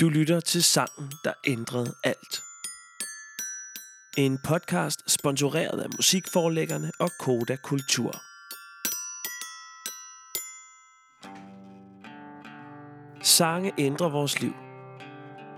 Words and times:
Du 0.00 0.08
lytter 0.08 0.40
til 0.40 0.62
sangen, 0.62 1.12
der 1.24 1.32
ændrede 1.46 1.94
alt. 2.04 2.42
En 4.18 4.38
podcast 4.44 5.10
sponsoreret 5.10 5.80
af 5.80 5.88
musikforlæggerne 5.96 6.90
og 7.00 7.10
Koda 7.20 7.56
Kultur. 7.56 8.12
Sange 13.22 13.72
ændrer 13.78 14.08
vores 14.08 14.40
liv. 14.40 14.54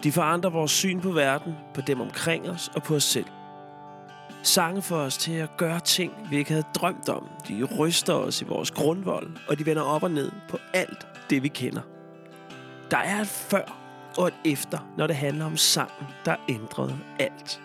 De 0.03 0.13
forandrer 0.13 0.51
vores 0.51 0.71
syn 0.71 1.01
på 1.01 1.13
verden, 1.13 1.55
på 1.75 1.81
dem 1.81 2.01
omkring 2.01 2.51
os 2.51 2.71
og 2.75 2.83
på 2.83 2.95
os 2.95 3.05
selv. 3.05 3.27
Sange 4.43 4.83
får 4.83 4.97
os 4.99 5.19
til 5.19 5.33
at 5.33 5.51
gøre 5.59 5.81
ting, 5.81 6.13
vi 6.31 6.37
ikke 6.37 6.51
havde 6.51 6.67
drømt 6.75 7.09
om. 7.09 7.29
De 7.49 7.65
ryster 7.79 8.15
os 8.15 8.43
i 8.43 8.45
vores 8.45 8.71
grundvold, 8.71 9.37
og 9.49 9.59
de 9.59 9.67
vender 9.67 9.83
op 9.83 10.03
og 10.03 10.11
ned 10.11 10.33
på 10.49 10.59
alt 10.75 11.07
det, 11.31 11.43
vi 11.43 11.49
kender. 11.49 11.83
Der 12.91 12.99
er 12.99 13.21
et 13.21 13.29
før 13.29 13.82
og 14.19 14.27
et 14.27 14.35
efter, 14.45 14.79
når 14.99 15.07
det 15.07 15.17
handler 15.17 15.45
om 15.45 15.57
sangen, 15.57 16.07
der 16.25 16.37
ændrede 16.49 16.99
alt. 17.19 17.61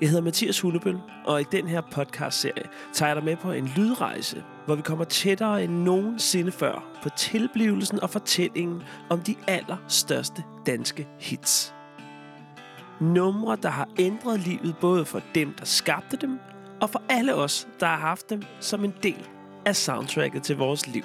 Jeg 0.00 0.08
hedder 0.08 0.22
Mathias 0.22 0.60
Hullebøl, 0.60 0.98
og 1.26 1.40
i 1.40 1.44
den 1.52 1.68
her 1.68 1.80
podcast-serie 1.80 2.64
tager 2.92 3.08
jeg 3.08 3.16
dig 3.16 3.24
med 3.24 3.36
på 3.36 3.52
en 3.52 3.66
lydrejse, 3.76 4.44
hvor 4.66 4.74
vi 4.74 4.82
kommer 4.82 5.04
tættere 5.04 5.64
end 5.64 5.72
nogensinde 5.72 6.52
før 6.52 6.84
på 7.02 7.08
tilblivelsen 7.08 8.00
og 8.00 8.10
fortællingen 8.10 8.82
om 9.10 9.20
de 9.20 9.34
allerstørste 9.48 10.44
danske 10.66 11.08
hits. 11.18 11.74
Numre, 13.00 13.56
der 13.62 13.68
har 13.68 13.88
ændret 13.98 14.40
livet 14.40 14.76
både 14.80 15.04
for 15.04 15.20
dem, 15.34 15.54
der 15.58 15.64
skabte 15.64 16.16
dem, 16.16 16.40
og 16.80 16.90
for 16.90 17.02
alle 17.08 17.34
os, 17.34 17.68
der 17.80 17.86
har 17.86 17.96
haft 17.96 18.30
dem 18.30 18.42
som 18.60 18.84
en 18.84 18.94
del 19.02 19.28
af 19.66 19.76
soundtracket 19.76 20.42
til 20.42 20.56
vores 20.56 20.86
liv. 20.86 21.04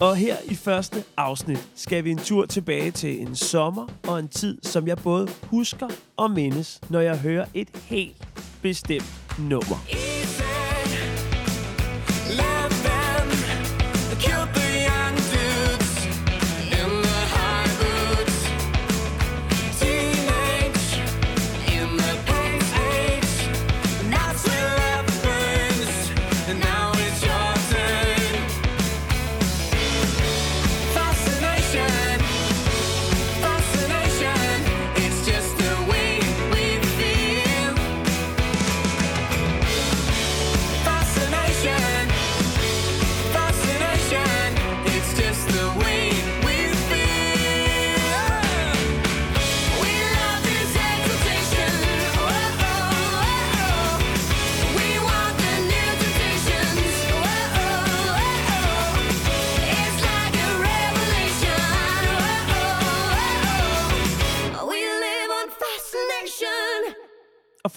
Og 0.00 0.16
her 0.16 0.36
i 0.44 0.54
første 0.54 1.04
afsnit 1.16 1.68
skal 1.74 2.04
vi 2.04 2.10
en 2.10 2.18
tur 2.18 2.46
tilbage 2.46 2.90
til 2.90 3.20
en 3.20 3.36
sommer 3.36 3.86
og 4.08 4.18
en 4.18 4.28
tid, 4.28 4.58
som 4.62 4.86
jeg 4.86 4.98
både 4.98 5.28
husker 5.42 5.88
og 6.16 6.30
mindes, 6.30 6.80
når 6.90 7.00
jeg 7.00 7.18
hører 7.18 7.44
et 7.54 7.68
helt 7.74 8.28
bestemt 8.62 9.38
nummer. 9.38 9.76
Yeah. 9.94 10.07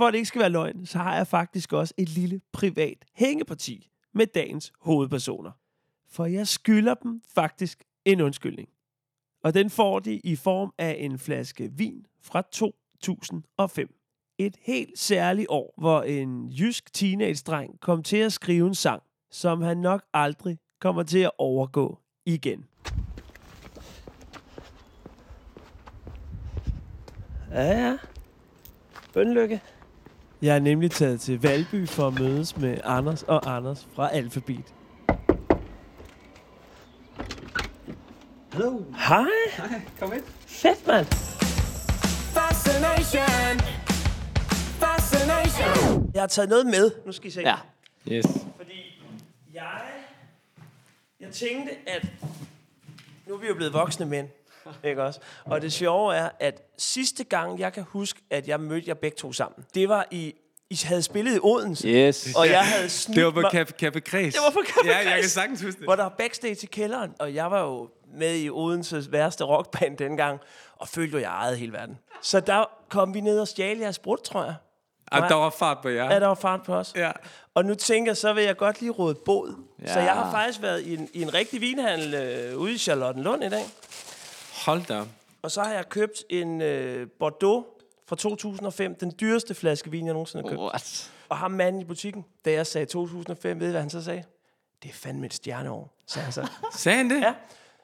For 0.01 0.07
at 0.07 0.13
det 0.13 0.17
ikke 0.17 0.27
skal 0.27 0.41
være 0.41 0.49
løgn, 0.49 0.85
så 0.85 0.97
har 0.97 1.15
jeg 1.15 1.27
faktisk 1.27 1.73
også 1.73 1.93
et 1.97 2.09
lille 2.09 2.41
privat 2.51 3.05
hængeparti 3.13 3.89
med 4.13 4.25
dagens 4.25 4.73
hovedpersoner. 4.79 5.51
For 6.09 6.25
jeg 6.25 6.47
skylder 6.47 6.93
dem 6.93 7.21
faktisk 7.35 7.83
en 8.05 8.21
undskyldning. 8.21 8.69
Og 9.43 9.53
den 9.53 9.69
får 9.69 9.99
de 9.99 10.19
i 10.23 10.35
form 10.35 10.73
af 10.77 10.95
en 10.99 11.19
flaske 11.19 11.71
vin 11.73 12.05
fra 12.21 12.41
2005. 12.51 13.95
Et 14.37 14.57
helt 14.61 14.99
særligt 14.99 15.47
år, 15.49 15.73
hvor 15.77 16.01
en 16.01 16.49
jysk 16.49 16.93
teenage-dreng 16.93 17.79
kom 17.79 18.03
til 18.03 18.17
at 18.17 18.33
skrive 18.33 18.67
en 18.67 18.75
sang, 18.75 19.03
som 19.31 19.61
han 19.61 19.77
nok 19.77 20.03
aldrig 20.13 20.59
kommer 20.79 21.03
til 21.03 21.19
at 21.19 21.31
overgå 21.37 21.99
igen. 22.25 22.65
Ja, 27.51 27.63
ja. 27.63 27.97
Bønlykke. 29.13 29.61
Jeg 30.41 30.55
er 30.55 30.59
nemlig 30.59 30.91
taget 30.91 31.21
til 31.21 31.41
Valby 31.41 31.87
for 31.87 32.07
at 32.07 32.19
mødes 32.19 32.57
med 32.57 32.77
Anders 32.83 33.23
og 33.23 33.55
Anders 33.55 33.87
fra 33.95 34.09
Alphabet. 34.13 34.73
Hallo. 38.51 38.79
Hej. 39.07 39.25
Hej, 39.57 39.81
kom 39.99 40.13
ind. 40.13 40.23
Fedt, 40.47 40.87
mand. 40.87 41.05
Fascination. 42.37 43.59
Fascination. 44.79 46.11
Jeg 46.13 46.21
har 46.21 46.27
taget 46.27 46.49
noget 46.49 46.65
med. 46.65 46.91
Nu 47.05 47.11
skal 47.11 47.27
I 47.27 47.31
se. 47.31 47.41
Ja. 47.41 47.55
Yes. 48.11 48.25
Fordi 48.57 49.03
jeg, 49.53 49.81
jeg 51.19 51.29
tænkte, 51.31 51.71
at 51.87 52.07
nu 53.27 53.33
er 53.33 53.39
vi 53.39 53.47
jo 53.47 53.55
blevet 53.55 53.73
voksne 53.73 54.05
mænd. 54.05 54.27
Ikke 54.83 55.03
også? 55.03 55.19
Og 55.45 55.61
det 55.61 55.73
sjove 55.73 56.15
er, 56.15 56.29
at 56.39 56.61
sidste 56.77 57.23
gang, 57.23 57.59
jeg 57.59 57.73
kan 57.73 57.83
huske, 57.87 58.19
at 58.29 58.47
jeg 58.47 58.59
mødte 58.59 58.85
jer 58.87 58.93
begge 58.93 59.17
to 59.17 59.33
sammen, 59.33 59.65
det 59.75 59.89
var 59.89 60.05
i, 60.11 60.33
I 60.69 60.79
havde 60.83 61.01
spillet 61.01 61.35
i 61.35 61.39
Odense. 61.43 61.87
Yes. 61.87 62.29
Og 62.35 62.49
jeg 62.49 62.65
havde 62.65 62.89
snydt 62.89 63.15
Det 63.15 63.25
var 63.25 63.31
på 63.31 63.39
mig- 63.41 63.51
Café, 63.61 63.85
Café 63.85 63.99
Kreds. 63.99 64.33
Det 64.33 64.41
var 64.45 64.51
på 64.51 64.59
Café 64.67 64.87
Ja, 64.87 64.97
jeg 64.97 65.19
kan 65.21 65.29
sagtens 65.29 65.61
huske 65.61 65.77
det. 65.79 65.85
hvor 65.87 65.95
der 65.95 66.03
var 66.03 66.15
backstage 66.17 66.57
i 66.63 66.65
kælderen, 66.65 67.11
og 67.19 67.35
jeg 67.35 67.51
var 67.51 67.61
jo 67.61 67.89
med 68.17 68.39
i 68.39 68.49
Odenses 68.49 69.11
værste 69.11 69.43
rockband 69.43 69.97
dengang, 69.97 70.39
og 70.75 70.87
følte 70.87 71.11
jo, 71.17 71.21
jeg 71.23 71.29
ejede 71.31 71.57
hele 71.57 71.73
verden. 71.73 71.97
Så 72.21 72.39
der 72.39 72.65
kom 72.89 73.13
vi 73.13 73.21
ned 73.21 73.39
og 73.39 73.47
stjal 73.47 73.77
jeres 73.77 73.99
brud, 73.99 74.17
tror 74.17 74.43
jeg. 74.43 74.55
Ah, 75.11 75.29
der 75.29 75.35
var 75.35 75.49
fart 75.49 75.77
på 75.81 75.89
jer. 75.89 76.13
Ja, 76.13 76.19
der 76.19 76.27
var 76.27 76.35
fart 76.35 76.63
på 76.63 76.75
os. 76.75 76.93
Ja. 76.95 77.11
Og 77.53 77.65
nu 77.65 77.75
tænker 77.75 78.09
jeg, 78.11 78.17
så 78.17 78.33
vil 78.33 78.43
jeg 78.43 78.57
godt 78.57 78.79
lige 78.81 78.91
råde 78.91 79.15
båd. 79.15 79.55
Ja. 79.81 79.93
Så 79.93 79.99
Ja. 79.99 80.05
jeg 80.05 80.13
har 80.13 80.31
faktisk 80.31 80.61
været 80.61 80.81
i 80.81 80.93
en, 80.93 81.09
i 81.13 81.21
en 81.21 81.33
rigtig 81.33 81.61
vinhandel 81.61 82.13
øh, 82.13 82.57
ude 82.57 82.73
i 82.73 82.77
Charlottenlund 82.77 83.43
i 83.43 83.49
dag. 83.49 83.63
Hold 84.65 84.85
da. 84.85 85.03
Og 85.41 85.51
så 85.51 85.63
har 85.63 85.73
jeg 85.73 85.89
købt 85.89 86.23
en 86.29 86.61
øh, 86.61 87.07
Bordeaux 87.19 87.65
fra 88.07 88.15
2005. 88.15 88.95
Den 88.95 89.13
dyreste 89.21 89.55
flaske 89.55 89.91
vin, 89.91 90.05
jeg 90.05 90.13
nogensinde 90.13 90.43
har 90.43 90.49
købt. 90.49 90.61
What? 90.61 91.11
Og 91.29 91.37
ham 91.37 91.51
manden 91.51 91.81
i 91.81 91.85
butikken, 91.85 92.25
da 92.45 92.51
jeg 92.51 92.67
sagde 92.67 92.85
2005, 92.85 93.59
ved 93.59 93.67
I, 93.67 93.71
hvad 93.71 93.81
han 93.81 93.89
så 93.89 94.03
sagde? 94.03 94.23
Det 94.83 94.89
er 94.89 94.93
fandme 94.93 95.25
et 95.25 95.33
stjerneår, 95.33 95.93
sagde 96.07 96.23
han 96.23 96.33
så. 96.33 96.47
Sagde 96.77 96.97
han 96.97 97.09
det? 97.09 97.21
Ja. 97.21 97.33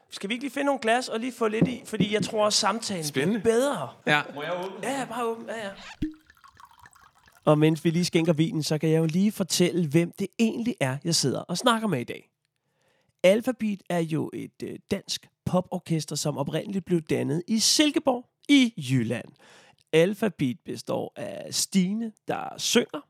Skal 0.09 0.29
vi 0.29 0.33
ikke 0.33 0.43
lige 0.43 0.53
finde 0.53 0.65
nogle 0.65 0.79
glas 0.81 1.07
og 1.09 1.19
lige 1.19 1.31
få 1.33 1.47
lidt 1.47 1.67
i? 1.67 1.81
Fordi 1.85 2.13
jeg 2.13 2.23
tror 2.23 2.45
også, 2.45 2.59
samtalen 2.59 3.03
Spændende. 3.03 3.39
bliver 3.41 3.55
bedre. 3.55 3.89
Ja. 4.07 4.21
Ja, 4.83 4.99
ja, 4.99 5.05
bare 5.05 5.25
åben. 5.25 5.45
Ja, 5.47 5.65
ja. 5.65 5.69
Og 7.45 7.57
mens 7.57 7.85
vi 7.85 7.89
lige 7.89 8.05
skænker 8.05 8.33
vinen, 8.33 8.63
så 8.63 8.77
kan 8.77 8.89
jeg 8.89 8.99
jo 8.99 9.05
lige 9.05 9.31
fortælle, 9.31 9.87
hvem 9.87 10.11
det 10.19 10.27
egentlig 10.39 10.75
er, 10.79 10.97
jeg 11.03 11.15
sidder 11.15 11.39
og 11.39 11.57
snakker 11.57 11.87
med 11.87 11.99
i 11.99 12.03
dag. 12.03 12.29
Alphabet 13.23 13.81
er 13.89 13.99
jo 13.99 14.31
et 14.33 14.63
øh, 14.63 14.79
dansk 14.91 15.29
poporkester, 15.47 16.15
som 16.15 16.37
oprindeligt 16.37 16.85
blev 16.85 17.01
dannet 17.01 17.43
i 17.47 17.59
Silkeborg 17.59 18.25
i 18.49 18.73
Jylland. 18.91 19.27
Alphabet 19.93 20.57
består 20.65 21.13
af 21.15 21.53
Stine, 21.53 22.11
der 22.27 22.57
synger, 22.57 23.07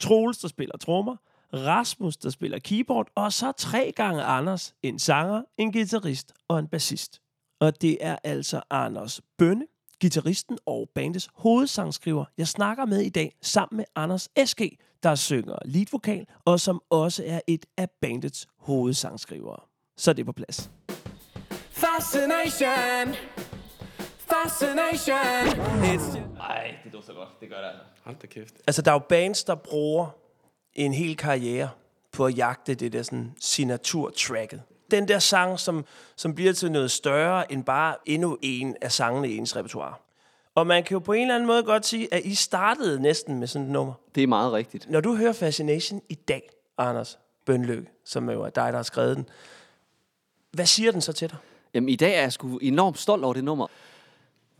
Troels, 0.00 0.38
der 0.38 0.48
spiller 0.48 0.76
trommer, 0.76 1.16
Rasmus, 1.54 2.16
der 2.16 2.30
spiller 2.30 2.58
keyboard, 2.58 3.08
og 3.14 3.32
så 3.32 3.52
tre 3.52 3.92
gange 3.96 4.22
Anders, 4.22 4.74
en 4.82 4.98
sanger, 4.98 5.42
en 5.58 5.72
guitarist 5.72 6.32
og 6.48 6.58
en 6.58 6.68
bassist. 6.68 7.20
Og 7.60 7.82
det 7.82 7.98
er 8.00 8.16
altså 8.24 8.60
Anders 8.70 9.20
Bønne, 9.38 9.66
gitarristen 10.00 10.58
og 10.66 10.90
bandets 10.94 11.28
hovedsangskriver, 11.34 12.24
jeg 12.38 12.48
snakker 12.48 12.86
med 12.86 13.00
i 13.00 13.08
dag, 13.08 13.36
sammen 13.42 13.76
med 13.76 13.84
Anders 13.94 14.28
S.G., 14.44 14.76
der 15.02 15.14
synger 15.14 15.56
leadvokal, 15.64 16.26
og 16.44 16.60
som 16.60 16.82
også 16.90 17.22
er 17.26 17.40
et 17.46 17.66
af 17.76 17.90
bandets 18.00 18.46
hovedsangskrivere. 18.58 19.60
Så 19.96 20.14
er 20.18 20.24
på 20.24 20.32
plads. 20.32 20.70
Fascination. 21.96 23.16
Fascination. 24.18 25.46
It's 25.82 26.18
Nej, 26.38 26.74
det 26.84 26.92
dufter 26.92 27.14
godt. 27.14 27.40
Det 27.40 27.48
gør 27.48 27.56
det 27.56 27.66
altså. 27.66 27.84
Hold 28.04 28.16
da 28.22 28.26
kæft. 28.26 28.54
Altså, 28.66 28.82
der 28.82 28.90
er 28.90 28.94
jo 28.94 28.98
bands, 28.98 29.44
der 29.44 29.54
bruger 29.54 30.06
en 30.74 30.92
hel 30.92 31.16
karriere 31.16 31.70
på 32.12 32.26
at 32.26 32.36
jagte 32.36 32.74
det 32.74 32.92
der 32.92 33.02
sådan 33.02 33.34
signaturtracket. 33.40 34.62
Den 34.90 35.08
der 35.08 35.18
sang, 35.18 35.60
som, 35.60 35.84
som 36.16 36.34
bliver 36.34 36.52
til 36.52 36.72
noget 36.72 36.90
større 36.90 37.52
end 37.52 37.64
bare 37.64 37.96
endnu 38.06 38.38
en 38.42 38.76
af 38.80 38.92
sangene 38.92 39.28
i 39.28 39.36
ens 39.36 39.56
repertoire. 39.56 39.94
Og 40.54 40.66
man 40.66 40.84
kan 40.84 40.94
jo 40.94 40.98
på 40.98 41.12
en 41.12 41.22
eller 41.22 41.34
anden 41.34 41.46
måde 41.46 41.62
godt 41.62 41.86
sige, 41.86 42.14
at 42.14 42.24
I 42.24 42.34
startede 42.34 43.02
næsten 43.02 43.38
med 43.38 43.46
sådan 43.46 43.66
et 43.66 43.72
nummer. 43.72 43.94
Det 44.14 44.22
er 44.22 44.26
meget 44.26 44.52
rigtigt. 44.52 44.90
Når 44.90 45.00
du 45.00 45.16
hører 45.16 45.32
Fascination 45.32 46.02
i 46.08 46.14
dag, 46.14 46.50
Anders 46.78 47.18
Bønløg, 47.46 47.88
som 48.04 48.30
jo 48.30 48.42
er 48.42 48.50
dig, 48.50 48.72
der 48.72 48.78
har 48.78 48.82
skrevet 48.82 49.16
den, 49.16 49.28
hvad 50.50 50.66
siger 50.66 50.92
den 50.92 51.00
så 51.00 51.12
til 51.12 51.30
dig? 51.30 51.38
Jamen, 51.74 51.88
i 51.88 51.96
dag 51.96 52.16
er 52.16 52.20
jeg 52.20 52.32
sgu 52.32 52.58
enormt 52.58 52.98
stolt 52.98 53.24
over 53.24 53.34
det 53.34 53.44
nummer. 53.44 53.66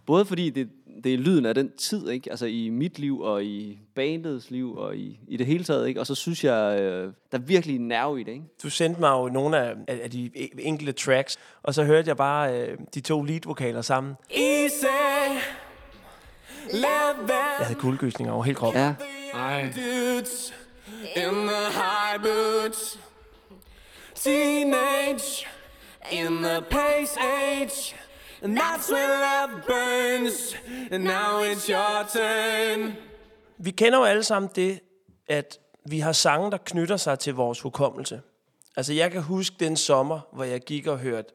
Både 0.06 0.24
fordi 0.24 0.50
det, 0.50 0.68
det 1.04 1.14
er 1.14 1.18
lyden 1.18 1.46
af 1.46 1.54
den 1.54 1.72
tid, 1.76 2.08
ikke? 2.08 2.30
Altså 2.30 2.46
i 2.46 2.68
mit 2.68 2.98
liv 2.98 3.20
og 3.20 3.44
i 3.44 3.78
bandets 3.94 4.50
liv 4.50 4.76
og 4.76 4.96
i, 4.96 5.18
i 5.28 5.36
det 5.36 5.46
hele 5.46 5.64
taget, 5.64 5.88
ikke? 5.88 6.00
Og 6.00 6.06
så 6.06 6.14
synes 6.14 6.44
jeg, 6.44 6.80
øh, 6.80 7.12
der 7.32 7.38
er 7.38 7.42
virkelig 7.42 7.76
en 7.76 7.88
nerve 7.88 8.20
i 8.20 8.24
det, 8.24 8.32
ikke? 8.32 8.44
Du 8.62 8.70
sendte 8.70 9.00
mig 9.00 9.10
jo 9.10 9.28
nogle 9.28 9.58
af, 9.58 9.74
af, 9.88 10.00
af 10.02 10.10
de 10.10 10.30
e- 10.36 10.48
enkelte 10.58 10.92
tracks, 10.92 11.38
og 11.62 11.74
så 11.74 11.84
hørte 11.84 12.08
jeg 12.08 12.16
bare 12.16 12.60
øh, 12.60 12.78
de 12.94 13.00
to 13.00 13.22
leadvokaler 13.22 13.82
sammen. 13.82 14.14
Easy, 14.30 14.84
jeg 17.58 17.66
havde 17.66 17.80
guldgysninger 17.80 18.34
over 18.34 18.44
hele 18.44 18.54
kroppen. 18.56 18.82
Ja. 18.82 18.94
In 21.16 21.34
the 21.34 21.66
high 21.72 22.22
boots. 22.22 22.98
Teenage 24.14 25.46
in 26.12 26.42
the 26.42 26.62
pace 26.70 27.16
age. 27.16 27.96
And 28.42 28.58
that's 28.58 28.92
when 28.92 29.08
love 29.08 29.62
burns. 29.66 30.56
And 30.90 31.04
now 31.04 31.42
it's 31.42 31.68
your 31.68 32.06
turn. 32.12 32.96
Vi 33.58 33.70
kender 33.70 33.98
jo 33.98 34.04
alle 34.04 34.22
sammen 34.22 34.50
det, 34.54 34.80
at 35.28 35.58
vi 35.84 35.98
har 35.98 36.12
sange, 36.12 36.50
der 36.50 36.58
knytter 36.64 36.96
sig 36.96 37.18
til 37.18 37.34
vores 37.34 37.60
hukommelse. 37.60 38.20
Altså, 38.76 38.92
jeg 38.92 39.10
kan 39.10 39.22
huske 39.22 39.56
den 39.60 39.76
sommer, 39.76 40.20
hvor 40.32 40.44
jeg 40.44 40.60
gik 40.60 40.86
og 40.86 40.98
hørte 40.98 41.32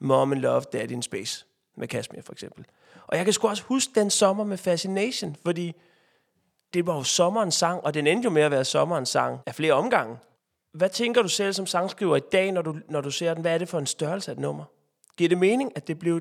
Mom 0.00 0.32
and 0.32 0.40
Love, 0.40 0.62
Daddy 0.72 0.90
in 0.90 1.02
Space 1.02 1.46
med 1.76 1.88
Kashmir 1.88 2.22
for 2.22 2.32
eksempel. 2.32 2.64
Og 3.06 3.16
jeg 3.16 3.24
kan 3.24 3.32
sgu 3.32 3.48
også 3.48 3.62
huske 3.62 3.92
den 3.94 4.10
sommer 4.10 4.44
med 4.44 4.56
Fascination, 4.56 5.36
fordi 5.44 5.72
det 6.74 6.86
var 6.86 6.94
jo 6.94 7.02
sommerens 7.02 7.54
sang, 7.54 7.84
og 7.84 7.94
den 7.94 8.06
endte 8.06 8.26
jo 8.26 8.30
med 8.30 8.42
at 8.42 8.50
være 8.50 8.64
sommerens 8.64 9.08
sang 9.08 9.40
af 9.46 9.54
flere 9.54 9.72
omgange. 9.72 10.16
Hvad 10.76 10.88
tænker 10.88 11.22
du 11.22 11.28
selv 11.28 11.52
som 11.52 11.66
sangskriver 11.66 12.16
i 12.16 12.20
dag, 12.32 12.52
når 12.52 12.62
du, 12.62 12.76
når 12.88 13.00
du 13.00 13.10
ser 13.10 13.34
den? 13.34 13.40
Hvad 13.42 13.54
er 13.54 13.58
det 13.58 13.68
for 13.68 13.78
en 13.78 13.86
størrelse 13.86 14.30
af 14.30 14.34
et 14.34 14.40
nummer? 14.40 14.64
Giver 15.16 15.28
det 15.28 15.38
mening, 15.38 15.72
at 15.74 15.88
det 15.88 15.98
blev 15.98 16.20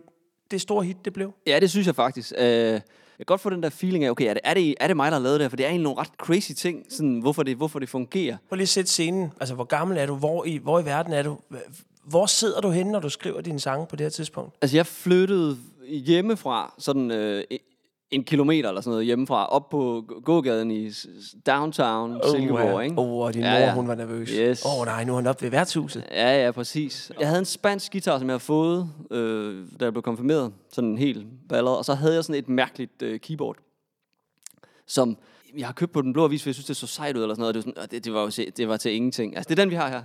det 0.52 0.62
store 0.62 0.84
hit, 0.84 0.98
det 1.06 1.14
blev? 1.14 1.34
Ja, 1.48 1.60
det 1.60 1.70
synes 1.70 1.88
jeg 1.88 1.96
faktisk. 1.96 2.34
Øh, 2.38 2.46
jeg 2.46 2.82
kan 3.18 3.26
godt 3.26 3.42
få 3.42 3.50
den 3.50 3.64
der 3.64 3.70
feeling 3.70 4.04
af, 4.04 4.10
okay, 4.10 4.30
er 4.30 4.34
det, 4.34 4.42
er 4.44 4.54
det, 4.54 4.76
er 4.80 4.88
det 4.88 4.96
mig, 4.96 5.12
der 5.12 5.18
har 5.18 5.24
lavet 5.24 5.40
det 5.40 5.44
her? 5.44 5.50
For 5.50 5.58
det 5.58 5.64
er 5.64 5.70
egentlig 5.70 5.84
nogle 5.84 6.00
ret 6.00 6.12
crazy 6.18 6.52
ting, 6.52 6.86
sådan, 6.90 7.20
hvorfor, 7.20 7.44
det, 7.44 7.58
hvorfor 7.58 7.80
det 7.80 7.90
fungerer. 7.90 8.38
Prøv 8.50 8.56
lige 8.56 8.64
at 8.64 8.70
sætte 8.70 8.92
scenen. 8.92 9.34
Altså, 9.40 9.56
hvor 9.56 9.64
gammel 9.64 9.98
er 9.98 10.06
du? 10.06 10.16
Hvor 10.16 10.46
i, 10.46 10.58
hvor 10.58 10.80
i 10.80 10.86
verden 10.86 11.14
er 11.14 11.24
du? 11.24 11.38
Hvor 12.04 12.26
sidder 12.26 12.62
du 12.62 12.70
henne, 12.70 12.92
når 12.92 13.00
du 13.00 13.10
skriver 13.10 13.42
dine 13.42 13.60
sange 13.60 13.88
på 13.88 13.96
det 13.96 14.06
her 14.06 14.10
tidspunkt? 14.10 14.56
Altså, 14.62 14.78
jeg 14.78 14.86
flyttede 14.86 15.58
hjemmefra, 15.88 16.74
sådan 16.78 17.12
øh, 17.12 17.44
en 18.12 18.24
kilometer 18.24 18.70
eller 18.70 18.82
sådan 18.82 18.92
noget 18.92 19.06
hjemmefra, 19.06 19.46
op 19.46 19.70
på 19.70 20.04
gågaden 20.24 20.72
i 20.72 20.92
downtown 21.46 22.22
Silkeborg, 22.32 22.84
ikke? 22.84 23.00
Åh, 23.00 23.08
oh, 23.12 23.26
og 23.26 23.34
din 23.34 23.42
Ja, 23.42 23.52
mor, 23.52 23.58
ja. 23.60 23.74
hun 23.74 23.88
var 23.88 23.96
nervøs. 23.96 24.30
Yes. 24.30 24.66
Åh 24.66 24.80
oh, 24.80 24.86
nej, 24.86 25.04
nu 25.04 25.12
er 25.12 25.16
han 25.16 25.28
oppe 25.28 25.44
ved 25.44 25.50
værtshuset. 25.52 26.04
Ja, 26.12 26.46
ja, 26.46 26.52
præcis. 26.52 27.12
Jeg 27.20 27.28
havde 27.28 27.40
en 27.40 27.46
spansk 27.46 27.92
guitar, 27.92 28.20
som 28.20 28.28
jeg 28.28 28.34
havde 28.34 28.40
fået, 28.40 28.90
øh, 29.12 29.66
da 29.80 29.86
jeg 29.86 29.94
blev 29.94 30.04
konfirmeret. 30.04 30.54
Sådan 30.74 30.90
en 30.90 30.98
helt 30.98 31.26
ballade. 31.50 31.78
Og 31.78 31.86
så 31.86 31.94
havde 31.94 32.16
jeg 32.16 32.24
sådan 32.24 32.40
et 32.40 32.50
mærkeligt 32.50 33.02
øh, 33.02 33.20
keyboard, 33.20 33.56
som 34.88 35.18
jeg 35.58 35.68
har 35.68 35.74
købt 35.74 35.92
på 35.92 36.02
den 36.02 36.14
blå 36.14 36.24
avis, 36.26 36.44
for 36.44 36.50
jeg 36.50 36.56
synes, 36.56 36.66
det 36.68 36.76
så 36.76 36.88
sejt 36.88 37.18
ud 37.18 37.22
eller 37.22 37.36
sådan 37.36 37.42
noget. 37.42 37.56
og 37.56 37.64
Det, 37.64 37.66
var, 37.66 37.82
sådan, 37.82 37.90
det, 37.92 38.06
det, 38.06 38.14
var, 38.14 38.22
jo 38.22 38.52
det 38.58 38.68
var 38.68 38.78
til 38.78 38.94
ingenting. 38.94 39.36
Altså, 39.36 39.50
det 39.50 39.60
er 39.60 39.64
den, 39.64 39.70
vi 39.70 39.76
har 39.76 39.90
her. 39.90 40.04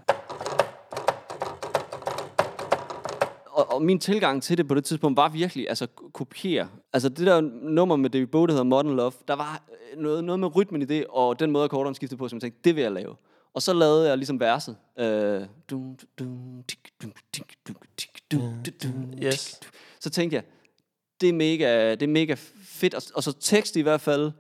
Og, 3.61 3.75
og 3.75 3.83
min 3.83 3.99
tilgang 3.99 4.43
til 4.43 4.59
det 4.59 4.69
på 4.69 4.75
det 4.75 4.85
tidspunkt 4.85 5.17
var 5.17 5.29
virkelig 5.29 5.69
altså 5.69 5.87
kopiere. 6.13 6.69
Altså 6.93 7.09
det 7.09 7.27
der 7.27 7.41
nummer 7.63 7.97
med 7.97 8.11
David 8.11 8.27
Bowie, 8.27 8.47
der 8.47 8.53
hedder 8.53 8.65
Modern 8.65 8.97
Love, 8.97 9.13
der 9.29 9.35
var 9.37 9.63
øh, 9.93 10.03
noget, 10.03 10.25
noget 10.25 10.41
med 10.41 10.57
rytmen 10.57 10.83
i 10.83 10.85
det, 10.85 11.07
og 11.09 11.41
den 11.41 11.51
måde, 11.51 11.65
akkorderne 11.65 11.95
skiftede 11.97 12.19
på, 12.19 12.29
som 12.29 12.37
jeg 12.37 12.41
tænkte, 12.43 12.61
det 12.65 12.77
vil 12.77 12.83
jeg 12.83 12.93
lave. 12.93 13.17
Og 13.55 13.63
så 13.63 13.73
lavede 13.73 14.09
jeg 14.09 14.17
ligesom 14.19 14.41
verset. 14.41 14.77
Øh, 14.99 15.43
Yes. 19.25 19.61
Så 20.01 20.11
tænkte 20.11 20.35
jeg, 20.35 20.45
det 21.21 21.29
er 21.29 21.33
mega, 21.33 21.91
det 21.91 22.03
er 22.03 22.07
mega 22.07 22.35
fedt. 22.65 22.95
Og, 22.95 23.03
og 23.15 23.23
så 23.23 23.33
tekst 23.33 23.77
i 23.77 23.81
hvert 23.81 24.01
fald, 24.01 24.33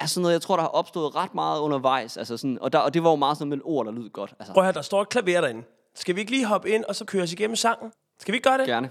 er 0.00 0.06
sådan 0.06 0.22
noget, 0.22 0.32
jeg 0.32 0.42
tror, 0.42 0.56
der 0.56 0.62
har 0.62 0.68
opstået 0.68 1.14
ret 1.14 1.34
meget 1.34 1.60
undervejs. 1.60 2.16
Altså 2.16 2.36
sådan, 2.36 2.58
og, 2.60 2.72
der, 2.72 2.78
og 2.78 2.94
det 2.94 3.04
var 3.04 3.10
jo 3.10 3.16
meget 3.16 3.38
sådan 3.38 3.48
med 3.48 3.58
ord, 3.64 3.86
der 3.86 3.92
lød 3.92 4.10
godt. 4.10 4.34
Altså, 4.38 4.52
Prøv 4.52 4.62
at 4.62 4.66
høre, 4.66 4.74
der 4.74 4.82
står 4.82 5.02
et 5.02 5.08
klaver 5.08 5.40
derinde. 5.40 5.62
Skal 5.94 6.14
vi 6.14 6.20
ikke 6.20 6.32
lige 6.32 6.46
hoppe 6.46 6.70
ind, 6.70 6.84
og 6.84 6.96
så 6.96 7.04
køre 7.04 7.22
os 7.22 7.32
igennem 7.32 7.56
sangen? 7.56 7.92
Skal 8.22 8.32
vi 8.32 8.36
ikke 8.36 8.48
gøre 8.48 8.58
det? 8.58 8.66
gerne. 8.66 8.90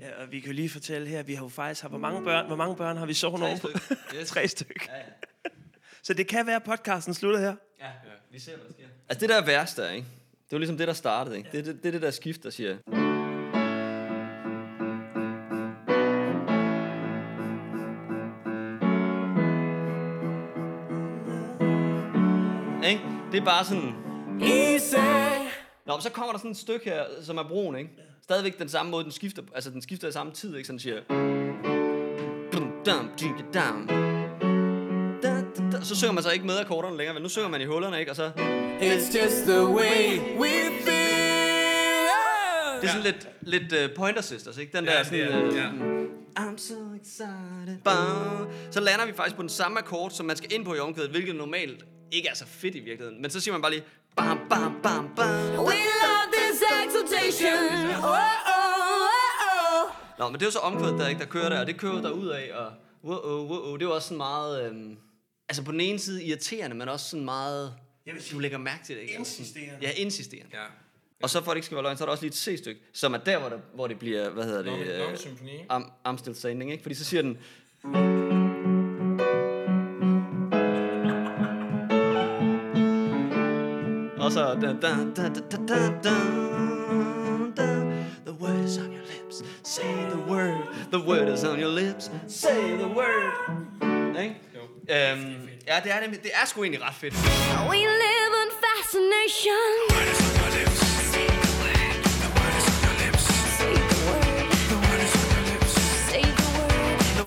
Ja, 0.00 0.22
og 0.22 0.32
vi 0.32 0.40
kan 0.40 0.46
jo 0.50 0.54
lige 0.54 0.70
fortælle 0.70 1.08
her, 1.08 1.18
at 1.18 1.26
vi 1.26 1.34
har 1.34 1.44
jo 1.44 1.48
faktisk 1.48 1.82
har, 1.82 1.88
hvor 1.88 1.98
mange 1.98 2.24
børn, 2.24 2.46
hvor 2.46 2.56
mange 2.56 2.76
børn 2.76 2.96
har 2.96 3.06
vi 3.06 3.14
sovet 3.14 3.42
over 3.42 3.58
på? 3.58 3.68
Tre 4.26 4.48
stykker. 4.48 4.86
Ja, 4.88 4.96
ja. 4.96 5.50
Så 6.02 6.14
det 6.14 6.26
kan 6.26 6.46
være, 6.46 6.56
at 6.56 6.62
podcasten 6.62 7.14
slutter 7.14 7.40
her. 7.40 7.54
Ja, 7.80 7.86
vi 8.30 8.38
ser, 8.38 8.56
hvad 8.56 8.66
der 8.66 8.72
sker. 8.72 8.84
Altså 9.08 9.20
det 9.20 9.28
der 9.28 9.40
er 9.42 9.46
værst 9.46 9.76
der, 9.76 9.90
ikke? 9.90 10.06
Det 10.44 10.52
var 10.52 10.58
ligesom 10.58 10.78
det, 10.78 10.88
der 10.88 10.94
startede, 10.94 11.36
ikke? 11.36 11.48
Det 11.52 11.58
er 11.58 11.62
det, 11.62 11.82
det, 11.82 11.88
er 11.88 11.92
det 11.92 12.02
der 12.02 12.10
skift, 12.10 12.42
der 12.42 12.50
siger... 12.50 12.70
Ikke? 22.90 23.02
Det 23.32 23.40
er 23.40 23.44
bare 23.44 23.64
sådan... 23.64 23.94
Easy. 24.40 25.15
Nå, 25.86 25.92
men 25.94 26.02
så 26.02 26.10
kommer 26.10 26.32
der 26.32 26.38
sådan 26.38 26.50
et 26.50 26.56
stykke 26.56 26.84
her, 26.84 27.04
som 27.22 27.38
er 27.38 27.42
broen, 27.42 27.76
ikke? 27.76 27.90
Stadigvæk 28.22 28.58
den 28.58 28.68
samme 28.68 28.90
måde, 28.90 29.04
den 29.04 29.12
skifter, 29.12 29.42
altså 29.54 29.70
den 29.70 29.82
skifter 29.82 30.08
i 30.08 30.12
samme 30.12 30.32
tid, 30.32 30.56
ikke? 30.56 30.66
Sådan 30.66 30.78
siger... 30.78 31.00
Så 35.82 35.96
synger 35.96 36.12
man 36.12 36.22
så 36.22 36.30
ikke 36.30 36.46
med 36.46 36.58
akkorderne 36.58 36.96
længere, 36.96 37.14
men 37.14 37.22
nu 37.22 37.28
synger 37.28 37.48
man 37.48 37.60
i 37.60 37.64
hullerne, 37.64 38.00
ikke? 38.00 38.12
Og 38.12 38.16
så... 38.16 38.30
It's 38.80 39.22
just 39.22 39.42
the 39.46 39.66
way 39.66 40.18
we 40.38 40.48
feel. 40.84 41.16
Det 42.80 42.88
er 42.88 42.92
sådan 42.92 43.02
lidt, 43.02 43.28
lidt 43.40 43.72
uh, 43.72 43.96
Pointer 43.96 44.22
Sisters, 44.22 44.58
ikke? 44.58 44.76
Den 44.76 44.86
der 44.86 45.02
sådan... 45.02 45.46
Uh, 45.46 45.56
ja. 45.56 45.68
I'm 46.38 46.58
so 46.58 46.74
excited. 47.00 47.78
Bam. 47.84 48.48
Så 48.70 48.80
lander 48.80 49.06
vi 49.06 49.12
faktisk 49.12 49.36
på 49.36 49.42
den 49.42 49.48
samme 49.48 49.78
akkord, 49.78 50.10
som 50.10 50.26
man 50.26 50.36
skal 50.36 50.52
ind 50.52 50.64
på 50.64 50.74
i 50.74 50.78
omkvædet, 50.78 51.10
hvilket 51.10 51.34
normalt 51.34 51.84
ikke 52.12 52.28
er 52.28 52.34
så 52.34 52.46
fedt 52.46 52.74
i 52.74 52.80
virkeligheden. 52.80 53.22
Men 53.22 53.30
så 53.30 53.40
siger 53.40 53.52
man 53.52 53.62
bare 53.62 53.72
lige... 53.72 53.84
Bam, 54.16 54.38
bam, 54.48 54.80
bam, 54.82 55.14
bam. 55.16 55.64
We 55.70 55.78
love 56.02 56.28
this 56.38 56.62
exultation. 56.84 57.90
Oh, 57.96 58.04
oh, 58.04 58.18
oh, 58.54 59.08
oh. 59.48 59.90
Nå, 60.18 60.28
men 60.28 60.34
det 60.34 60.42
er 60.42 60.46
jo 60.46 60.50
så 60.50 60.58
omkvædet, 60.58 60.98
der, 60.98 61.08
ikke, 61.08 61.20
der 61.20 61.26
kører 61.26 61.48
der, 61.48 61.60
og 61.60 61.66
det 61.66 61.76
kører 61.76 62.02
der 62.02 62.10
ud 62.10 62.28
af, 62.28 62.50
og 62.54 62.72
wow, 63.04 63.18
wow, 63.18 63.48
wow, 63.48 63.76
det 63.76 63.82
er 63.82 63.86
jo 63.88 63.94
også 63.94 64.08
sådan 64.08 64.16
meget... 64.16 64.66
Øhm, 64.66 64.96
altså 65.48 65.62
på 65.62 65.72
den 65.72 65.80
ene 65.80 65.98
side 65.98 66.24
irriterende, 66.24 66.76
men 66.76 66.88
også 66.88 67.08
sådan 67.10 67.24
meget... 67.24 67.74
Jeg 68.06 68.14
vil 68.14 68.22
sige, 68.22 68.34
du 68.34 68.38
lægger 68.40 68.58
mærke 68.58 68.84
til 68.84 68.96
det, 68.96 69.02
ikke? 69.02 69.14
Insisterende. 69.14 69.78
Ja, 69.82 69.90
insisterende. 69.96 70.50
Ja. 70.52 70.64
Og 71.22 71.30
så 71.30 71.42
for 71.44 71.50
at 71.50 71.54
det 71.54 71.56
ikke 71.56 71.66
skal 71.66 71.74
være 71.74 71.82
løgn, 71.82 71.96
så 71.96 72.04
er 72.04 72.06
der 72.06 72.10
også 72.12 72.24
lige 72.24 72.30
et 72.30 72.36
C-stykke, 72.36 72.80
som 72.92 73.14
er 73.14 73.18
der, 73.18 73.38
hvor, 73.38 73.48
der, 73.48 73.58
hvor 73.74 73.86
det 73.86 73.98
bliver, 73.98 74.30
hvad 74.30 74.44
hedder 74.44 74.62
det? 74.62 74.72
Normal- 74.72 76.12
øh, 76.12 76.18
still 76.18 76.36
standing, 76.36 76.72
ikke? 76.72 76.82
Fordi 76.82 76.94
så 76.94 77.04
siger 77.04 77.22
den... 77.22 77.38
så... 84.36 84.54
Da, 84.54 84.72
da, 84.72 84.72
da, 84.72 84.94
da, 85.16 85.28
da, 85.28 85.56
da, 85.68 85.78
da, 86.02 86.16
da. 87.56 87.74
The 88.26 88.34
word 88.40 88.64
is 88.64 88.76
on 88.78 88.92
your 88.92 89.04
lips. 89.14 89.36
Say 89.64 89.92
the 90.10 90.20
word. 90.32 90.58
The 90.90 91.00
word 91.10 91.28
is 91.28 91.44
on 91.44 91.58
your 91.58 91.70
lips. 91.82 92.10
Say 92.28 92.76
the 92.82 92.88
word. 92.98 93.32
Ikke? 94.22 94.36
Øhm, 94.88 95.48
ja, 95.66 95.80
det 95.84 95.92
er, 95.92 96.00
nemlig- 96.00 96.22
det 96.22 96.30
er 96.34 96.46
sgu 96.46 96.62
egentlig 96.62 96.82
ret 96.88 96.94
fedt. 96.94 97.14
We 97.70 97.76
live 98.04 98.32
in 98.44 98.50
fascination. 98.66 99.68
Say 101.12 101.26
the 101.44 101.52
word. 101.62 101.96
Say 106.10 106.22
the 106.22 106.48
word. 106.58 107.26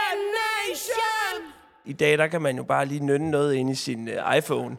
Fascination. 0.00 1.52
I 1.84 1.92
dag, 1.92 2.18
der 2.18 2.26
kan 2.26 2.42
man 2.42 2.56
jo 2.56 2.62
bare 2.62 2.86
lige 2.86 3.04
nynne 3.06 3.30
noget 3.30 3.54
ind 3.54 3.70
i 3.70 3.74
sin 3.74 4.08
uh, 4.08 4.36
iPhone. 4.36 4.76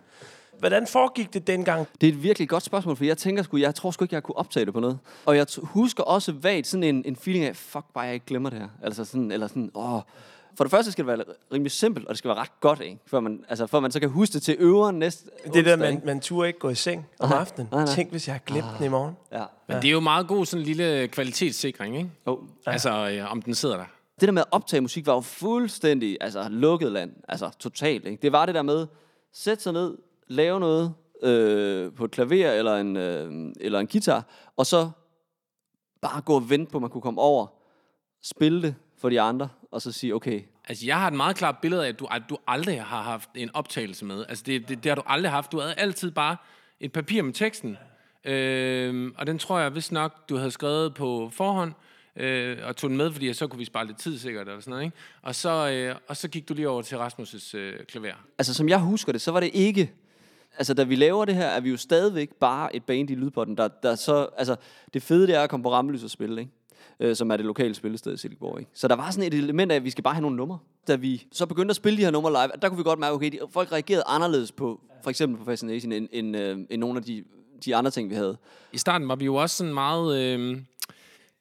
Hvordan 0.61 0.87
foregik 0.87 1.33
det 1.33 1.47
dengang? 1.47 1.87
Det 2.01 2.09
er 2.09 2.13
et 2.13 2.23
virkelig 2.23 2.49
godt 2.49 2.63
spørgsmål, 2.63 2.95
for 2.95 3.05
jeg 3.05 3.17
tænker 3.17 3.43
sgu, 3.43 3.57
jeg 3.57 3.75
tror 3.75 3.91
sgu 3.91 4.05
ikke, 4.05 4.15
jeg 4.15 4.23
kunne 4.23 4.37
optage 4.37 4.65
det 4.65 4.73
på 4.73 4.79
noget. 4.79 4.99
Og 5.25 5.37
jeg 5.37 5.45
t- 5.51 5.65
husker 5.65 6.03
også 6.03 6.31
vagt 6.31 6.67
sådan 6.67 6.83
en, 6.83 7.03
en 7.05 7.15
feeling 7.15 7.45
af, 7.45 7.55
fuck 7.55 7.85
bare, 7.93 8.03
jeg 8.03 8.13
ikke 8.13 8.25
glemmer 8.25 8.49
det 8.49 8.59
her. 8.59 8.67
Altså 8.83 9.05
sådan, 9.05 9.31
eller 9.31 9.47
sådan, 9.47 9.71
åh. 9.75 10.01
For 10.57 10.63
det 10.63 10.71
første 10.71 10.91
skal 10.91 11.07
det 11.07 11.17
være 11.17 11.25
rimelig 11.53 11.71
simpelt, 11.71 12.05
og 12.05 12.09
det 12.09 12.17
skal 12.17 12.29
være 12.29 12.37
ret 12.37 12.59
godt, 12.59 12.81
ikke? 12.81 12.97
Før 13.07 13.19
man, 13.19 13.45
altså, 13.49 13.67
før 13.67 13.79
man 13.79 13.91
så 13.91 13.99
kan 13.99 14.09
huske 14.09 14.33
det 14.33 14.41
til 14.41 14.55
øveren 14.59 14.99
næste 14.99 15.25
Det 15.43 15.53
der, 15.53 15.59
onsdag, 15.59 15.77
man, 15.79 15.93
ikke? 15.93 16.05
man 16.05 16.19
turde 16.19 16.47
ikke 16.47 16.59
gå 16.59 16.69
i 16.69 16.75
seng 16.75 17.07
om 17.19 17.29
Nej, 17.29 17.39
aftenen. 17.39 17.67
nej, 17.71 17.85
nej. 17.85 17.93
Tænk, 17.95 18.11
hvis 18.11 18.27
jeg 18.27 18.33
har 18.33 18.39
glemt 18.45 18.65
den 18.77 18.85
i 18.85 18.89
morgen. 18.89 19.15
Ja. 19.31 19.43
Men 19.67 19.77
det 19.77 19.85
er 19.87 19.91
jo 19.91 19.99
meget 19.99 20.27
god 20.27 20.45
sådan 20.45 20.61
en 20.61 20.65
lille 20.65 21.07
kvalitetssikring, 21.07 21.97
ikke? 21.97 22.09
Oh. 22.25 22.37
Altså, 22.65 23.09
øh, 23.09 23.31
om 23.31 23.41
den 23.41 23.55
sidder 23.55 23.77
der. 23.77 23.85
Det 24.19 24.27
der 24.27 24.31
med 24.33 24.41
at 24.41 24.47
optage 24.51 24.81
musik 24.81 25.05
var 25.07 25.13
jo 25.13 25.21
fuldstændig 25.21 26.17
altså, 26.21 26.47
lukket 26.49 26.91
land. 26.91 27.11
Altså 27.29 27.49
totalt. 27.59 28.05
Ikke? 28.05 28.21
Det 28.21 28.31
var 28.31 28.45
det 28.45 28.55
der 28.55 28.61
med, 28.61 28.87
sætte 29.33 29.63
sig 29.63 29.73
ned, 29.73 29.97
lave 30.31 30.59
noget 30.59 30.93
øh, 31.23 31.93
på 31.93 32.05
et 32.05 32.11
klaver 32.11 32.51
eller 32.51 32.77
en, 32.77 32.97
øh, 32.97 33.53
eller 33.59 33.79
en 33.79 33.87
guitar, 33.87 34.25
og 34.57 34.65
så 34.65 34.89
bare 36.01 36.21
gå 36.21 36.35
og 36.35 36.49
vente 36.49 36.71
på, 36.71 36.77
at 36.77 36.81
man 36.81 36.89
kunne 36.89 37.01
komme 37.01 37.21
over. 37.21 37.47
spille 38.23 38.61
det 38.61 38.75
for 38.97 39.09
de 39.09 39.21
andre, 39.21 39.49
og 39.71 39.81
så 39.81 39.91
sige, 39.91 40.15
okay, 40.15 40.41
Altså, 40.71 40.85
jeg 40.85 40.99
har 40.99 41.07
et 41.07 41.13
meget 41.13 41.35
klart 41.35 41.57
billede 41.61 41.85
af, 41.85 41.89
at 41.89 41.99
du, 41.99 42.05
at 42.05 42.21
du 42.29 42.37
aldrig 42.47 42.83
har 42.83 43.01
haft 43.01 43.29
en 43.35 43.49
optagelse 43.53 44.05
med. 44.05 44.25
Altså, 44.29 44.43
det, 44.47 44.69
det, 44.69 44.83
det 44.83 44.89
har 44.89 44.95
du 44.95 45.03
aldrig 45.05 45.31
haft. 45.31 45.51
Du 45.51 45.59
havde 45.59 45.73
altid 45.73 46.11
bare 46.11 46.37
et 46.79 46.91
papir 46.91 47.21
med 47.21 47.33
teksten. 47.33 47.77
Øh, 48.25 49.11
og 49.17 49.27
den 49.27 49.39
tror 49.39 49.59
jeg, 49.59 49.69
hvis 49.69 49.91
nok, 49.91 50.29
du 50.29 50.37
havde 50.37 50.51
skrevet 50.51 50.93
på 50.93 51.29
forhånd, 51.33 51.73
øh, 52.15 52.57
og 52.63 52.75
tog 52.75 52.89
den 52.89 52.97
med, 52.97 53.11
fordi 53.11 53.33
så 53.33 53.47
kunne 53.47 53.57
vi 53.57 53.65
spare 53.65 53.87
lidt 53.87 53.97
tid 53.97 54.19
sikkert, 54.19 54.47
eller 54.47 54.61
sådan 54.61 54.71
noget, 54.71 54.83
ikke? 54.83 54.97
Og 55.21 55.35
så, 55.35 55.69
øh, 55.69 55.95
og 56.07 56.17
så 56.17 56.27
gik 56.27 56.49
du 56.49 56.53
lige 56.53 56.69
over 56.69 56.81
til 56.81 56.95
Rasmus' 56.95 57.57
øh, 57.57 57.85
klaver. 57.85 58.13
altså 58.37 58.53
som 58.53 58.69
jeg 58.69 58.79
husker 58.79 59.11
det, 59.11 59.21
så 59.21 59.31
var 59.31 59.39
det 59.39 59.49
ikke... 59.53 59.93
Altså, 60.57 60.73
da 60.73 60.83
vi 60.83 60.95
laver 60.95 61.25
det 61.25 61.35
her, 61.35 61.47
er 61.47 61.59
vi 61.59 61.69
jo 61.69 61.77
stadigvæk 61.77 62.29
bare 62.39 62.75
et 62.75 62.83
band 62.83 63.09
i 63.09 63.15
Lydpotten, 63.15 63.57
der, 63.57 63.67
der 63.67 63.95
så... 63.95 64.27
Altså, 64.37 64.55
det 64.93 65.03
fede, 65.03 65.27
det 65.27 65.35
er 65.35 65.41
at 65.41 65.49
komme 65.49 65.63
på 65.63 65.71
Rammelys 65.71 66.03
og 66.03 66.09
spille, 66.09 66.41
ikke? 66.41 66.51
Øh, 66.99 67.15
som 67.15 67.31
er 67.31 67.37
det 67.37 67.45
lokale 67.45 67.73
spillested 67.73 68.13
i 68.13 68.17
Silkeborg, 68.17 68.59
ikke? 68.59 68.71
Så 68.73 68.87
der 68.87 68.95
var 68.95 69.11
sådan 69.11 69.27
et 69.27 69.33
element 69.33 69.71
af, 69.71 69.75
at 69.75 69.83
vi 69.83 69.89
skal 69.89 70.03
bare 70.03 70.13
have 70.13 70.21
nogle 70.21 70.37
numre. 70.37 70.57
Da 70.87 70.95
vi 70.95 71.27
så 71.31 71.45
begyndte 71.45 71.71
at 71.71 71.75
spille 71.75 71.97
de 71.97 72.03
her 72.03 72.11
numre 72.11 72.31
live, 72.31 72.51
der 72.61 72.69
kunne 72.69 72.77
vi 72.77 72.83
godt 72.83 72.99
mærke, 72.99 73.13
okay, 73.13 73.31
de, 73.31 73.39
folk 73.51 73.71
reagerede 73.71 74.03
anderledes 74.07 74.51
på, 74.51 74.81
for 75.03 75.09
eksempel 75.09 75.39
på 75.39 75.45
Fascination, 75.45 75.91
end, 75.91 76.07
end, 76.11 76.37
øh, 76.37 76.57
end 76.69 76.79
nogle 76.79 76.97
af 76.97 77.03
de, 77.03 77.23
de 77.65 77.75
andre 77.75 77.91
ting, 77.91 78.09
vi 78.09 78.15
havde. 78.15 78.37
I 78.73 78.77
starten 78.77 79.07
var 79.07 79.15
vi 79.15 79.25
jo 79.25 79.35
også 79.35 79.57
sådan 79.57 79.73
meget... 79.73 80.17
Øh, 80.17 80.57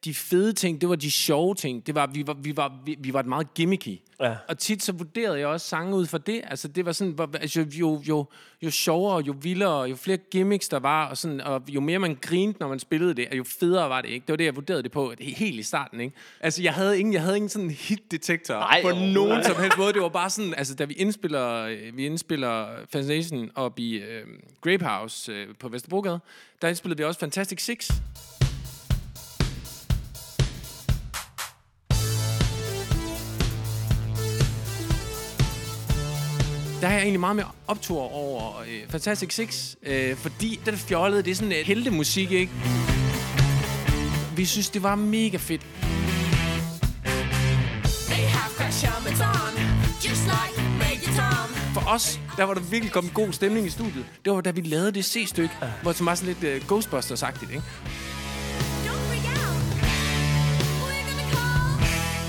de 0.05 0.15
fede 0.15 0.53
ting, 0.53 0.81
det 0.81 0.89
var 0.89 0.97
de 0.97 1.11
sjove 1.11 1.55
ting. 1.55 1.87
Det 1.87 1.95
var, 1.95 2.07
vi, 2.07 2.27
var, 2.27 2.35
vi, 2.35 2.57
var, 2.57 2.73
vi, 2.85 2.97
vi 3.01 3.13
var 3.13 3.21
et 3.21 3.27
meget 3.27 3.55
gimmicky. 3.55 4.01
Ja. 4.21 4.35
Og 4.49 4.59
tit 4.59 4.83
så 4.83 4.93
vurderede 4.93 5.39
jeg 5.39 5.47
også 5.47 5.67
sange 5.69 5.97
ud 5.97 6.07
fra 6.07 6.19
det. 6.19 6.41
Altså 6.45 6.69
det 6.69 6.87
var 6.87 6.93
sådan, 6.93 7.13
hvor- 7.13 7.31
altså, 7.41 7.67
jo, 7.73 8.03
jo, 8.09 8.27
jo 8.63 8.71
sjovere, 8.71 9.23
jo 9.27 9.35
vildere, 9.43 9.83
jo 9.83 9.97
flere 9.97 10.17
gimmicks 10.31 10.69
der 10.69 10.79
var, 10.79 11.07
og, 11.07 11.17
sådan, 11.17 11.41
og 11.41 11.63
jo 11.69 11.81
mere 11.81 11.99
man 11.99 12.19
grinte, 12.21 12.61
når 12.61 12.69
man 12.69 12.79
spillede 12.79 13.15
det, 13.15 13.29
og 13.31 13.37
jo 13.37 13.45
federe 13.45 13.89
var 13.91 14.01
det, 14.01 14.09
ikke? 14.09 14.27
Det 14.27 14.33
var 14.33 14.37
det, 14.37 14.45
jeg 14.45 14.57
vurderede 14.57 14.83
det 14.83 14.93
på 14.93 15.13
he- 15.21 15.35
helt 15.37 15.61
i 15.61 15.63
starten, 15.63 16.01
ikke? 16.01 16.17
Altså 16.41 16.63
jeg 16.63 16.75
havde 16.75 16.99
ingen, 16.99 17.13
jeg 17.15 17.23
havde 17.23 17.37
ingen 17.37 17.49
sådan 17.49 17.71
hit-detektor 17.71 18.55
Nej, 18.55 18.83
på 18.83 18.89
overhovedet 18.89 19.15
nogen 19.15 19.45
som 19.45 19.57
helst 19.57 19.79
måde. 19.79 19.93
Det 19.93 20.03
var 20.03 20.09
bare 20.09 20.31
sådan, 20.31 20.55
altså 20.55 20.75
da 20.75 20.85
vi 20.85 20.95
indspiller, 20.95 21.63
øh, 21.63 21.97
vi 21.97 22.07
indspiller 22.07 22.67
Fascination 22.93 23.51
op 23.55 23.79
i 23.79 23.97
øh, 23.99 24.27
Grape 24.61 24.85
House 24.85 25.33
øh, 25.33 25.47
på 25.61 25.69
Vesterbrogade, 25.69 26.21
der 26.63 26.69
indspillede 26.69 26.99
vi 26.99 27.05
også 27.05 27.21
Fantastic 27.21 27.63
Six. 27.65 27.91
Der 36.81 36.87
har 36.87 36.95
jeg 36.95 37.03
egentlig 37.03 37.21
meget 37.21 37.37
mere 37.37 37.47
optur 37.67 38.13
over 38.13 38.61
øh, 38.61 38.91
Fantastic 38.91 39.35
Six, 39.35 39.75
øh, 39.83 40.17
fordi 40.17 40.61
den 40.67 40.77
fjollede, 40.77 41.23
det 41.23 41.31
er 41.31 41.35
sådan 41.35 41.53
et 41.53 41.67
heltemusik, 41.67 42.31
ikke? 42.33 42.53
Vi 44.37 44.45
synes, 44.45 44.71
det 44.71 44.83
var 44.83 44.95
mega 44.95 45.37
fedt. 45.37 45.63
For 51.75 51.89
os, 51.89 52.21
der 52.37 52.45
var 52.45 52.55
der 52.55 52.61
virkelig 52.61 52.93
kommet 52.93 53.15
god 53.15 53.33
stemning 53.33 53.67
i 53.67 53.71
studiet. 53.71 54.05
Det 54.25 54.33
var 54.33 54.41
da 54.41 54.51
vi 54.51 54.61
lavede 54.61 54.93
det 54.93 55.05
C-stykke, 55.05 55.55
ja. 55.63 55.67
hvor 55.83 55.93
det 55.93 56.07
var 56.07 56.15
sådan 56.15 56.35
lidt 56.41 56.45
øh, 56.45 56.63
Ghostbusters-agtigt, 56.73 57.51
ikke? 57.51 57.63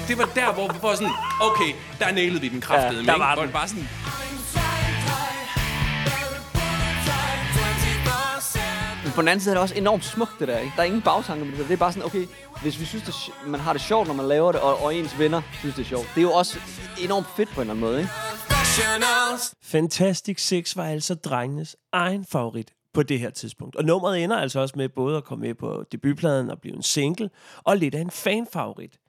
Det 0.07 0.17
var 0.17 0.29
der, 0.35 0.53
hvor 0.53 0.67
vi 0.73 0.77
var 0.81 0.95
sådan, 0.95 1.13
okay, 1.41 1.73
der 1.99 2.11
nailede 2.11 2.41
vi 2.41 2.49
den 2.49 2.61
kraftede, 2.61 3.01
Ja, 3.01 3.11
der 3.11 3.17
var 3.17 3.33
Hvor 3.35 3.41
den. 3.43 3.47
det 3.47 3.53
bare 3.53 3.67
sådan, 3.67 3.89
Men 9.11 9.15
på 9.15 9.21
den 9.21 9.27
anden 9.27 9.43
side 9.43 9.51
er 9.51 9.55
det 9.55 9.61
også 9.61 9.75
enormt 9.75 10.05
smukt, 10.05 10.31
det 10.39 10.47
der, 10.47 10.57
ikke? 10.57 10.73
Der 10.75 10.81
er 10.81 10.85
ingen 10.85 11.01
bagtanker 11.01 11.45
med 11.45 11.57
det. 11.57 11.67
Det 11.67 11.73
er 11.73 11.77
bare 11.77 11.93
sådan, 11.93 12.05
okay, 12.05 12.27
hvis 12.61 12.79
vi 12.79 12.85
synes, 12.85 13.03
det, 13.03 13.15
man 13.47 13.59
har 13.59 13.73
det 13.73 13.81
sjovt, 13.81 14.07
når 14.07 14.13
man 14.13 14.27
laver 14.27 14.51
det, 14.51 14.61
og, 14.61 14.83
og 14.83 14.95
ens 14.95 15.19
venner 15.19 15.41
synes, 15.59 15.75
det 15.75 15.81
er 15.81 15.87
sjovt. 15.87 16.11
Det 16.15 16.17
er 16.17 16.21
jo 16.21 16.31
også 16.31 16.59
enormt 17.03 17.27
fedt 17.35 17.49
på 17.49 17.61
en 17.61 17.69
eller 17.69 17.73
anden 17.73 17.85
måde, 17.85 17.99
ikke? 17.99 18.11
Fantastic 19.61 20.41
Six 20.41 20.75
var 20.75 20.85
altså 20.85 21.15
drengenes 21.15 21.75
egen 21.91 22.25
favorit 22.25 22.73
på 22.93 23.03
det 23.03 23.19
her 23.19 23.29
tidspunkt. 23.29 23.75
Og 23.75 23.85
nummeret 23.85 24.23
ender 24.23 24.37
altså 24.37 24.59
også 24.59 24.73
med 24.77 24.89
både 24.89 25.17
at 25.17 25.23
komme 25.23 25.47
med 25.47 25.55
på 25.55 25.83
debutpladen 25.91 26.49
og 26.49 26.61
blive 26.61 26.75
en 26.75 26.83
single, 26.83 27.29
og 27.57 27.77
lidt 27.77 27.95
af 27.95 28.01
en 28.01 28.11
fanfavorit. 28.11 28.99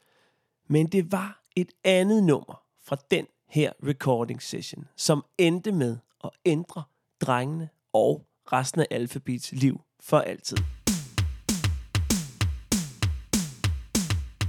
Men 0.69 0.87
det 0.87 1.13
var 1.13 1.43
et 1.57 1.73
andet 1.85 2.23
nummer 2.23 2.63
fra 2.87 2.97
den 3.11 3.27
her 3.49 3.73
recording 3.87 4.43
session, 4.43 4.85
som 4.97 5.25
endte 5.39 5.73
med 5.73 5.97
at 6.25 6.31
ændre 6.45 6.83
drengene 7.21 7.69
og 7.93 8.27
resten 8.53 8.81
af 8.81 8.87
Alphabets 8.91 9.53
liv 9.53 9.81
for 10.01 10.19
altid. 10.19 10.57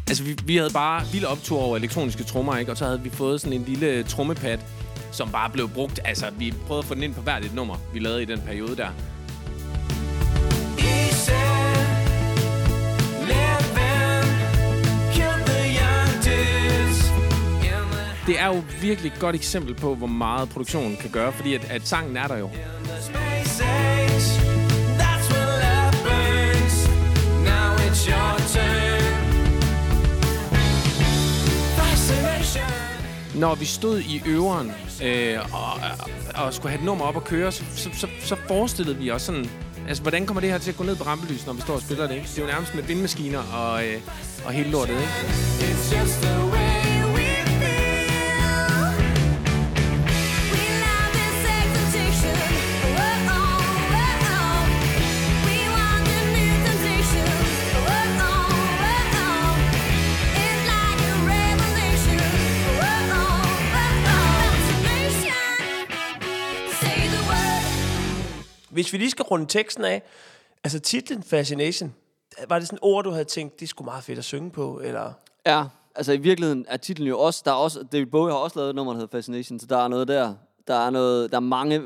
Altså, 0.08 0.24
vi, 0.24 0.38
vi 0.46 0.56
havde 0.56 0.70
bare 0.74 1.06
vild 1.12 1.26
optur 1.26 1.60
over 1.60 1.78
elektroniske 1.78 2.24
trommer, 2.24 2.58
ikke? 2.58 2.72
Og 2.72 2.78
så 2.78 2.86
havde 2.86 3.02
vi 3.02 3.10
fået 3.10 3.42
sådan 3.42 3.60
en 3.60 3.66
lille 3.66 4.04
trommepad, 4.04 4.58
som 5.12 5.32
bare 5.32 5.50
blev 5.50 5.70
brugt. 5.70 6.00
Altså, 6.06 6.30
vi 6.30 6.54
prøvede 6.68 6.80
at 6.80 6.86
få 6.86 6.96
den 6.96 7.04
ind 7.04 7.16
på 7.16 7.22
hvert 7.22 7.46
et 7.46 7.54
nummer, 7.54 7.78
vi 7.94 8.00
lavede 8.00 8.22
i 8.22 8.26
den 8.26 8.42
periode 8.42 8.76
der. 8.76 8.90
Det 18.28 18.40
er 18.40 18.48
jo 18.48 18.64
virkelig 18.82 19.12
et 19.12 19.20
godt 19.20 19.36
eksempel 19.36 19.76
på, 19.76 19.96
hvor 19.96 20.08
meget 20.08 20.50
produktionen 20.50 20.98
kan 20.98 21.10
gøre, 21.10 21.32
fordi 21.32 21.54
at, 21.54 21.72
at 21.72 21.88
sangen 21.88 22.18
er 22.18 22.28
der 22.28 22.38
jo. 22.38 22.50
Når 33.36 33.56
vi 33.56 33.66
stod 33.66 34.00
i 34.00 34.22
øveren 34.26 34.72
øh, 35.04 35.40
og, 35.54 35.74
og, 36.44 36.54
skulle 36.54 36.70
have 36.70 36.80
et 36.80 36.86
nummer 36.86 37.06
op 37.06 37.16
at 37.16 37.24
køre, 37.24 37.52
så, 37.52 37.64
så, 37.76 37.90
så, 37.94 38.08
så 38.20 38.36
forestillede 38.48 38.98
vi 38.98 39.12
os 39.12 39.22
sådan, 39.22 39.50
altså 39.88 40.04
hvordan 40.04 40.26
kommer 40.26 40.42
det 40.42 40.52
her 40.52 40.58
til 40.58 40.72
at 40.72 40.78
gå 40.78 40.84
ned 40.84 40.96
på 40.96 41.04
rampelys, 41.04 41.46
når 41.46 41.54
vi 41.54 41.62
står 41.62 41.74
og 41.74 41.82
spiller 41.82 42.08
det, 42.08 42.16
ikke? 42.16 42.28
Det 42.28 42.38
er 42.38 42.42
jo 42.42 42.48
nærmest 42.48 42.76
med 42.76 42.84
vindmaskiner 42.84 43.40
og, 43.40 43.88
øh, 43.88 44.02
og 44.46 44.52
hele 44.52 44.70
lortet, 44.70 44.94
ikke? 44.94 45.04
It's 45.60 46.00
just 46.00 46.22
the 46.22 46.46
way 46.52 46.73
Hvis 68.74 68.94
vi 68.94 68.98
lige 68.98 69.12
skal 69.12 69.24
runde 69.24 69.46
teksten 69.46 69.84
af, 69.84 70.02
altså 70.64 70.80
titlen 70.80 71.24
Fascination, 71.24 71.94
var 72.48 72.60
det 72.60 72.68
sådan 72.68 72.78
et 72.78 72.80
ord, 72.82 73.04
du 73.04 73.10
havde 73.12 73.26
tænkt, 73.26 73.60
det 73.60 73.70
skulle 73.70 73.86
meget 73.86 74.04
fedt 74.04 74.20
at 74.20 74.26
synge 74.26 74.52
på, 74.52 74.82
eller... 74.84 75.14
Ja, 75.46 75.64
altså 75.96 76.12
i 76.12 76.18
virkeligheden 76.18 76.66
er 76.68 76.78
titlen 76.78 77.08
jo 77.08 77.20
også, 77.20 77.42
der 77.46 77.52
er 77.52 77.56
også, 77.56 77.84
David 77.92 78.06
Bowie 78.06 78.34
har 78.34 78.40
også 78.40 78.60
lavet 78.60 78.70
et 78.70 78.76
nummer, 78.76 78.94
der 78.94 79.00
hedder 79.00 79.18
Fascination, 79.18 79.60
så 79.60 79.66
der 79.66 79.78
er 79.78 79.88
noget 79.88 80.08
der. 80.08 80.36
Der 80.68 80.76
er, 80.76 80.90
noget, 80.90 81.32
der 81.32 81.38
er 81.38 81.42
mange 81.42 81.82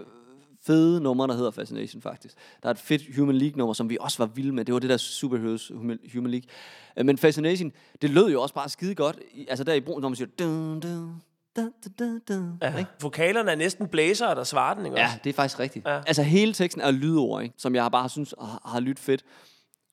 fede 0.61 1.01
numre, 1.01 1.27
der 1.27 1.33
hedder 1.33 1.51
Fascination 1.51 2.01
faktisk. 2.01 2.35
Der 2.63 2.69
er 2.69 2.73
et 2.73 2.79
fedt 2.79 3.15
Human 3.15 3.35
League-nummer, 3.35 3.73
som 3.73 3.89
vi 3.89 3.97
også 4.01 4.17
var 4.17 4.25
vilde 4.25 4.51
med. 4.51 4.65
Det 4.65 4.73
var 4.73 4.79
det 4.79 4.89
der 4.89 4.97
Superheroes 4.97 5.71
Human, 5.75 5.99
League. 6.31 6.49
Øh, 6.97 7.05
men 7.05 7.17
Fascination, 7.17 7.71
det 8.01 8.09
lød 8.09 8.31
jo 8.31 8.41
også 8.41 8.55
bare 8.55 8.69
skide 8.69 8.95
godt. 8.95 9.19
Altså 9.47 9.63
der 9.63 9.73
i 9.73 9.81
brug, 9.81 10.01
når 10.01 10.09
man 10.09 10.15
siger... 10.15 10.29
Dun, 10.39 10.79
dun, 10.79 11.21
da, 11.57 11.61
da, 11.99 12.05
da, 12.27 12.33
da, 12.61 12.67
Ja. 12.71 12.77
ikke? 12.77 12.91
Vokalerne 13.01 13.51
er 13.51 13.55
næsten 13.55 13.87
blæsere, 13.87 14.35
der 14.35 14.43
svarer 14.43 14.73
den, 14.73 14.85
ikke 14.85 14.97
Ja, 14.97 15.05
også? 15.05 15.17
det 15.23 15.29
er 15.29 15.33
faktisk 15.33 15.59
rigtigt. 15.59 15.87
Ja. 15.87 15.97
Altså 16.07 16.23
hele 16.23 16.53
teksten 16.53 16.81
er 16.81 16.91
lydord, 16.91 17.43
ikke? 17.43 17.55
som 17.57 17.75
jeg 17.75 17.91
bare 17.91 18.09
synes 18.09 18.33
har, 18.41 18.61
har 18.65 18.79
lyttet 18.79 18.99
fedt. 19.05 19.23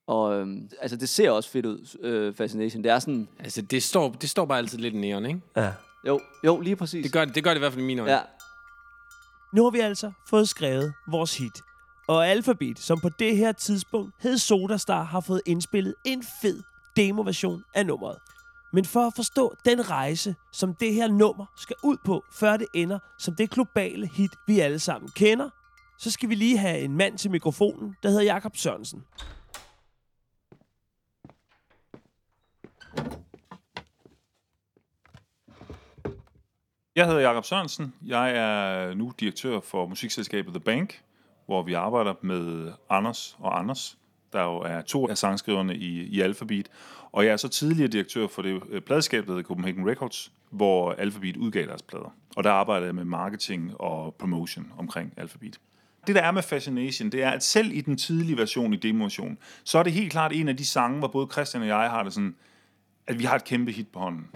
Og 0.06 0.34
øhm, 0.34 0.68
altså 0.80 0.96
det 0.96 1.08
ser 1.08 1.30
også 1.30 1.50
fedt 1.50 1.66
ud, 1.66 1.98
øh, 2.02 2.34
Fascination. 2.34 2.84
Det 2.84 2.90
er 2.90 2.98
sådan... 2.98 3.28
Altså, 3.38 3.62
det 3.62 3.82
står, 3.82 4.08
det 4.12 4.30
står 4.30 4.44
bare 4.44 4.58
altid 4.58 4.78
lidt 4.78 4.94
i 4.94 4.96
neon, 4.98 5.26
ikke? 5.26 5.40
Ja. 5.56 5.72
Jo, 6.06 6.20
jo 6.44 6.60
lige 6.60 6.76
præcis. 6.76 7.02
Det 7.04 7.12
gør 7.12 7.24
det, 7.24 7.34
det, 7.34 7.44
gør 7.44 7.50
det 7.50 7.56
i 7.56 7.58
hvert 7.58 7.72
fald 7.72 7.82
i 7.82 7.86
mine 7.86 8.02
øjne. 8.02 8.12
Ja, 8.14 8.20
Nu 9.52 9.62
har 9.64 9.70
vi 9.70 9.78
altså 9.80 10.12
fået 10.30 10.48
skrevet 10.48 10.94
vores 11.08 11.38
hit. 11.38 11.52
Og 12.08 12.28
Alphabet, 12.28 12.78
som 12.78 13.00
på 13.00 13.08
det 13.18 13.36
her 13.36 13.52
tidspunkt 13.52 14.14
hed 14.20 14.38
Sodastar, 14.38 15.02
har 15.02 15.20
fået 15.20 15.40
indspillet 15.46 15.94
en 16.04 16.24
fed 16.42 16.62
demoversion 16.96 17.62
af 17.74 17.86
nummeret. 17.86 18.18
Men 18.74 18.84
for 18.84 19.06
at 19.06 19.12
forstå 19.16 19.54
den 19.64 19.90
rejse, 19.90 20.34
som 20.52 20.74
det 20.74 20.94
her 20.94 21.08
nummer 21.08 21.46
skal 21.56 21.76
ud 21.84 21.96
på, 22.04 22.24
før 22.32 22.56
det 22.56 22.66
ender 22.74 22.98
som 23.18 23.34
det 23.36 23.50
globale 23.50 24.06
hit, 24.06 24.30
vi 24.46 24.60
alle 24.60 24.78
sammen 24.78 25.10
kender, 25.16 25.50
så 25.98 26.10
skal 26.10 26.28
vi 26.28 26.34
lige 26.34 26.58
have 26.58 26.78
en 26.78 26.96
mand 26.96 27.18
til 27.18 27.30
mikrofonen, 27.30 27.96
der 28.02 28.08
hedder 28.08 28.22
Jakob 28.22 28.56
Sørensen. 28.56 29.04
Jeg 36.96 37.06
hedder 37.06 37.20
Jakob 37.20 37.44
Sørensen. 37.44 37.94
Jeg 38.06 38.30
er 38.30 38.94
nu 38.94 39.12
direktør 39.20 39.60
for 39.60 39.86
musikselskabet 39.86 40.54
The 40.54 40.60
Bank, 40.60 41.02
hvor 41.46 41.62
vi 41.62 41.72
arbejder 41.72 42.14
med 42.22 42.72
Anders 42.90 43.36
og 43.38 43.58
Anders, 43.58 43.98
der 44.34 44.42
jo 44.42 44.56
er 44.56 44.80
to 44.80 45.08
af 45.08 45.18
sangskriverne 45.18 45.76
i, 45.76 46.02
i 46.02 46.20
Alphabet. 46.20 46.68
Og 47.12 47.24
jeg 47.24 47.32
er 47.32 47.36
så 47.36 47.48
tidligere 47.48 47.88
direktør 47.88 48.26
for 48.26 48.42
det 48.42 48.62
øh, 48.70 48.80
pladeskab, 48.80 49.26
der 49.26 49.30
hedder 49.30 49.42
Copenhagen 49.42 49.90
Records, 49.90 50.32
hvor 50.50 50.92
Alphabet 50.92 51.36
udgav 51.36 51.66
deres 51.66 51.82
plader. 51.82 52.14
Og 52.36 52.44
der 52.44 52.50
arbejder 52.50 52.86
jeg 52.86 52.94
med 52.94 53.04
marketing 53.04 53.80
og 53.80 54.14
promotion 54.14 54.72
omkring 54.78 55.12
Alphabet. 55.16 55.60
Det, 56.06 56.14
der 56.14 56.22
er 56.22 56.30
med 56.30 56.42
Fascination, 56.42 57.10
det 57.10 57.22
er, 57.22 57.30
at 57.30 57.42
selv 57.42 57.72
i 57.72 57.80
den 57.80 57.96
tidlige 57.96 58.36
version 58.36 58.74
i 58.74 58.76
demoversion, 58.76 59.38
så 59.64 59.78
er 59.78 59.82
det 59.82 59.92
helt 59.92 60.12
klart 60.12 60.32
en 60.32 60.48
af 60.48 60.56
de 60.56 60.66
sange, 60.66 60.98
hvor 60.98 61.08
både 61.08 61.28
Christian 61.32 61.62
og 61.62 61.68
jeg 61.68 61.90
har 61.90 62.02
det 62.02 62.12
sådan, 62.12 62.34
at 63.06 63.18
vi 63.18 63.24
har 63.24 63.36
et 63.36 63.44
kæmpe 63.44 63.72
hit 63.72 63.88
på 63.88 63.98
hånden. 63.98 64.26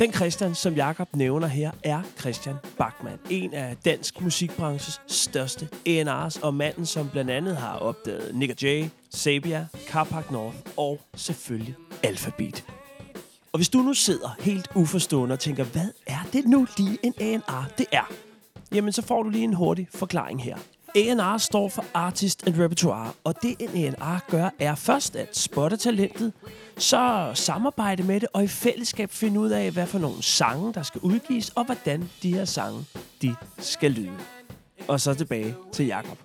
Den 0.00 0.12
Christian, 0.12 0.54
som 0.54 0.74
Jakob 0.74 1.08
nævner 1.16 1.46
her, 1.46 1.70
er 1.84 2.02
Christian 2.18 2.54
Bachmann. 2.78 3.18
En 3.30 3.54
af 3.54 3.76
dansk 3.84 4.20
musikbranches 4.20 5.00
største 5.06 5.68
A&R's, 5.86 6.44
og 6.44 6.54
manden, 6.54 6.86
som 6.86 7.08
blandt 7.08 7.30
andet 7.30 7.56
har 7.56 7.78
opdaget 7.78 8.34
Nick 8.34 8.62
Jay, 8.62 8.84
Sabia, 9.10 9.66
Carpark 9.88 10.30
North 10.30 10.56
og 10.76 11.00
selvfølgelig 11.16 11.74
Alphabet. 12.02 12.64
Og 13.52 13.58
hvis 13.58 13.68
du 13.68 13.78
nu 13.78 13.94
sidder 13.94 14.36
helt 14.40 14.68
uforstående 14.74 15.32
og 15.32 15.38
tænker, 15.38 15.64
hvad 15.64 15.88
er 16.06 16.28
det 16.32 16.46
nu 16.46 16.66
lige 16.78 16.98
en 17.02 17.14
A&R 17.20 17.64
det 17.78 17.86
er? 17.92 18.12
Jamen, 18.72 18.92
så 18.92 19.02
får 19.02 19.22
du 19.22 19.28
lige 19.28 19.44
en 19.44 19.54
hurtig 19.54 19.88
forklaring 19.94 20.42
her. 20.42 20.56
A&R 20.96 21.38
står 21.38 21.68
for 21.68 21.84
Artist 21.94 22.46
and 22.46 22.60
Repertoire, 22.60 23.12
og 23.24 23.34
det 23.42 23.56
en 23.60 23.84
A&R 23.84 24.30
gør, 24.30 24.50
er 24.58 24.74
først 24.74 25.16
at 25.16 25.36
spotte 25.36 25.76
talentet, 25.76 26.32
så 26.78 27.30
samarbejde 27.34 28.02
med 28.02 28.20
det, 28.20 28.28
og 28.32 28.44
i 28.44 28.48
fællesskab 28.48 29.10
finde 29.10 29.40
ud 29.40 29.50
af, 29.50 29.70
hvad 29.70 29.86
for 29.86 29.98
nogle 29.98 30.22
sange, 30.22 30.74
der 30.74 30.82
skal 30.82 31.00
udgives, 31.00 31.50
og 31.50 31.64
hvordan 31.64 32.10
de 32.22 32.34
her 32.34 32.44
sange, 32.44 32.84
de 33.22 33.34
skal 33.58 33.90
lyde. 33.90 34.18
Og 34.88 35.00
så 35.00 35.14
tilbage 35.14 35.54
til 35.72 35.86
Jakob. 35.86 36.18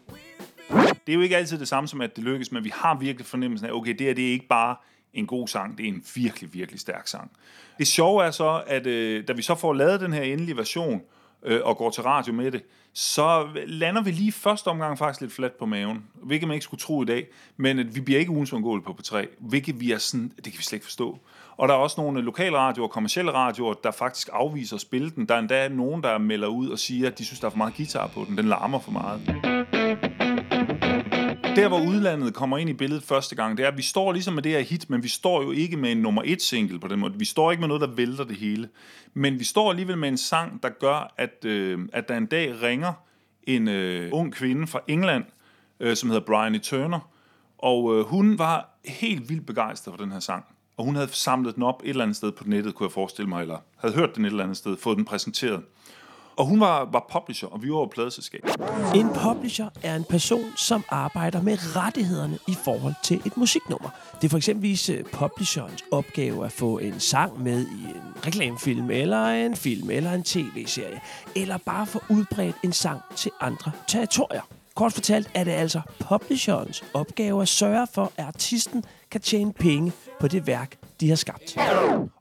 Det 0.69 1.11
er 1.11 1.13
jo 1.13 1.21
ikke 1.21 1.37
altid 1.37 1.59
det 1.59 1.67
samme 1.67 1.87
som, 1.87 2.01
at 2.01 2.15
det 2.15 2.23
lykkes, 2.23 2.51
men 2.51 2.63
vi 2.63 2.71
har 2.75 2.95
virkelig 2.95 3.25
fornemmelsen 3.25 3.69
af, 3.69 3.73
okay, 3.73 3.93
det 3.93 4.01
her 4.01 4.13
det 4.13 4.27
er 4.27 4.31
ikke 4.31 4.47
bare 4.47 4.75
en 5.13 5.27
god 5.27 5.47
sang, 5.47 5.77
det 5.77 5.83
er 5.83 5.87
en 5.87 6.03
virkelig, 6.15 6.53
virkelig 6.53 6.79
stærk 6.79 7.07
sang. 7.07 7.31
Det 7.77 7.87
sjove 7.87 8.25
er 8.25 8.31
så, 8.31 8.63
at 8.67 8.87
øh, 8.87 9.27
da 9.27 9.33
vi 9.33 9.41
så 9.41 9.55
får 9.55 9.73
lavet 9.73 10.01
den 10.01 10.13
her 10.13 10.21
endelige 10.21 10.57
version, 10.57 11.01
øh, 11.45 11.61
og 11.63 11.77
går 11.77 11.89
til 11.89 12.03
radio 12.03 12.33
med 12.33 12.51
det, 12.51 12.63
så 12.93 13.47
lander 13.67 14.01
vi 14.01 14.11
lige 14.11 14.31
første 14.31 14.67
omgang 14.67 14.97
faktisk 14.97 15.21
lidt 15.21 15.33
fladt 15.33 15.57
på 15.57 15.65
maven, 15.65 16.03
hvilket 16.13 16.47
man 16.47 16.55
ikke 16.55 16.63
skulle 16.63 16.81
tro 16.81 17.01
i 17.01 17.05
dag, 17.05 17.27
men 17.57 17.79
at 17.79 17.95
vi 17.95 18.01
bliver 18.01 18.19
ikke 18.19 18.31
ugens 18.31 18.51
på 18.51 18.97
P3, 19.01 19.25
hvilket 19.39 19.79
vi 19.79 19.91
er 19.91 19.97
sådan, 19.97 20.31
det 20.35 20.43
kan 20.43 20.57
vi 20.57 20.63
slet 20.63 20.77
ikke 20.77 20.85
forstå. 20.85 21.19
Og 21.57 21.67
der 21.67 21.73
er 21.73 21.77
også 21.77 22.01
nogle 22.01 22.21
lokale 22.21 22.57
radioer 22.57 22.87
og 22.87 22.91
kommersielle 22.91 23.31
radioer, 23.31 23.73
der 23.73 23.91
faktisk 23.91 24.29
afviser 24.33 24.75
at 24.75 24.81
spille 24.81 25.09
den. 25.09 25.25
Der 25.25 25.35
er 25.35 25.39
endda 25.39 25.67
nogen, 25.67 26.03
der 26.03 26.17
melder 26.17 26.47
ud 26.47 26.69
og 26.69 26.79
siger, 26.79 27.07
at 27.07 27.19
de 27.19 27.25
synes, 27.25 27.39
der 27.39 27.45
er 27.45 27.51
for 27.51 27.57
meget 27.57 27.75
guitar 27.75 28.07
på 28.07 28.25
den. 28.27 28.37
Den 28.37 28.45
larmer 28.45 28.79
for 28.79 28.91
meget 28.91 29.74
der, 31.55 31.67
hvor 31.67 31.81
udlandet 31.81 32.33
kommer 32.33 32.57
ind 32.57 32.69
i 32.69 32.73
billedet 32.73 33.03
første 33.03 33.35
gang, 33.35 33.57
det 33.57 33.63
er, 33.63 33.67
at 33.67 33.77
vi 33.77 33.81
står 33.81 34.11
ligesom 34.11 34.33
med 34.33 34.43
det 34.43 34.51
her 34.51 34.59
hit, 34.59 34.89
men 34.89 35.03
vi 35.03 35.07
står 35.07 35.43
jo 35.43 35.51
ikke 35.51 35.77
med 35.77 35.91
en 35.91 35.97
nummer 35.97 36.21
et 36.25 36.41
single 36.41 36.79
på 36.79 36.87
den 36.87 36.99
måde. 36.99 37.13
Vi 37.17 37.25
står 37.25 37.51
ikke 37.51 37.61
med 37.61 37.67
noget, 37.67 37.81
der 37.81 37.87
vælter 37.87 38.23
det 38.23 38.35
hele. 38.35 38.69
Men 39.13 39.39
vi 39.39 39.43
står 39.43 39.69
alligevel 39.69 39.97
med 39.97 40.09
en 40.09 40.17
sang, 40.17 40.63
der 40.63 40.69
gør, 40.69 41.13
at, 41.17 41.45
øh, 41.45 41.79
at 41.93 42.07
der 42.09 42.17
en 42.17 42.25
dag 42.25 42.61
ringer 42.61 42.93
en 43.43 43.67
øh, 43.67 44.09
ung 44.13 44.33
kvinde 44.33 44.67
fra 44.67 44.79
England, 44.87 45.23
øh, 45.79 45.95
som 45.95 46.09
hedder 46.09 46.25
Bryony 46.25 46.61
Turner, 46.61 47.09
og 47.57 47.95
øh, 47.95 48.05
hun 48.05 48.39
var 48.39 48.79
helt 48.85 49.29
vildt 49.29 49.45
begejstret 49.45 49.93
for 49.97 50.03
den 50.03 50.11
her 50.11 50.19
sang. 50.19 50.45
Og 50.77 50.85
hun 50.85 50.95
havde 50.95 51.09
samlet 51.11 51.55
den 51.55 51.63
op 51.63 51.81
et 51.83 51.89
eller 51.89 52.03
andet 52.03 52.17
sted 52.17 52.31
på 52.31 52.43
nettet, 52.47 52.75
kunne 52.75 52.87
jeg 52.87 52.91
forestille 52.91 53.29
mig, 53.29 53.41
eller 53.41 53.57
havde 53.77 53.95
hørt 53.95 54.15
den 54.15 54.25
et 54.25 54.29
eller 54.29 54.43
andet 54.43 54.57
sted, 54.57 54.77
fået 54.77 54.97
den 54.97 55.05
præsenteret. 55.05 55.63
Og 56.37 56.45
hun 56.45 56.59
var, 56.59 56.89
var 56.91 57.05
publisher, 57.11 57.49
og 57.49 57.63
vi 57.63 57.71
var 57.71 57.85
pladeselskab. 57.85 58.41
En 58.95 59.09
publisher 59.09 59.69
er 59.83 59.95
en 59.95 60.03
person, 60.03 60.45
som 60.57 60.83
arbejder 60.89 61.41
med 61.41 61.75
rettighederne 61.75 62.39
i 62.47 62.55
forhold 62.63 62.93
til 63.03 63.21
et 63.25 63.37
musiknummer. 63.37 63.89
Det 64.21 64.27
er 64.27 64.29
for 64.29 64.37
eksempel 64.37 64.79
øh, 64.91 65.03
publisherens 65.03 65.83
opgave 65.91 66.45
at 66.45 66.51
få 66.51 66.77
en 66.77 66.99
sang 66.99 67.43
med 67.43 67.65
i 67.65 67.83
en 67.83 68.25
reklamefilm, 68.25 68.89
eller 68.89 69.25
en 69.27 69.55
film, 69.55 69.89
eller 69.89 70.11
en 70.11 70.23
tv-serie, 70.23 71.01
eller 71.35 71.57
bare 71.57 71.85
få 71.85 72.01
udbredt 72.09 72.55
en 72.63 72.71
sang 72.71 73.01
til 73.15 73.31
andre 73.41 73.71
territorier. 73.87 74.41
Kort 74.75 74.93
fortalt 74.93 75.31
er 75.33 75.43
det 75.43 75.51
altså 75.51 75.81
publisherens 75.99 76.83
opgave 76.93 77.41
at 77.41 77.47
sørge 77.47 77.87
for, 77.93 78.11
at 78.17 78.25
artisten 78.25 78.83
kan 79.11 79.21
tjene 79.21 79.53
penge 79.53 79.91
på 80.19 80.27
det 80.27 80.47
værk, 80.47 80.77
de 80.99 81.09
har 81.09 81.15
skabt. 81.15 81.57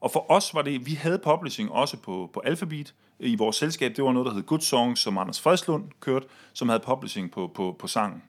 Og 0.00 0.10
for 0.10 0.30
os 0.30 0.54
var 0.54 0.62
det, 0.62 0.86
vi 0.86 0.94
havde 0.94 1.18
publishing 1.18 1.72
også 1.72 1.96
på, 1.96 2.30
på 2.32 2.40
Alphabet, 2.44 2.94
øh, 3.20 3.30
i 3.30 3.34
vores 3.34 3.56
selskab, 3.56 3.96
det 3.96 4.04
var 4.04 4.12
noget, 4.12 4.26
der 4.26 4.34
hed 4.34 4.42
Good 4.42 4.60
Songs, 4.60 5.00
som 5.00 5.18
Anders 5.18 5.40
Fredslund 5.40 5.84
kørte, 6.00 6.26
som 6.52 6.68
havde 6.68 6.82
publishing 6.86 7.30
på, 7.30 7.50
på, 7.54 7.76
på 7.78 7.86
sangen. 7.86 8.22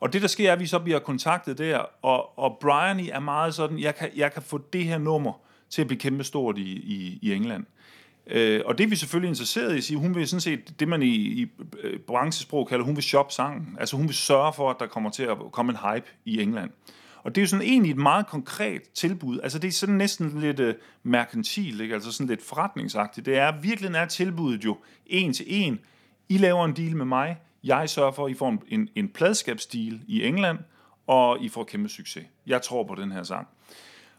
Og 0.00 0.12
det, 0.12 0.22
der 0.22 0.28
sker, 0.28 0.48
er, 0.48 0.52
at 0.52 0.60
vi 0.60 0.66
så 0.66 0.78
bliver 0.78 0.98
kontaktet 0.98 1.58
der, 1.58 1.78
og, 2.02 2.38
og 2.38 2.58
Brian 2.60 3.00
er 3.00 3.20
meget 3.20 3.54
sådan, 3.54 3.78
jeg 3.78 3.94
kan, 3.94 4.10
jeg 4.16 4.32
kan 4.32 4.42
få 4.42 4.60
det 4.72 4.84
her 4.84 4.98
nummer 4.98 5.32
til 5.70 5.80
at 5.82 5.86
blive 5.86 6.00
kæmpe 6.00 6.24
stort 6.24 6.58
i, 6.58 6.72
i, 6.72 7.18
i 7.22 7.32
England. 7.34 7.64
Øh, 8.26 8.62
og 8.64 8.78
det 8.78 8.84
er 8.84 8.88
vi 8.88 8.96
selvfølgelig 8.96 9.28
interesseret 9.28 9.74
i 9.74 9.76
at 9.76 9.84
sige, 9.84 9.98
hun 9.98 10.14
vil 10.14 10.28
sådan 10.28 10.40
set, 10.40 10.80
det 10.80 10.88
man 10.88 11.02
i, 11.02 11.14
i 11.14 11.46
øh, 11.82 11.98
branchesprog 12.00 12.68
kalder, 12.68 12.84
hun 12.84 12.96
vil 12.96 13.02
shoppe 13.02 13.32
sangen. 13.32 13.76
Altså 13.80 13.96
hun 13.96 14.06
vil 14.06 14.14
sørge 14.14 14.52
for, 14.52 14.70
at 14.70 14.76
der 14.80 14.86
kommer 14.86 15.10
til 15.10 15.22
at 15.22 15.36
komme 15.52 15.72
en 15.72 15.78
hype 15.78 16.06
i 16.24 16.42
England. 16.42 16.70
Og 17.26 17.34
det 17.34 17.40
er 17.40 17.42
jo 17.42 17.48
sådan 17.48 17.66
egentlig 17.66 17.90
et 17.90 17.96
meget 17.96 18.26
konkret 18.26 18.82
tilbud. 18.94 19.40
Altså 19.42 19.58
det 19.58 19.68
er 19.68 19.72
sådan 19.72 19.94
næsten 19.94 20.40
lidt 20.40 20.60
uh, 20.60 20.72
merkantil, 21.02 21.80
ikke? 21.80 21.94
altså 21.94 22.12
sådan 22.12 22.26
lidt 22.26 22.42
forretningsagtigt. 22.42 23.26
Det 23.26 23.36
er, 23.36 23.60
virkelig 23.60 23.90
er 23.94 24.06
tilbuddet 24.06 24.64
jo 24.64 24.76
en 25.06 25.32
til 25.32 25.46
en. 25.48 25.78
I 26.28 26.38
laver 26.38 26.64
en 26.64 26.72
deal 26.76 26.96
med 26.96 27.04
mig, 27.04 27.36
jeg 27.64 27.90
sørger 27.90 28.12
for, 28.12 28.26
at 28.26 28.30
I 28.30 28.34
får 28.34 28.48
en, 28.48 28.62
en, 28.68 28.88
en 28.94 29.08
pladskabsdeal 29.08 30.00
i 30.06 30.24
England, 30.24 30.58
og 31.06 31.42
I 31.42 31.48
får 31.48 31.64
kæmpe 31.64 31.88
succes. 31.88 32.24
Jeg 32.46 32.62
tror 32.62 32.84
på 32.84 32.94
den 32.94 33.12
her 33.12 33.22
sang. 33.22 33.48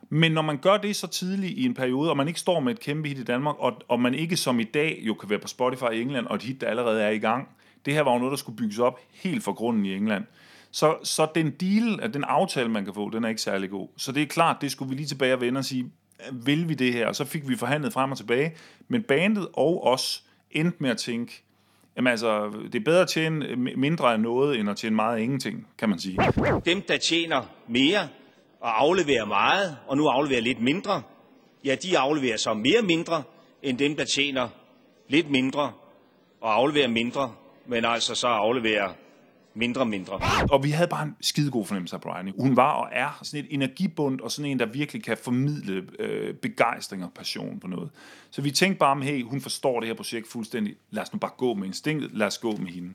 Men 0.09 0.31
når 0.31 0.41
man 0.41 0.57
gør 0.57 0.77
det 0.77 0.95
så 0.95 1.07
tidligt 1.07 1.57
i 1.57 1.65
en 1.65 1.73
periode, 1.73 2.09
og 2.09 2.17
man 2.17 2.27
ikke 2.27 2.39
står 2.39 2.59
med 2.59 2.73
et 2.73 2.79
kæmpe 2.79 3.07
hit 3.07 3.17
i 3.17 3.23
Danmark, 3.23 3.55
og, 3.59 3.81
og 3.87 3.99
man 3.99 4.13
ikke 4.13 4.37
som 4.37 4.59
i 4.59 4.63
dag 4.63 4.99
jo 5.01 5.13
kan 5.13 5.29
være 5.29 5.39
på 5.39 5.47
Spotify 5.47 5.93
i 5.93 6.01
England, 6.01 6.27
og 6.27 6.35
et 6.35 6.41
hit, 6.41 6.61
der 6.61 6.67
allerede 6.67 7.01
er 7.01 7.09
i 7.09 7.19
gang, 7.19 7.47
det 7.85 7.93
her 7.93 8.01
var 8.01 8.11
jo 8.13 8.17
noget, 8.17 8.31
der 8.31 8.37
skulle 8.37 8.57
bygges 8.57 8.79
op 8.79 8.99
helt 9.13 9.43
fra 9.43 9.51
grunden 9.51 9.85
i 9.85 9.95
England. 9.95 10.25
Så, 10.77 10.97
så 11.03 11.27
den 11.35 11.51
deal, 11.51 12.13
den 12.13 12.23
aftale, 12.23 12.69
man 12.69 12.85
kan 12.85 12.93
få, 12.93 13.09
den 13.09 13.23
er 13.23 13.29
ikke 13.29 13.41
særlig 13.41 13.69
god. 13.69 13.87
Så 13.97 14.11
det 14.11 14.23
er 14.23 14.27
klart, 14.27 14.57
det 14.61 14.71
skulle 14.71 14.89
vi 14.89 14.95
lige 14.95 15.07
tilbage 15.07 15.33
og 15.33 15.41
vende 15.41 15.57
og 15.57 15.65
sige, 15.65 15.91
vil 16.31 16.69
vi 16.69 16.73
det 16.73 16.93
her? 16.93 17.07
Og 17.07 17.15
så 17.15 17.25
fik 17.25 17.49
vi 17.49 17.55
forhandlet 17.55 17.93
frem 17.93 18.11
og 18.11 18.17
tilbage. 18.17 18.55
Men 18.87 19.03
bandet 19.03 19.47
og 19.53 19.87
os 19.87 20.23
endte 20.51 20.77
med 20.79 20.89
at 20.89 20.97
tænke, 20.97 21.43
Jamen 21.95 22.11
altså, 22.11 22.51
det 22.63 22.75
er 22.75 22.83
bedre 22.83 23.01
at 23.01 23.07
tjene 23.07 23.55
mindre 23.55 24.13
af 24.13 24.19
noget, 24.19 24.59
end 24.59 24.69
at 24.69 24.77
tjene 24.77 24.95
meget 24.95 25.17
af 25.17 25.21
ingenting, 25.21 25.67
kan 25.77 25.89
man 25.89 25.99
sige. 25.99 26.19
Dem, 26.65 26.81
der 26.81 26.97
tjener 26.97 27.43
mere 27.67 28.07
og 28.61 28.81
afleverer 28.81 29.25
meget, 29.25 29.77
og 29.87 29.97
nu 29.97 30.07
afleverer 30.07 30.41
lidt 30.41 30.61
mindre, 30.61 31.01
ja, 31.65 31.75
de 31.75 31.97
afleverer 31.97 32.37
så 32.37 32.53
mere 32.53 32.81
mindre, 32.81 33.23
end 33.63 33.77
dem, 33.77 33.95
der 33.95 34.05
tjener 34.05 34.49
lidt 35.07 35.29
mindre 35.29 35.71
og 36.41 36.55
afleverer 36.55 36.87
mindre, 36.87 37.33
men 37.67 37.85
altså 37.85 38.15
så 38.15 38.27
afleverer 38.27 38.89
mindre 39.57 39.81
og 39.81 39.87
mindre. 39.87 40.19
Og 40.51 40.63
vi 40.63 40.69
havde 40.69 40.87
bare 40.87 41.03
en 41.03 41.15
skidegod 41.21 41.65
fornemmelse 41.65 41.95
af 41.95 42.01
Bryony. 42.01 42.31
Hun 42.39 42.55
var 42.55 42.71
og 42.71 42.89
er 42.91 43.19
sådan 43.23 43.45
et 43.45 43.47
energibund, 43.53 44.21
og 44.21 44.31
sådan 44.31 44.51
en, 44.51 44.59
der 44.59 44.65
virkelig 44.65 45.03
kan 45.03 45.17
formidle 45.17 45.87
øh, 45.99 46.33
begejstring 46.33 47.03
og 47.03 47.11
passion 47.15 47.59
på 47.59 47.67
noget. 47.67 47.89
Så 48.31 48.41
vi 48.41 48.51
tænkte 48.51 48.79
bare, 48.79 49.01
hey, 49.01 49.23
hun 49.23 49.41
forstår 49.41 49.79
det 49.79 49.87
her 49.87 49.95
projekt 49.95 50.27
fuldstændig. 50.27 50.75
Lad 50.91 51.03
os 51.03 51.13
nu 51.13 51.19
bare 51.19 51.31
gå 51.37 51.53
med 51.53 51.67
instinktet. 51.67 52.11
Lad 52.13 52.27
os 52.27 52.37
gå 52.37 52.51
med 52.51 52.71
hende. 52.71 52.93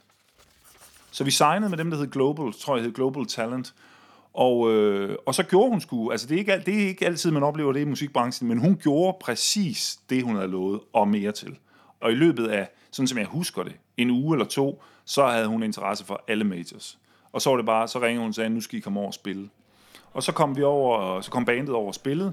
Så 1.11 1.25
vi 1.25 1.31
signede 1.31 1.71
med 1.71 1.79
dem, 1.79 1.91
der 1.91 1.99
hed 1.99 2.11
Global, 2.11 2.53
tror 2.53 2.77
jeg 2.77 2.85
hed 2.85 2.93
Global 2.93 3.27
Talent. 3.27 3.75
Og, 4.35 4.73
øh, 4.73 5.17
og 5.27 5.35
så 5.35 5.43
gjorde 5.43 5.71
hun 5.71 5.81
sgu, 5.81 6.11
altså 6.11 6.27
det 6.27 6.35
er, 6.35 6.39
ikke, 6.39 6.63
det 6.67 6.83
er 6.83 6.89
ikke 6.89 7.07
altid, 7.07 7.31
man 7.31 7.43
oplever 7.43 7.73
det 7.73 7.81
i 7.81 7.85
musikbranchen, 7.85 8.49
men 8.49 8.59
hun 8.59 8.77
gjorde 8.83 9.17
præcis 9.21 9.99
det, 10.11 10.23
hun 10.23 10.37
havde 10.37 10.49
lovet, 10.49 10.81
og 10.93 11.09
mere 11.09 11.33
til. 11.33 11.57
Og 12.01 12.13
i 12.13 12.15
løbet 12.15 12.49
af, 12.49 12.69
sådan 12.91 13.09
som 13.09 13.19
jeg 13.19 13.27
husker 13.27 13.63
det, 13.63 13.73
en 13.97 14.11
uge 14.11 14.35
eller 14.35 14.47
to, 14.47 14.83
så 15.05 15.27
havde 15.27 15.47
hun 15.47 15.63
interesse 15.63 16.05
for 16.05 16.25
alle 16.29 16.45
majors. 16.45 16.99
Og 17.33 17.43
så 17.43 17.51
var 17.51 17.57
det 17.57 17.67
bare, 17.67 17.89
så 17.89 18.01
ringede 18.01 18.21
hun 18.21 18.29
og 18.29 18.35
sagde, 18.35 18.51
nu 18.51 18.61
skal 18.61 18.79
I 18.79 18.81
komme 18.81 19.01
over 19.01 19.09
og 19.09 19.15
spille. 19.15 19.49
Og 20.13 20.23
så 20.23 20.33
kom 20.33 20.57
vi 20.57 20.63
over, 20.63 21.21
så 21.21 21.31
kom 21.31 21.45
bandet 21.45 21.75
over 21.75 21.87
og 21.87 21.95
spillede, 21.95 22.33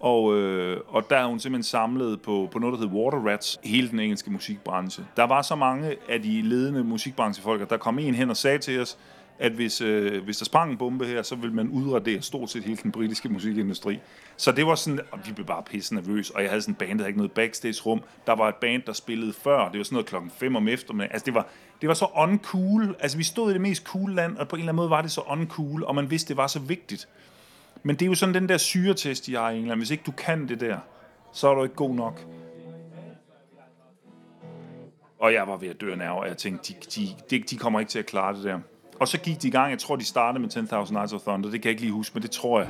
og, 0.00 0.36
øh, 0.36 0.80
og 0.88 1.10
der 1.10 1.16
er 1.16 1.26
hun 1.26 1.38
simpelthen 1.38 1.62
samlet 1.62 2.22
på, 2.22 2.48
på 2.52 2.58
noget, 2.58 2.72
der 2.72 2.78
hedder 2.78 2.94
Water 2.94 3.18
Rats, 3.18 3.58
hele 3.64 3.88
den 3.88 4.00
engelske 4.00 4.30
musikbranche. 4.30 5.04
Der 5.16 5.24
var 5.24 5.42
så 5.42 5.54
mange 5.54 5.96
af 6.08 6.22
de 6.22 6.42
ledende 6.42 6.84
musikbranchefolk, 6.84 7.62
at 7.62 7.70
der 7.70 7.76
kom 7.76 7.98
en 7.98 8.14
hen 8.14 8.30
og 8.30 8.36
sagde 8.36 8.58
til 8.58 8.80
os, 8.80 8.98
at 9.38 9.52
hvis, 9.52 9.80
øh, 9.80 10.24
hvis 10.24 10.36
der 10.36 10.44
sprang 10.44 10.70
en 10.70 10.78
bombe 10.78 11.06
her, 11.06 11.22
så 11.22 11.34
ville 11.34 11.54
man 11.54 11.68
udradere 11.68 12.22
stort 12.22 12.50
set 12.50 12.64
hele 12.64 12.78
den 12.82 12.92
britiske 12.92 13.28
musikindustri. 13.28 14.00
Så 14.36 14.52
det 14.52 14.66
var 14.66 14.74
sådan, 14.74 15.00
og 15.10 15.18
vi 15.26 15.32
blev 15.32 15.46
bare 15.46 15.62
pisse 15.62 15.94
nervøs, 15.94 16.30
og 16.30 16.42
jeg 16.42 16.50
havde 16.50 16.62
sådan 16.62 16.72
en 16.72 16.76
band, 16.76 16.90
der 16.90 16.96
havde 16.96 17.08
ikke 17.08 17.18
noget 17.18 17.32
backstage-rum. 17.32 18.02
Der 18.26 18.32
var 18.32 18.48
et 18.48 18.54
band, 18.54 18.82
der 18.86 18.92
spillede 18.92 19.32
før, 19.32 19.68
det 19.68 19.78
var 19.78 19.84
sådan 19.84 19.94
noget 19.94 20.06
klokken 20.06 20.30
5 20.30 20.56
om 20.56 20.68
eftermiddagen. 20.68 21.12
Altså 21.12 21.26
det 21.26 21.34
var, 21.34 21.46
det 21.80 21.88
var 21.88 21.94
så 21.94 22.06
uncool. 22.16 22.96
Altså 23.00 23.16
vi 23.16 23.24
stod 23.24 23.50
i 23.50 23.52
det 23.52 23.60
mest 23.60 23.84
cool 23.84 24.14
land, 24.14 24.36
og 24.36 24.48
på 24.48 24.56
en 24.56 24.60
eller 24.60 24.72
anden 24.72 24.76
måde 24.76 24.90
var 24.90 25.02
det 25.02 25.10
så 25.10 25.20
uncool, 25.20 25.84
og 25.84 25.94
man 25.94 26.10
vidste, 26.10 26.28
det 26.28 26.36
var 26.36 26.46
så 26.46 26.58
vigtigt. 26.58 27.08
Men 27.82 27.96
det 27.96 28.02
er 28.02 28.06
jo 28.06 28.14
sådan 28.14 28.34
den 28.34 28.48
der 28.48 28.58
syretest, 28.58 29.28
jeg 29.28 29.40
har 29.40 29.50
i 29.50 29.58
England. 29.58 29.80
Hvis 29.80 29.90
ikke 29.90 30.02
du 30.06 30.12
kan 30.12 30.48
det 30.48 30.60
der, 30.60 30.78
så 31.32 31.48
er 31.48 31.54
du 31.54 31.62
ikke 31.62 31.74
god 31.76 31.94
nok. 31.94 32.20
Og 35.18 35.32
jeg 35.32 35.48
var 35.48 35.56
ved 35.56 35.68
at 35.68 35.80
dø 35.80 35.92
af 35.92 35.98
nerve, 35.98 36.20
og 36.20 36.28
jeg 36.28 36.36
tænkte, 36.36 36.72
de, 36.72 36.78
de, 36.94 37.08
de, 37.30 37.42
de 37.42 37.56
kommer 37.56 37.80
ikke 37.80 37.90
til 37.90 37.98
at 37.98 38.06
klare 38.06 38.36
det 38.36 38.44
der. 38.44 38.60
Og 39.04 39.08
så 39.08 39.18
gik 39.18 39.42
de 39.42 39.48
i 39.48 39.50
gang, 39.50 39.70
jeg 39.70 39.78
tror, 39.78 39.96
de 39.96 40.04
startede 40.04 40.42
med 40.42 40.56
10.000 40.86 40.92
Nights 40.92 41.12
of 41.12 41.20
Thunder, 41.20 41.50
det 41.50 41.62
kan 41.62 41.68
jeg 41.68 41.70
ikke 41.70 41.82
lige 41.82 41.92
huske, 41.92 42.14
men 42.14 42.22
det 42.22 42.30
tror 42.30 42.60
jeg. 42.60 42.68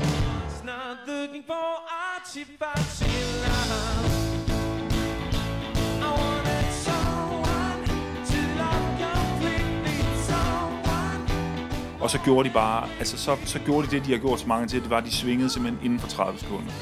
Og 12.00 12.10
så 12.10 12.18
gjorde 12.24 12.48
de 12.48 12.54
bare, 12.54 12.88
altså 12.98 13.18
så, 13.18 13.36
så 13.44 13.58
gjorde 13.58 13.86
de 13.86 13.90
det, 13.90 14.06
de 14.06 14.12
har 14.12 14.18
gjort 14.18 14.40
så 14.40 14.48
mange 14.48 14.68
til, 14.68 14.82
det 14.82 14.90
var, 14.90 14.98
at 14.98 15.04
de 15.04 15.10
svingede 15.10 15.50
simpelthen 15.50 15.84
inden 15.84 16.00
for 16.00 16.08
30 16.08 16.38
sekunder. 16.38 16.72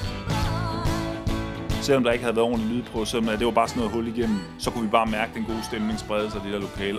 Selvom 1.82 2.04
der 2.04 2.12
ikke 2.12 2.24
havde 2.24 2.36
været 2.36 2.46
ordentlig 2.46 2.76
lyd 2.76 2.82
på, 2.82 3.04
selvom 3.04 3.38
det 3.38 3.46
var 3.46 3.52
bare 3.52 3.68
sådan 3.68 3.80
noget 3.80 3.94
hul 3.94 4.08
igennem, 4.08 4.38
så 4.58 4.70
kunne 4.70 4.84
vi 4.84 4.90
bare 4.90 5.06
mærke 5.06 5.34
den 5.34 5.44
gode 5.44 5.62
stemning 5.64 5.98
sprede 5.98 6.30
sig 6.30 6.40
i 6.40 6.44
det 6.44 6.52
der 6.52 6.60
lokale. 6.60 6.98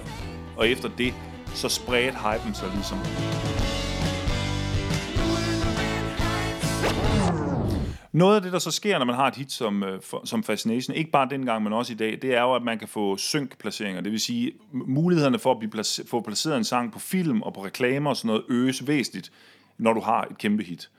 Og 0.58 0.68
efter 0.68 0.90
det, 0.98 1.14
så 1.56 1.70
spredte 1.70 2.18
hypen 2.18 2.54
sig 2.54 2.70
ligesom. 2.74 2.98
Noget 8.12 8.36
af 8.36 8.42
det, 8.42 8.54
der 8.54 8.60
så 8.60 8.72
sker, 8.72 8.98
når 8.98 9.06
man 9.06 9.16
har 9.16 9.28
et 9.28 9.36
hit 9.36 9.52
som, 9.52 9.84
øh, 9.84 10.02
som 10.26 10.44
Fascination, 10.44 10.96
ikke 10.96 11.12
bare 11.12 11.28
dengang, 11.30 11.64
men 11.64 11.74
også 11.74 11.94
i 11.94 11.96
dag, 11.96 12.20
det 12.22 12.36
er 12.36 12.42
jo, 12.42 12.56
at 12.56 12.64
man 12.64 12.80
kan 12.80 12.88
få 12.88 13.18
synk-placeringer. 13.18 14.02
Det 14.02 14.12
vil 14.12 14.20
sige, 14.20 14.52
mulighederne 14.72 15.40
for 15.40 15.52
at 15.52 15.60
blive 15.60 15.72
place- 15.72 16.08
få 16.08 16.22
placeret 16.22 16.58
en 16.58 16.64
sang 16.64 16.92
på 16.92 17.00
film 17.00 17.42
og 17.42 17.54
på 17.54 17.66
reklamer 17.66 18.10
og 18.10 18.18
sådan 18.18 18.28
noget, 18.28 18.44
øges 18.50 18.88
væsentligt, 18.88 19.32
når 19.78 19.94
du 19.94 20.00
har 20.00 20.22
et 20.32 20.38
kæmpe 20.38 20.64
hit. 20.64 20.90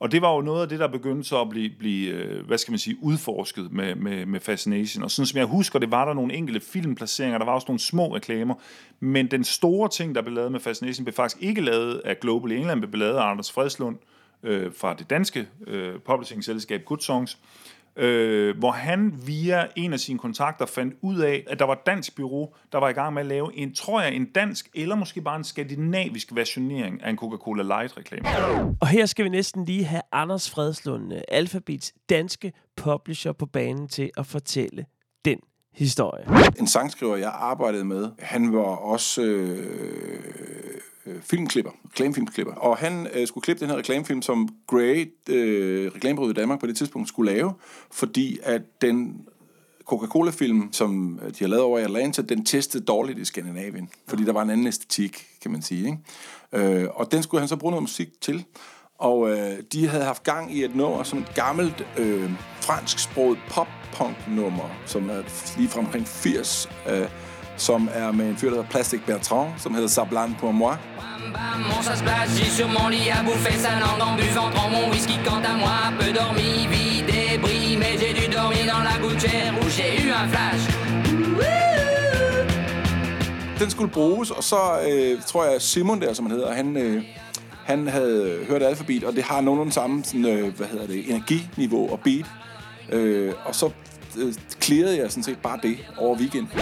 Og 0.00 0.12
det 0.12 0.22
var 0.22 0.34
jo 0.34 0.40
noget 0.40 0.62
af 0.62 0.68
det, 0.68 0.78
der 0.78 0.88
begyndte 0.88 1.28
så 1.28 1.40
at 1.40 1.48
blive, 1.48 1.70
blive 1.78 2.10
øh, 2.10 2.46
hvad 2.46 2.58
skal 2.58 2.72
man 2.72 2.78
sige, 2.78 2.96
udforsket 3.02 3.72
med, 3.72 3.94
med, 3.94 4.26
med 4.26 4.40
Fascination. 4.40 5.04
Og 5.04 5.10
sådan 5.10 5.26
som 5.26 5.38
jeg 5.38 5.46
husker, 5.46 5.78
det 5.78 5.90
var 5.90 6.04
der 6.04 6.14
nogle 6.14 6.34
enkelte 6.34 6.60
filmplaceringer, 6.60 7.38
der 7.38 7.44
var 7.44 7.52
også 7.52 7.64
nogle 7.68 7.80
små 7.80 8.14
reklamer. 8.16 8.54
Men 9.00 9.26
den 9.30 9.44
store 9.44 9.88
ting, 9.88 10.14
der 10.14 10.22
blev 10.22 10.34
lavet 10.34 10.52
med 10.52 10.60
Fascination, 10.60 11.04
blev 11.04 11.14
faktisk 11.14 11.42
ikke 11.42 11.60
lavet 11.60 12.02
af 12.04 12.20
Global 12.20 12.52
England, 12.52 12.80
blev 12.80 12.98
lavet 12.98 13.16
af 13.16 13.30
Anders 13.30 13.52
Fredslund 13.52 13.96
øh, 14.42 14.72
fra 14.74 14.94
det 14.94 15.10
danske 15.10 15.48
øh, 15.66 15.94
publishing-selskab 15.98 16.84
Good 16.84 16.98
Songs, 16.98 17.38
øh, 17.96 18.58
hvor 18.58 18.70
han 18.70 19.20
via 19.26 19.66
en 19.76 19.92
af 19.92 20.00
sine 20.00 20.18
kontakter 20.18 20.66
fandt 20.66 20.94
ud 21.02 21.18
af, 21.18 21.44
at 21.46 21.58
der 21.58 21.64
var 21.64 21.72
et 21.72 21.86
dansk 21.86 22.16
bureau, 22.16 22.54
der 22.72 22.78
var 22.78 22.88
i 22.88 22.92
gang 22.92 23.14
med 23.14 23.22
at 23.22 23.26
lave 23.26 23.56
en, 23.56 23.74
tror 23.74 24.00
jeg, 24.00 24.14
en 24.14 24.24
dansk 24.24 24.68
eller 24.74 24.94
måske 24.94 25.20
bare 25.20 25.36
en 25.36 25.44
skandinavisk 25.44 26.28
versionering 26.34 27.02
af 27.02 27.10
en 27.10 27.16
Coca-Cola 27.16 27.62
Light-reklame. 27.62 28.28
Og 28.80 28.88
her 28.88 29.06
skal 29.06 29.24
vi 29.24 29.28
næsten 29.28 29.64
lige 29.64 29.84
have 29.84 30.02
Anders 30.12 30.50
Fredslund, 30.50 31.12
øh, 31.12 31.20
Alphabets 31.28 31.94
danske 32.08 32.52
publisher, 32.76 33.32
på 33.32 33.46
banen 33.46 33.88
til 33.88 34.10
at 34.16 34.26
fortælle 34.26 34.84
den 35.24 35.38
historie. 35.72 36.24
en 36.58 36.66
sangskriver, 36.66 37.16
jeg 37.16 37.32
arbejdede 37.34 37.84
med, 37.84 38.08
han 38.18 38.52
var 38.52 38.60
også 38.60 39.22
øh, 39.22 40.20
øh, 41.06 41.22
filmklipper, 41.22 41.70
reklamefilmklipper. 41.84 42.54
Og 42.54 42.76
han 42.76 43.06
øh, 43.12 43.26
skulle 43.26 43.42
klippe 43.42 43.60
den 43.60 43.70
her 43.70 43.76
reklamefilm, 43.76 44.22
som 44.22 44.48
Grey, 44.66 45.12
øh, 45.28 45.92
reklamebureauet 45.94 46.36
i 46.36 46.40
Danmark 46.40 46.60
på 46.60 46.66
det 46.66 46.76
tidspunkt, 46.76 47.08
skulle 47.08 47.32
lave, 47.32 47.52
fordi 47.90 48.38
at 48.42 48.62
den 48.82 49.26
Coca-Cola-film, 49.90 50.72
som 50.72 51.20
øh, 51.22 51.30
de 51.30 51.36
har 51.38 51.46
lavet 51.46 51.64
over 51.64 51.78
i 51.78 51.82
Atlanta, 51.82 52.22
den 52.22 52.44
testede 52.44 52.84
dårligt 52.84 53.18
i 53.18 53.24
Skandinavien, 53.24 53.88
fordi 54.08 54.24
der 54.24 54.32
var 54.32 54.42
en 54.42 54.50
anden 54.50 54.66
æstetik, 54.66 55.26
kan 55.42 55.50
man 55.50 55.62
sige. 55.62 55.86
Ikke? 55.86 56.82
Øh, 56.82 56.88
og 56.94 57.12
den 57.12 57.22
skulle 57.22 57.40
han 57.40 57.48
så 57.48 57.56
bruge 57.56 57.70
noget 57.70 57.82
musik 57.82 58.20
til. 58.20 58.44
Og 59.00 59.30
øh, 59.30 59.58
de 59.72 59.88
havde 59.88 60.04
haft 60.04 60.22
gang 60.22 60.56
i 60.56 60.64
et 60.64 60.76
nummer, 60.76 61.02
som 61.02 61.18
et 61.18 61.34
gammelt 61.34 61.86
øh, 61.96 62.30
fransksproget 62.60 63.38
pop-punk-nummer, 63.50 64.68
som 64.86 65.10
er 65.10 65.22
lige 65.56 65.68
fra 65.68 65.80
omkring 65.80 66.06
80, 66.08 66.68
øh, 66.90 67.06
som 67.56 67.88
er 67.94 68.12
med 68.12 68.26
en 68.28 68.36
fyr, 68.36 68.48
der 68.48 68.56
hedder 68.56 68.70
Plastic 68.70 69.00
Bertrand, 69.06 69.48
som 69.58 69.74
hedder 69.74 69.88
Sablan 69.88 70.36
pour 70.40 70.52
moi. 70.52 70.76
Bam, 70.96 71.32
bam, 71.32 71.78
on 71.78 71.82
ça 71.82 71.96
se 71.96 72.04
place, 72.04 72.56
sur 72.58 72.68
mon 72.68 72.88
lit 72.88 73.10
à 73.18 73.22
bouffer 73.26 73.58
sa 73.64 73.70
langue 73.84 74.02
en 74.08 74.16
buvant 74.20 74.50
trop 74.54 74.70
mon 74.76 74.84
whisky. 74.92 75.16
Quant 75.26 75.44
à 75.52 75.54
moi, 75.64 75.78
peu 75.98 76.10
dormi, 76.18 76.50
vie 76.72 77.02
débris, 77.12 77.76
mais 77.82 77.94
j'ai 78.00 78.12
dû 78.20 78.26
dormir 78.38 78.64
dans 78.72 78.82
la 78.90 78.96
gouttière 79.04 79.52
où 79.60 79.64
j'ai 79.76 79.90
eu 80.04 80.10
un 80.22 80.28
flash. 80.32 80.64
Den 83.60 83.70
skulle 83.70 83.90
bruges, 83.90 84.30
og 84.30 84.44
så 84.44 84.56
øh, 84.88 85.22
tror 85.22 85.44
jeg, 85.44 85.62
Simon 85.62 86.00
der, 86.02 86.12
som 86.12 86.26
han 86.26 86.34
hedder, 86.36 86.52
han, 86.52 86.76
øh, 86.76 87.02
han 87.70 87.88
havde 87.88 88.44
hørt 88.48 88.62
alfabet, 88.62 89.04
og 89.04 89.12
det 89.12 89.22
har 89.22 89.40
nogenlunde 89.40 89.72
samme 89.72 90.04
sådan, 90.04 90.24
øh, 90.24 90.56
hvad 90.56 90.66
hedder 90.66 90.86
det, 90.86 91.10
energiniveau 91.10 91.90
og 91.90 92.00
beat. 92.00 92.26
Øh, 92.92 93.34
og 93.44 93.54
så 93.54 93.70
øh, 94.18 94.34
clearede 94.62 94.98
jeg 94.98 95.10
sådan 95.10 95.22
set 95.22 95.38
bare 95.42 95.58
det 95.62 95.78
over 95.98 96.16
weekenden. 96.16 96.58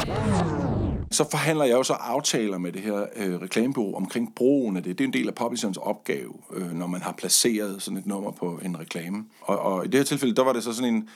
Så 1.10 1.30
forhandler 1.30 1.64
jeg 1.64 1.74
jo 1.74 1.82
så 1.82 1.92
aftaler 1.92 2.58
med 2.58 2.72
det 2.72 2.82
her 2.82 3.06
øh, 3.16 3.40
reklamebureau 3.40 3.94
omkring 3.94 4.34
brugen 4.34 4.76
af 4.76 4.82
det. 4.82 4.98
Det 4.98 5.04
er 5.04 5.08
en 5.08 5.12
del 5.12 5.28
af 5.28 5.34
publisherens 5.34 5.76
opgave, 5.76 6.34
øh, 6.54 6.72
når 6.72 6.86
man 6.86 7.02
har 7.02 7.12
placeret 7.12 7.82
sådan 7.82 7.98
et 7.98 8.06
nummer 8.06 8.30
på 8.30 8.60
en 8.64 8.80
reklame. 8.80 9.24
Og, 9.40 9.58
og 9.58 9.84
i 9.84 9.88
det 9.88 9.94
her 9.94 10.04
tilfælde, 10.04 10.34
der 10.34 10.44
var 10.44 10.52
det 10.52 10.62
så 10.62 10.72
sådan 10.72 10.94
en, 10.94 11.08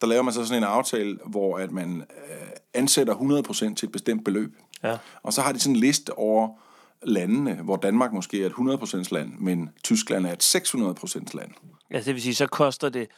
der 0.00 0.06
laver 0.06 0.22
man 0.22 0.34
så 0.34 0.44
sådan 0.44 0.62
en 0.62 0.68
aftale, 0.68 1.18
hvor 1.26 1.58
at 1.58 1.72
man 1.72 1.96
øh, 2.00 2.46
ansætter 2.74 3.14
100% 3.14 3.74
til 3.74 3.86
et 3.86 3.92
bestemt 3.92 4.24
beløb. 4.24 4.56
Ja. 4.84 4.96
Og 5.22 5.32
så 5.32 5.40
har 5.40 5.52
de 5.52 5.60
sådan 5.60 5.74
en 5.74 5.80
liste 5.80 6.18
over 6.18 6.48
landene, 7.02 7.54
hvor 7.54 7.76
Danmark 7.76 8.12
måske 8.12 8.42
er 8.42 8.46
et 8.46 8.52
100% 8.52 9.08
land, 9.10 9.32
men 9.38 9.70
Tyskland 9.84 10.26
er 10.26 10.32
et 10.32 10.56
600% 10.56 11.36
land. 11.36 11.50
Altså 11.90 12.06
det 12.06 12.14
vil 12.14 12.22
sige, 12.22 12.34
så 12.34 12.46
koster 12.46 12.88
det 12.88 13.08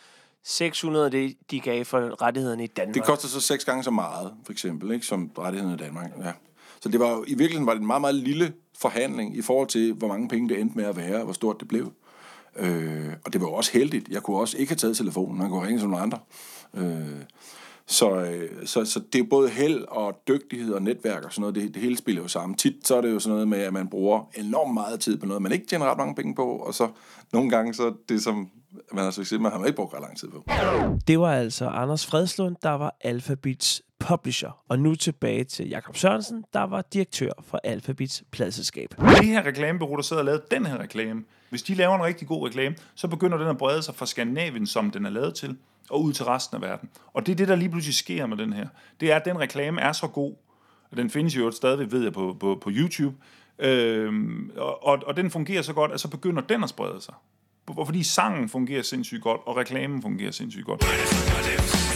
600 0.44 1.10
det, 1.10 1.36
de 1.50 1.60
gav 1.60 1.84
for 1.84 2.22
rettighederne 2.22 2.64
i 2.64 2.66
Danmark. 2.66 2.94
Det 2.94 3.04
koster 3.04 3.28
så 3.28 3.40
seks 3.40 3.64
gange 3.64 3.84
så 3.84 3.90
meget, 3.90 4.32
for 4.44 4.52
eksempel, 4.52 4.92
ikke, 4.92 5.06
som 5.06 5.30
rettighederne 5.38 5.74
i 5.74 5.84
Danmark. 5.84 6.10
Ja. 6.24 6.32
Så 6.80 6.88
det 6.88 7.00
var 7.00 7.10
jo, 7.10 7.24
i 7.26 7.34
virkeligheden 7.34 7.66
var 7.66 7.72
det 7.72 7.80
en 7.80 7.86
meget, 7.86 8.00
meget 8.00 8.14
lille 8.14 8.52
forhandling 8.78 9.36
i 9.36 9.42
forhold 9.42 9.68
til, 9.68 9.92
hvor 9.92 10.08
mange 10.08 10.28
penge 10.28 10.48
det 10.48 10.60
endte 10.60 10.76
med 10.76 10.84
at 10.84 10.96
være, 10.96 11.16
og 11.16 11.24
hvor 11.24 11.32
stort 11.32 11.60
det 11.60 11.68
blev. 11.68 11.92
Øh, 12.56 13.12
og 13.24 13.32
det 13.32 13.40
var 13.40 13.46
jo 13.46 13.52
også 13.52 13.72
heldigt. 13.72 14.08
Jeg 14.08 14.22
kunne 14.22 14.36
også 14.36 14.58
ikke 14.58 14.70
have 14.70 14.76
taget 14.76 14.96
telefonen, 14.96 15.38
man 15.38 15.48
kunne 15.48 15.66
ringe 15.66 15.80
til 15.80 15.88
nogle 15.88 16.02
andre. 16.02 16.18
Øh, 16.74 17.22
så, 17.86 18.14
øh, 18.14 18.66
så, 18.66 18.84
så 18.84 19.00
det 19.12 19.18
er 19.18 19.24
både 19.30 19.48
held 19.48 19.84
og 19.88 20.22
dygtighed 20.28 20.74
og 20.74 20.82
netværk 20.82 21.24
og 21.24 21.32
sådan 21.32 21.40
noget, 21.40 21.54
det, 21.54 21.74
det 21.74 21.82
hele 21.82 21.96
spiller 21.96 22.22
jo 22.22 22.28
sammen. 22.28 22.56
Tit 22.56 22.86
så 22.86 22.96
er 22.96 23.00
det 23.00 23.10
jo 23.10 23.18
sådan 23.18 23.32
noget 23.32 23.48
med, 23.48 23.58
at 23.58 23.72
man 23.72 23.88
bruger 23.88 24.30
enormt 24.36 24.74
meget 24.74 25.00
tid 25.00 25.18
på 25.18 25.26
noget, 25.26 25.42
man 25.42 25.52
ikke 25.52 25.66
tjener 25.66 25.90
ret 25.90 25.98
mange 25.98 26.14
penge 26.14 26.34
på, 26.34 26.46
og 26.56 26.74
så 26.74 26.88
nogle 27.32 27.50
gange 27.50 27.74
så 27.74 27.94
det, 28.08 28.22
som 28.22 28.48
man 28.92 29.04
har 29.04 29.10
succes 29.10 29.40
med, 29.40 29.50
har 29.50 29.58
man 29.58 29.66
ikke 29.66 29.76
brugt 29.76 29.94
ret 29.94 30.00
lang 30.00 30.18
tid 30.18 30.28
på. 30.28 30.44
Det 31.08 31.20
var 31.20 31.32
altså 31.32 31.68
Anders 31.68 32.06
Fredslund, 32.06 32.56
der 32.62 32.70
var 32.70 32.96
Alphabets 33.00 33.82
publisher. 34.08 34.50
Og 34.68 34.78
nu 34.78 34.94
tilbage 34.94 35.44
til 35.44 35.68
Jakob 35.68 35.96
Sørensen, 35.96 36.44
der 36.52 36.62
var 36.62 36.82
direktør 36.92 37.32
for 37.46 37.60
Alphabets 37.64 38.24
pladselskab. 38.30 38.94
Det 38.98 39.26
her 39.26 39.46
reklamebureau, 39.46 39.96
der 39.96 40.02
sidder 40.02 40.22
og 40.22 40.26
lavede 40.26 40.42
den 40.50 40.66
her 40.66 40.78
reklame, 40.78 41.24
hvis 41.50 41.62
de 41.62 41.74
laver 41.74 41.94
en 41.94 42.02
rigtig 42.02 42.28
god 42.28 42.48
reklame, 42.48 42.76
så 42.94 43.08
begynder 43.08 43.38
den 43.38 43.48
at 43.48 43.58
brede 43.58 43.82
sig 43.82 43.94
fra 43.94 44.06
Skandinavien, 44.06 44.66
som 44.66 44.90
den 44.90 45.06
er 45.06 45.10
lavet 45.10 45.34
til, 45.34 45.56
og 45.90 46.02
ud 46.02 46.12
til 46.12 46.24
resten 46.24 46.54
af 46.54 46.62
verden. 46.62 46.88
Og 47.12 47.26
det 47.26 47.32
er 47.32 47.36
det, 47.36 47.48
der 47.48 47.56
lige 47.56 47.70
pludselig 47.70 47.94
sker 47.94 48.26
med 48.26 48.36
den 48.36 48.52
her. 48.52 48.66
Det 49.00 49.12
er, 49.12 49.16
at 49.16 49.24
den 49.24 49.38
reklame 49.38 49.80
er 49.80 49.92
så 49.92 50.06
god, 50.06 50.34
og 50.90 50.96
den 50.96 51.10
findes 51.10 51.36
jo 51.36 51.50
stadigvæk, 51.50 51.92
ved 51.92 52.02
jeg, 52.02 52.12
på, 52.12 52.36
på, 52.40 52.58
på 52.62 52.70
YouTube, 52.72 53.16
øhm, 53.58 54.50
og, 54.56 54.86
og, 54.86 54.98
og 55.06 55.16
den 55.16 55.30
fungerer 55.30 55.62
så 55.62 55.72
godt, 55.72 55.92
at 55.92 56.00
så 56.00 56.08
begynder 56.08 56.42
den 56.42 56.64
at 56.64 56.68
sprede 56.68 57.00
sig. 57.00 57.14
Fordi 57.86 58.02
sangen 58.02 58.48
fungerer 58.48 58.82
sindssygt 58.82 59.22
godt, 59.22 59.40
og 59.46 59.56
reklamen 59.56 60.02
fungerer 60.02 60.30
sindssygt 60.30 60.66
godt. 60.66 61.91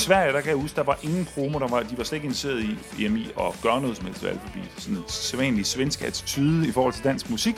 Sverige, 0.00 0.32
der 0.32 0.40
kan 0.40 0.50
jeg 0.50 0.58
huske, 0.58 0.76
der 0.76 0.82
var 0.82 0.98
ingen 1.02 1.24
promo, 1.34 1.58
der 1.58 1.68
var, 1.68 1.82
de 1.82 1.98
var 1.98 2.04
slet 2.04 2.16
ikke 2.16 2.26
interesseret 2.26 2.62
i, 2.62 3.04
i, 3.04 3.26
at 3.40 3.60
gøre 3.62 3.80
noget 3.80 3.96
som 3.96 4.06
helst 4.06 4.22
ved 4.22 4.30
alfabet. 4.30 4.62
Sådan 4.76 4.96
en 4.96 5.04
sædvanlig 5.08 5.66
svensk 5.66 6.02
attitude 6.02 6.68
i 6.68 6.72
forhold 6.72 6.94
til 6.94 7.04
dansk 7.04 7.30
musik. 7.30 7.56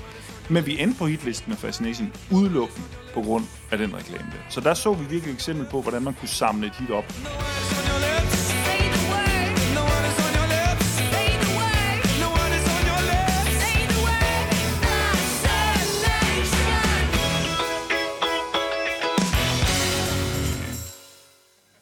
Men 0.51 0.67
vi 0.67 0.81
endte 0.81 0.99
på 0.99 1.07
hitlisten 1.07 1.51
med 1.51 1.57
Fascination 1.57 2.13
udelukkende 2.31 2.89
på 3.15 3.23
grund 3.23 3.45
af 3.71 3.79
den 3.79 3.97
reklame 3.97 4.25
der. 4.33 4.39
Så 4.49 4.61
der 4.61 4.75
så 4.75 4.93
vi 4.93 5.05
virkelig 5.05 5.31
et 5.31 5.35
eksempel 5.35 5.67
på, 5.71 5.83
hvordan 5.83 6.03
man 6.03 6.15
kunne 6.15 6.29
samle 6.29 6.67
et 6.67 6.73
hit 6.79 6.91
op. 6.91 7.05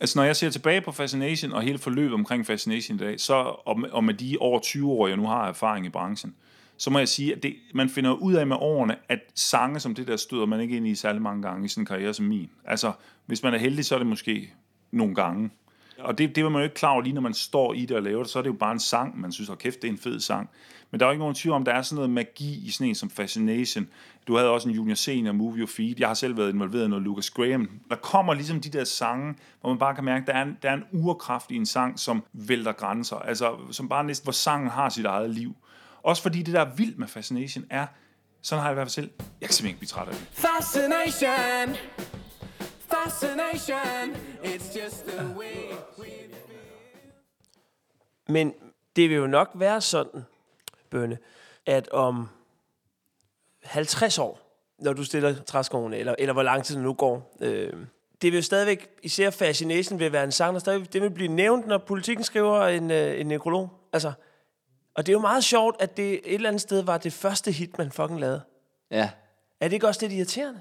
Altså, 0.00 0.18
når 0.18 0.24
jeg 0.24 0.36
ser 0.36 0.50
tilbage 0.50 0.80
på 0.80 0.92
Fascination 0.92 1.52
og 1.52 1.62
hele 1.62 1.78
forløbet 1.78 2.14
omkring 2.14 2.46
Fascination 2.46 2.96
i 2.96 2.98
dag, 2.98 3.20
så, 3.20 3.34
og 3.66 3.80
med, 3.80 3.90
og 3.90 4.04
med 4.04 4.14
de 4.14 4.36
over 4.40 4.60
20 4.60 4.90
år, 4.90 5.08
jeg 5.08 5.16
nu 5.16 5.26
har 5.26 5.48
erfaring 5.48 5.86
i 5.86 5.88
branchen, 5.88 6.34
så 6.76 6.90
må 6.90 6.98
jeg 6.98 7.08
sige, 7.08 7.36
at 7.36 7.42
det, 7.42 7.56
man 7.74 7.88
finder 7.88 8.12
ud 8.12 8.34
af 8.34 8.46
med 8.46 8.56
årene, 8.60 8.96
at 9.08 9.18
sange 9.34 9.80
som 9.80 9.94
det 9.94 10.06
der 10.06 10.16
støder 10.16 10.46
man 10.46 10.60
ikke 10.60 10.76
ind 10.76 10.86
i 10.86 10.94
særlig 10.94 11.22
mange 11.22 11.42
gange 11.42 11.64
i 11.64 11.68
sådan 11.68 11.82
en 11.82 11.86
karriere 11.86 12.14
som 12.14 12.26
min. 12.26 12.50
Altså, 12.64 12.92
hvis 13.26 13.42
man 13.42 13.54
er 13.54 13.58
heldig, 13.58 13.84
så 13.84 13.94
er 13.94 13.98
det 13.98 14.06
måske 14.06 14.52
nogle 14.90 15.14
gange. 15.14 15.50
Og 16.00 16.18
det, 16.18 16.36
det 16.36 16.44
var 16.44 16.50
man 16.50 16.60
jo 16.60 16.64
ikke 16.64 16.74
klar 16.74 16.90
over 16.90 17.02
lige, 17.02 17.12
når 17.12 17.20
man 17.20 17.34
står 17.34 17.74
i 17.74 17.84
det 17.84 17.96
og 17.96 18.02
laver 18.02 18.22
det. 18.22 18.32
Så 18.32 18.38
er 18.38 18.42
det 18.42 18.50
jo 18.50 18.54
bare 18.54 18.72
en 18.72 18.80
sang, 18.80 19.20
man 19.20 19.32
synes, 19.32 19.50
at 19.50 19.58
kæft, 19.58 19.82
det 19.82 19.88
er 19.88 19.92
en 19.92 19.98
fed 19.98 20.20
sang. 20.20 20.50
Men 20.90 21.00
der 21.00 21.06
er 21.06 21.10
jo 21.10 21.12
ikke 21.12 21.20
nogen 21.20 21.34
tvivl 21.34 21.54
om, 21.54 21.64
der 21.64 21.72
er 21.72 21.82
sådan 21.82 21.94
noget 21.94 22.10
magi 22.10 22.66
i 22.66 22.70
sådan 22.70 22.88
en 22.88 22.94
som 22.94 23.10
Fascination. 23.10 23.88
Du 24.26 24.36
havde 24.36 24.50
også 24.50 24.68
en 24.68 24.74
Junior 24.74 24.94
Senior, 24.94 25.32
Move 25.32 25.56
Your 25.56 25.66
Feet. 25.66 26.00
Jeg 26.00 26.08
har 26.08 26.14
selv 26.14 26.36
været 26.36 26.52
involveret 26.52 26.84
i 26.84 26.88
noget 26.88 27.04
Lucas 27.04 27.30
Graham. 27.30 27.70
Der 27.90 27.96
kommer 27.96 28.34
ligesom 28.34 28.60
de 28.60 28.68
der 28.68 28.84
sange, 28.84 29.34
hvor 29.60 29.70
man 29.70 29.78
bare 29.78 29.94
kan 29.94 30.04
mærke, 30.04 30.22
at 30.22 30.26
der 30.26 30.32
er 30.32 30.42
en, 30.42 30.56
der 30.62 30.70
er 30.70 30.74
en 30.74 30.84
urkraft 30.92 31.50
i 31.50 31.56
en 31.56 31.66
sang, 31.66 31.98
som 31.98 32.22
vælter 32.32 32.72
grænser. 32.72 33.16
Altså, 33.16 33.56
som 33.70 33.88
bare 33.88 34.04
næsten, 34.04 34.24
hvor 34.24 34.32
sangen 34.32 34.70
har 34.70 34.88
sit 34.88 35.04
eget 35.04 35.30
liv. 35.30 35.56
Også 36.02 36.22
fordi 36.22 36.42
det, 36.42 36.54
der 36.54 36.60
er 36.60 36.74
vildt 36.76 36.98
med 36.98 37.08
Fascination, 37.08 37.64
er, 37.70 37.86
sådan 38.42 38.62
har 38.62 38.68
jeg 38.68 38.74
i 38.74 38.76
hvert 38.76 38.86
fald 38.86 38.90
selv, 38.90 39.10
jeg 39.40 39.48
kan 39.48 39.54
simpelthen 39.54 39.68
ikke 39.68 39.78
blive 39.78 39.88
træt 39.88 40.08
af 40.08 40.14
det. 40.14 40.28
Fascination. 40.32 41.76
Fascination. 42.90 44.16
It's 44.44 44.82
just 44.82 45.06
the 45.06 45.24
way 45.38 45.74
we 45.98 46.06
Men 48.28 48.54
det 48.96 49.10
vil 49.10 49.16
jo 49.16 49.26
nok 49.26 49.50
være 49.54 49.80
sådan, 49.80 50.24
Bønne, 50.90 51.18
at 51.66 51.88
om 51.88 52.28
50 53.62 54.18
år, 54.18 54.40
når 54.78 54.92
du 54.92 55.04
stiller 55.04 55.42
træskoene, 55.42 55.96
eller, 55.96 56.14
eller 56.18 56.32
hvor 56.32 56.42
lang 56.42 56.64
tid 56.64 56.74
det 56.74 56.84
nu 56.84 56.92
går, 56.92 57.36
øh, 57.40 57.72
det 58.22 58.32
vil 58.32 58.38
jo 58.38 58.42
stadigvæk, 58.42 58.88
især 59.02 59.30
Fascination 59.30 59.98
vil 59.98 60.12
være 60.12 60.24
en 60.24 60.32
sang, 60.32 60.54
der 60.54 60.60
stadig, 60.60 60.92
det 60.92 61.02
vil 61.02 61.10
blive 61.10 61.28
nævnt, 61.28 61.66
når 61.66 61.78
politikken 61.78 62.24
skriver 62.24 62.66
en, 62.66 62.90
øh, 62.90 63.20
en 63.20 63.26
nekrolog. 63.26 63.70
Altså, 63.92 64.12
og 64.94 65.06
det 65.06 65.12
er 65.12 65.14
jo 65.14 65.20
meget 65.20 65.44
sjovt, 65.44 65.82
at 65.82 65.96
det 65.96 66.12
et 66.12 66.34
eller 66.34 66.48
andet 66.48 66.62
sted 66.62 66.82
var 66.82 66.98
det 66.98 67.12
første 67.12 67.52
hit, 67.52 67.78
man 67.78 67.92
fucking 67.92 68.20
lavede. 68.20 68.42
Ja. 68.90 69.10
Er 69.60 69.68
det 69.68 69.72
ikke 69.72 69.86
også 69.86 70.00
lidt 70.02 70.12
irriterende? 70.12 70.60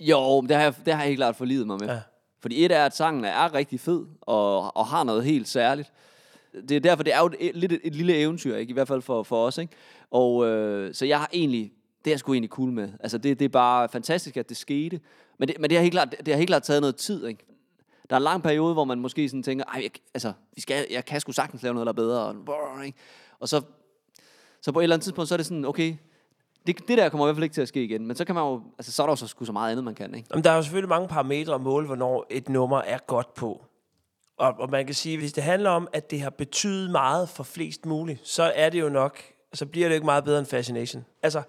Jo, 0.00 0.40
det 0.40 0.56
har, 0.56 0.62
jeg, 0.62 0.74
det 0.84 0.94
har 0.94 1.00
jeg 1.00 1.08
helt 1.08 1.18
klart 1.18 1.36
forlidet 1.36 1.66
mig 1.66 1.78
med. 1.80 1.88
Ja. 1.88 2.00
Fordi 2.40 2.64
et 2.64 2.72
er, 2.72 2.84
at 2.84 2.96
sangen 2.96 3.24
er 3.24 3.54
rigtig 3.54 3.80
fed, 3.80 4.06
og, 4.20 4.76
og 4.76 4.86
har 4.86 5.04
noget 5.04 5.24
helt 5.24 5.48
særligt. 5.48 5.92
Det 6.68 6.70
er 6.70 6.80
derfor, 6.80 7.02
det 7.02 7.14
er 7.14 7.20
jo 7.20 7.30
et, 7.40 7.56
lidt 7.56 7.72
et, 7.72 7.80
et 7.84 7.94
lille 7.94 8.16
eventyr, 8.16 8.56
ikke? 8.56 8.70
i 8.70 8.72
hvert 8.72 8.88
fald 8.88 9.02
for, 9.02 9.22
for 9.22 9.46
os. 9.46 9.58
Ikke? 9.58 9.72
Og 10.10 10.46
øh, 10.46 10.94
så 10.94 11.06
jeg 11.06 11.18
har 11.18 11.30
egentlig, 11.32 11.72
det 12.04 12.10
er 12.10 12.12
jeg 12.12 12.18
sgu 12.18 12.32
egentlig 12.32 12.50
cool 12.50 12.72
med. 12.72 12.88
Altså, 13.00 13.18
det, 13.18 13.38
det 13.38 13.44
er 13.44 13.48
bare 13.48 13.88
fantastisk, 13.88 14.36
at 14.36 14.48
det 14.48 14.56
skete. 14.56 15.00
Men 15.38 15.48
det, 15.48 15.56
men 15.60 15.70
det, 15.70 15.78
har 15.78 15.82
helt 15.82 15.92
klart, 15.92 16.14
det 16.18 16.28
har 16.28 16.36
helt 16.36 16.48
klart 16.48 16.62
taget 16.62 16.80
noget 16.80 16.96
tid. 16.96 17.26
Ikke? 17.26 17.46
Der 18.10 18.16
er 18.16 18.20
en 18.20 18.24
lang 18.24 18.42
periode, 18.42 18.72
hvor 18.72 18.84
man 18.84 18.98
måske 18.98 19.28
sådan 19.28 19.42
tænker, 19.42 19.64
Ej, 19.64 19.80
jeg, 19.82 19.90
altså, 20.14 20.32
vi 20.54 20.60
skal, 20.60 20.86
jeg 20.90 21.04
kan 21.04 21.20
sgu 21.20 21.32
sagtens 21.32 21.62
lave 21.62 21.74
noget, 21.74 21.86
der 21.86 21.92
er 21.92 21.96
bedre. 21.96 22.20
Og, 22.20 22.36
brrr, 22.46 22.82
ikke? 22.82 22.98
og 23.40 23.48
så, 23.48 23.62
så 24.60 24.72
på 24.72 24.80
et 24.80 24.82
eller 24.82 24.96
andet 24.96 25.04
tidspunkt, 25.04 25.28
så 25.28 25.34
er 25.34 25.36
det 25.36 25.46
sådan, 25.46 25.64
okay, 25.64 25.94
det, 26.66 26.88
det 26.88 26.98
der 26.98 27.08
kommer 27.08 27.26
i 27.26 27.28
hvert 27.28 27.36
fald 27.36 27.44
ikke 27.44 27.54
til 27.54 27.62
at 27.62 27.68
ske 27.68 27.84
igen. 27.84 28.06
Men 28.06 28.16
så 28.16 28.24
kan 28.24 28.34
man 28.34 28.44
jo, 28.44 28.62
altså, 28.78 28.92
så 28.92 29.02
er 29.02 29.06
der 29.06 29.12
jo 29.12 29.16
så 29.16 29.26
sgu 29.26 29.44
så 29.44 29.52
meget 29.52 29.70
andet, 29.70 29.84
man 29.84 29.94
kan. 29.94 30.14
Ikke? 30.14 30.28
Jamen, 30.30 30.44
der 30.44 30.50
er 30.50 30.56
jo 30.56 30.62
selvfølgelig 30.62 30.88
mange 30.88 31.08
parametre 31.08 31.54
at 31.54 31.60
måle, 31.60 31.86
hvornår 31.86 32.26
et 32.30 32.48
nummer 32.48 32.78
er 32.78 32.98
godt 33.06 33.34
på. 33.34 33.64
Og, 34.36 34.54
og 34.58 34.70
man 34.70 34.86
kan 34.86 34.94
sige, 34.94 35.18
hvis 35.18 35.32
det 35.32 35.44
handler 35.44 35.70
om, 35.70 35.88
at 35.92 36.10
det 36.10 36.20
har 36.20 36.30
betydet 36.30 36.90
meget 36.90 37.28
for 37.28 37.42
flest 37.42 37.86
muligt, 37.86 38.28
så 38.28 38.42
er 38.42 38.70
det 38.70 38.80
jo 38.80 38.88
nok, 38.88 39.22
så 39.52 39.66
bliver 39.66 39.88
det 39.88 39.94
ikke 39.94 40.04
meget 40.04 40.24
bedre 40.24 40.38
end 40.38 40.46
Fascination. 40.46 41.04
Altså, 41.22 41.42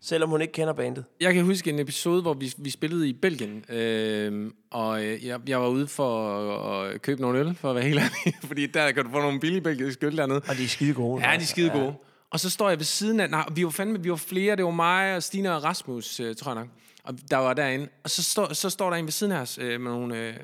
selvom 0.01 0.31
hun 0.31 0.40
ikke 0.40 0.53
kender 0.53 0.73
bandet. 0.73 1.05
Jeg 1.21 1.35
kan 1.35 1.44
huske 1.44 1.71
en 1.71 1.79
episode, 1.79 2.23
hvor 2.23 2.35
vi, 2.35 2.55
vi 2.59 2.71
spillede 2.71 3.09
i 3.09 3.12
Belgien, 3.12 3.64
øh, 3.68 4.51
og 4.71 5.05
jeg, 5.05 5.40
jeg 5.49 5.61
var 5.61 5.68
ude 5.68 5.87
for 5.87 6.29
at, 6.29 6.94
at 6.94 7.03
købe 7.03 7.21
nogle 7.21 7.38
øl, 7.38 7.55
for 7.55 7.71
at 7.71 7.77
være 7.77 7.85
helt 7.85 8.01
ærlig, 8.01 8.35
fordi 8.49 8.66
der 8.66 8.92
kan 8.92 9.05
du 9.05 9.11
få 9.11 9.21
nogle 9.21 9.40
billige 9.40 9.61
belgiske 9.61 10.07
øl 10.07 10.16
dernede. 10.16 10.42
Og 10.49 10.57
de 10.57 10.64
er 10.64 10.68
skide 10.68 10.94
gode. 10.94 11.29
Ja, 11.29 11.37
de 11.37 11.42
er 11.42 11.47
skide 11.47 11.71
gode. 11.71 11.94
Og 12.31 12.41
så 12.41 12.51
står 12.51 12.69
jeg 12.69 12.79
ved 12.79 12.85
siden 12.85 13.21
af... 13.21 13.31
Nej, 13.31 13.45
vi 13.53 13.64
var 13.64 13.71
fandme, 13.71 14.03
vi 14.03 14.11
var 14.11 14.17
flere. 14.17 14.57
Det 14.57 14.64
var 14.64 14.71
mig 14.71 15.17
og 15.17 15.23
Stine 15.23 15.55
og 15.55 15.64
Rasmus, 15.64 16.21
øh, 16.21 16.37
tror 16.37 16.53
jeg 16.53 16.61
nok. 16.61 16.69
Og 17.05 17.14
der 17.31 17.37
var 17.37 17.55
derinde. 17.55 17.88
Og 18.05 18.11
så, 18.11 18.23
står, 18.23 18.53
så 18.53 18.71
står 18.71 18.91
der 18.91 18.97
en 18.97 19.05
ved 19.05 19.12
siden 19.12 19.33
af 19.33 19.41
os 19.41 19.59
øh, 19.59 19.81
med 19.81 19.91
nogle 19.91 20.17
øh, 20.17 20.35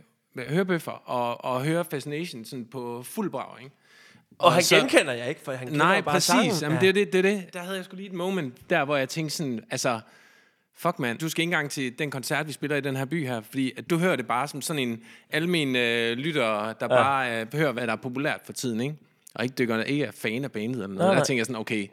hørebøffer 0.49 0.93
og, 0.93 1.45
og 1.45 1.65
hører 1.65 1.83
Fascination 1.83 2.45
sådan 2.45 2.65
på 2.65 3.03
fuld 3.03 3.31
brag, 3.31 3.63
ikke? 3.63 3.75
Og 4.39 4.53
han 4.53 4.63
genkender 4.63 5.13
jeg 5.13 5.29
ikke, 5.29 5.41
for 5.45 5.53
han 5.53 5.69
kender 5.69 5.85
Nej, 5.85 6.01
bare 6.01 6.15
præcis. 6.15 6.27
sangen. 6.29 6.55
Jamen, 6.61 6.81
det 6.81 6.89
er 6.89 6.93
det, 6.93 7.13
det 7.13 7.19
er 7.19 7.23
det. 7.23 7.55
Der 7.55 7.61
havde 7.61 7.77
jeg 7.77 7.85
sgu 7.85 7.97
lige 7.97 8.07
et 8.09 8.13
moment, 8.13 8.71
der 8.71 8.85
hvor 8.85 8.97
jeg 8.97 9.09
tænkte 9.09 9.37
sådan, 9.37 9.61
altså, 9.71 10.01
fuck 10.77 10.99
man, 10.99 11.17
du 11.17 11.29
skal 11.29 11.43
ikke 11.43 11.49
engang 11.49 11.71
til 11.71 11.99
den 11.99 12.11
koncert, 12.11 12.47
vi 12.47 12.53
spiller 12.53 12.77
i 12.77 12.81
den 12.81 12.97
her 12.97 13.05
by 13.05 13.27
her, 13.27 13.41
fordi 13.41 13.73
at 13.77 13.91
du 13.91 13.99
hører 13.99 14.17
det 14.17 14.27
bare 14.27 14.49
som 14.49 14.63
sådan 14.63 14.89
en 14.89 15.03
almen 15.31 15.77
øh, 15.77 16.17
lytter, 16.17 16.73
der 16.73 16.75
ja. 16.81 16.87
bare 16.89 17.41
øh, 17.41 17.55
hører, 17.55 17.73
hvad 17.73 17.87
der 17.87 17.93
er 17.93 17.97
populært 17.97 18.41
for 18.45 18.53
tiden, 18.53 18.81
ikke? 18.81 18.97
Og 19.35 19.45
ikke 19.45 19.55
dykker, 19.55 19.83
ikke 19.83 20.05
er 20.05 20.13
fan 20.13 20.45
af 20.45 20.53
bandet 20.53 20.73
eller 20.73 20.87
noget. 20.87 20.99
Nej, 20.99 21.15
Der 21.15 21.25
tænker 21.25 21.41
jeg 21.41 21.47
sådan, 21.47 21.61
okay, 21.61 21.89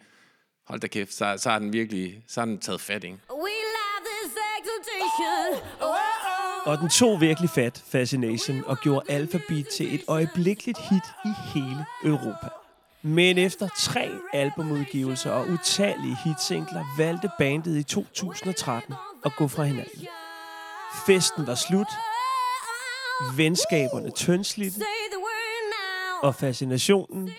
hold 0.67 0.79
da 0.79 0.87
kæft, 0.87 1.13
så, 1.13 1.35
så 1.37 1.49
har 1.49 1.59
den 1.59 1.73
virkelig, 1.73 2.23
så 2.27 2.41
har 2.41 2.45
den 2.45 2.59
taget 2.59 2.81
fat, 2.81 3.03
ikke? 3.03 3.17
We 3.29 3.51
love 3.77 4.01
this 4.09 4.33
exaltation. 4.59 5.61
Oh, 5.81 5.89
oh, 5.89 6.65
oh. 6.65 6.71
Og 6.71 6.77
den 6.77 6.89
tog 6.89 7.21
virkelig 7.21 7.49
fat, 7.49 7.83
Fascination, 7.87 8.63
og 8.65 8.77
gjorde 8.77 9.05
Alphabet 9.09 9.67
til 9.67 9.95
et 9.95 10.01
øjeblikkeligt 10.07 10.79
hit 10.89 11.03
i 11.25 11.29
hele 11.53 11.85
Europa. 12.03 12.47
Men 13.01 13.37
efter 13.37 13.67
tre 13.79 14.09
albumudgivelser 14.33 15.31
og 15.31 15.47
utallige 15.49 16.17
hitsingler, 16.25 16.85
valgte 16.97 17.29
bandet 17.39 17.77
i 17.77 17.83
2013 17.83 18.93
at 19.25 19.31
gå 19.37 19.47
fra 19.47 19.63
hinanden. 19.63 20.07
Festen 21.05 21.47
var 21.47 21.55
slut, 21.55 21.87
venskaberne 23.37 24.11
tyndslidte, 24.11 24.79
og 26.23 26.35
fascinationen 26.35 27.29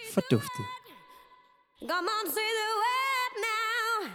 word 2.82 3.34
now. 3.46 4.10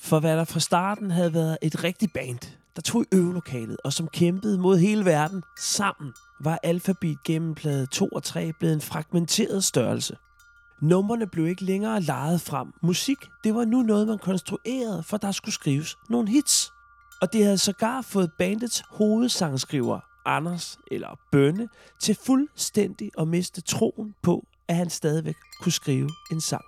For 0.00 0.20
hvad 0.20 0.36
der 0.36 0.44
fra 0.44 0.60
starten 0.60 1.10
havde 1.10 1.34
været 1.34 1.58
et 1.62 1.84
rigtigt 1.84 2.12
band, 2.12 2.38
der 2.76 2.82
tog 2.82 3.02
i 3.02 3.06
øvelokalet 3.12 3.76
og 3.84 3.92
som 3.92 4.08
kæmpede 4.08 4.58
mod 4.58 4.78
hele 4.78 5.04
verden 5.04 5.42
sammen, 5.58 6.12
var 6.40 6.58
Alphabet 6.62 7.16
gennem 7.24 7.54
plade 7.54 7.86
2 7.86 8.08
og 8.08 8.22
3 8.22 8.52
blevet 8.58 8.74
en 8.74 8.80
fragmenteret 8.80 9.64
størrelse. 9.64 10.16
Numrene 10.82 11.26
blev 11.26 11.46
ikke 11.46 11.64
længere 11.64 12.00
lejet 12.00 12.40
frem. 12.40 12.72
Musik, 12.82 13.18
det 13.44 13.54
var 13.54 13.64
nu 13.64 13.82
noget, 13.82 14.06
man 14.06 14.18
konstruerede, 14.18 15.02
for 15.02 15.16
der 15.16 15.32
skulle 15.32 15.54
skrives 15.54 15.96
nogle 16.08 16.28
hits. 16.28 16.72
Og 17.20 17.32
det 17.32 17.44
havde 17.44 17.58
sågar 17.58 18.02
fået 18.02 18.32
bandets 18.38 18.82
hovedsangskriver, 18.88 20.00
Anders 20.24 20.78
eller 20.90 21.18
Bønne, 21.32 21.68
til 22.02 22.16
fuldstændig 22.26 23.10
at 23.18 23.28
miste 23.28 23.60
troen 23.60 24.14
på, 24.22 24.46
at 24.68 24.76
han 24.76 24.90
stadigvæk 24.90 25.36
kunne 25.60 25.72
skrive 25.72 26.10
en 26.32 26.40
sang. 26.40 26.64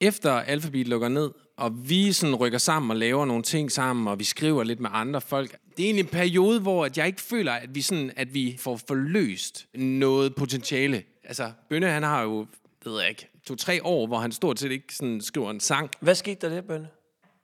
efter 0.00 0.32
Alphabet 0.32 0.88
lukker 0.88 1.08
ned, 1.08 1.30
og 1.56 1.88
vi 1.88 2.12
sådan 2.12 2.34
rykker 2.34 2.58
sammen 2.58 2.90
og 2.90 2.96
laver 2.96 3.24
nogle 3.24 3.42
ting 3.42 3.72
sammen, 3.72 4.08
og 4.08 4.18
vi 4.18 4.24
skriver 4.24 4.64
lidt 4.64 4.80
med 4.80 4.90
andre 4.92 5.20
folk. 5.20 5.50
Det 5.76 5.82
er 5.82 5.86
egentlig 5.86 6.02
en 6.02 6.08
periode, 6.10 6.60
hvor 6.60 6.84
at 6.84 6.98
jeg 6.98 7.06
ikke 7.06 7.20
føler, 7.20 7.52
at 7.52 7.74
vi, 7.74 7.82
sådan, 7.82 8.12
at 8.16 8.34
vi 8.34 8.56
får 8.58 8.76
forløst 8.88 9.66
noget 9.74 10.34
potentiale. 10.34 11.02
Altså, 11.24 11.52
Bønne, 11.68 11.86
han 11.86 12.02
har 12.02 12.22
jo, 12.22 12.46
ved 12.84 13.00
jeg 13.00 13.08
ikke, 13.08 13.28
to-tre 13.46 13.84
år, 13.84 14.06
hvor 14.06 14.18
han 14.18 14.32
stort 14.32 14.58
set 14.58 14.70
ikke 14.72 14.94
sådan 14.94 15.20
skriver 15.20 15.50
en 15.50 15.60
sang. 15.60 15.90
Hvad 16.00 16.14
skete 16.14 16.48
der 16.48 16.54
der, 16.54 16.62
Bønne? 16.62 16.88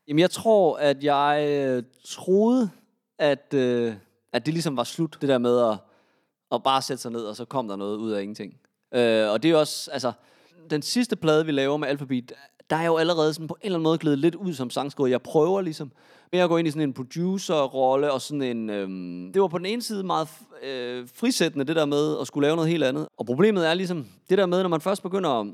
Jamen, 0.08 0.18
jeg 0.18 0.30
tror, 0.30 0.76
at 0.76 1.04
jeg 1.04 1.46
øh, 1.48 1.82
troede, 2.04 2.70
at, 3.22 3.54
øh, 3.54 3.94
At 4.32 4.46
det 4.46 4.54
ligesom 4.54 4.76
var 4.76 4.84
slut, 4.84 5.18
det 5.20 5.28
der 5.28 5.38
med 5.38 5.58
at, 5.58 5.78
at 6.52 6.62
bare 6.62 6.82
sætte 6.82 7.02
sig 7.02 7.12
ned, 7.12 7.20
og 7.20 7.36
så 7.36 7.44
kom 7.44 7.68
der 7.68 7.76
noget 7.76 7.96
ud 7.96 8.10
af 8.12 8.22
ingenting. 8.22 8.54
Øh, 8.94 9.30
og 9.30 9.42
det 9.42 9.50
er 9.50 9.56
også, 9.56 9.90
altså, 9.90 10.12
den 10.70 10.82
sidste 10.82 11.16
plade, 11.16 11.46
vi 11.46 11.52
laver 11.52 11.76
med 11.76 11.88
Alphabet, 11.88 12.32
der 12.70 12.76
er 12.76 12.86
jo 12.86 12.96
allerede 12.96 13.34
sådan 13.34 13.48
på 13.48 13.56
en 13.60 13.66
eller 13.66 13.76
anden 13.76 13.82
måde 13.82 13.98
glædet 13.98 14.18
lidt 14.18 14.34
ud 14.34 14.54
som 14.54 14.70
sangskriver. 14.70 15.08
Jeg 15.08 15.22
prøver 15.22 15.60
ligesom 15.60 15.92
med 16.32 16.40
at 16.40 16.48
gå 16.48 16.56
ind 16.56 16.68
i 16.68 16.70
sådan 16.70 16.88
en 16.88 16.94
producer-rolle, 16.94 18.12
og 18.12 18.20
sådan 18.20 18.42
en... 18.42 18.70
Øhm, 18.70 19.32
det 19.32 19.42
var 19.42 19.48
på 19.48 19.58
den 19.58 19.66
ene 19.66 19.82
side 19.82 20.02
meget 20.04 20.28
øh, 20.62 21.08
frisættende, 21.14 21.64
det 21.64 21.76
der 21.76 21.84
med 21.84 22.18
at 22.20 22.26
skulle 22.26 22.46
lave 22.46 22.56
noget 22.56 22.70
helt 22.70 22.84
andet. 22.84 23.08
Og 23.18 23.26
problemet 23.26 23.68
er 23.68 23.74
ligesom, 23.74 24.06
det 24.28 24.38
der 24.38 24.46
med, 24.46 24.62
når 24.62 24.68
man 24.68 24.80
først 24.80 25.02
begynder 25.02 25.30
at, 25.30 25.46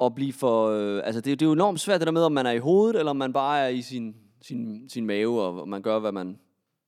at 0.00 0.14
blive 0.14 0.32
for... 0.32 0.70
Øh, 0.70 1.02
altså, 1.04 1.20
det, 1.20 1.40
det 1.40 1.46
er 1.46 1.48
jo 1.48 1.52
enormt 1.52 1.80
svært, 1.80 2.00
det 2.00 2.06
der 2.06 2.12
med, 2.12 2.22
om 2.22 2.32
man 2.32 2.46
er 2.46 2.50
i 2.50 2.58
hovedet, 2.58 2.98
eller 2.98 3.10
om 3.10 3.16
man 3.16 3.32
bare 3.32 3.60
er 3.60 3.68
i 3.68 3.82
sin, 3.82 4.14
sin, 4.42 4.88
sin 4.88 5.06
mave, 5.06 5.42
og 5.42 5.68
man 5.68 5.82
gør, 5.82 5.98
hvad 5.98 6.12
man, 6.12 6.38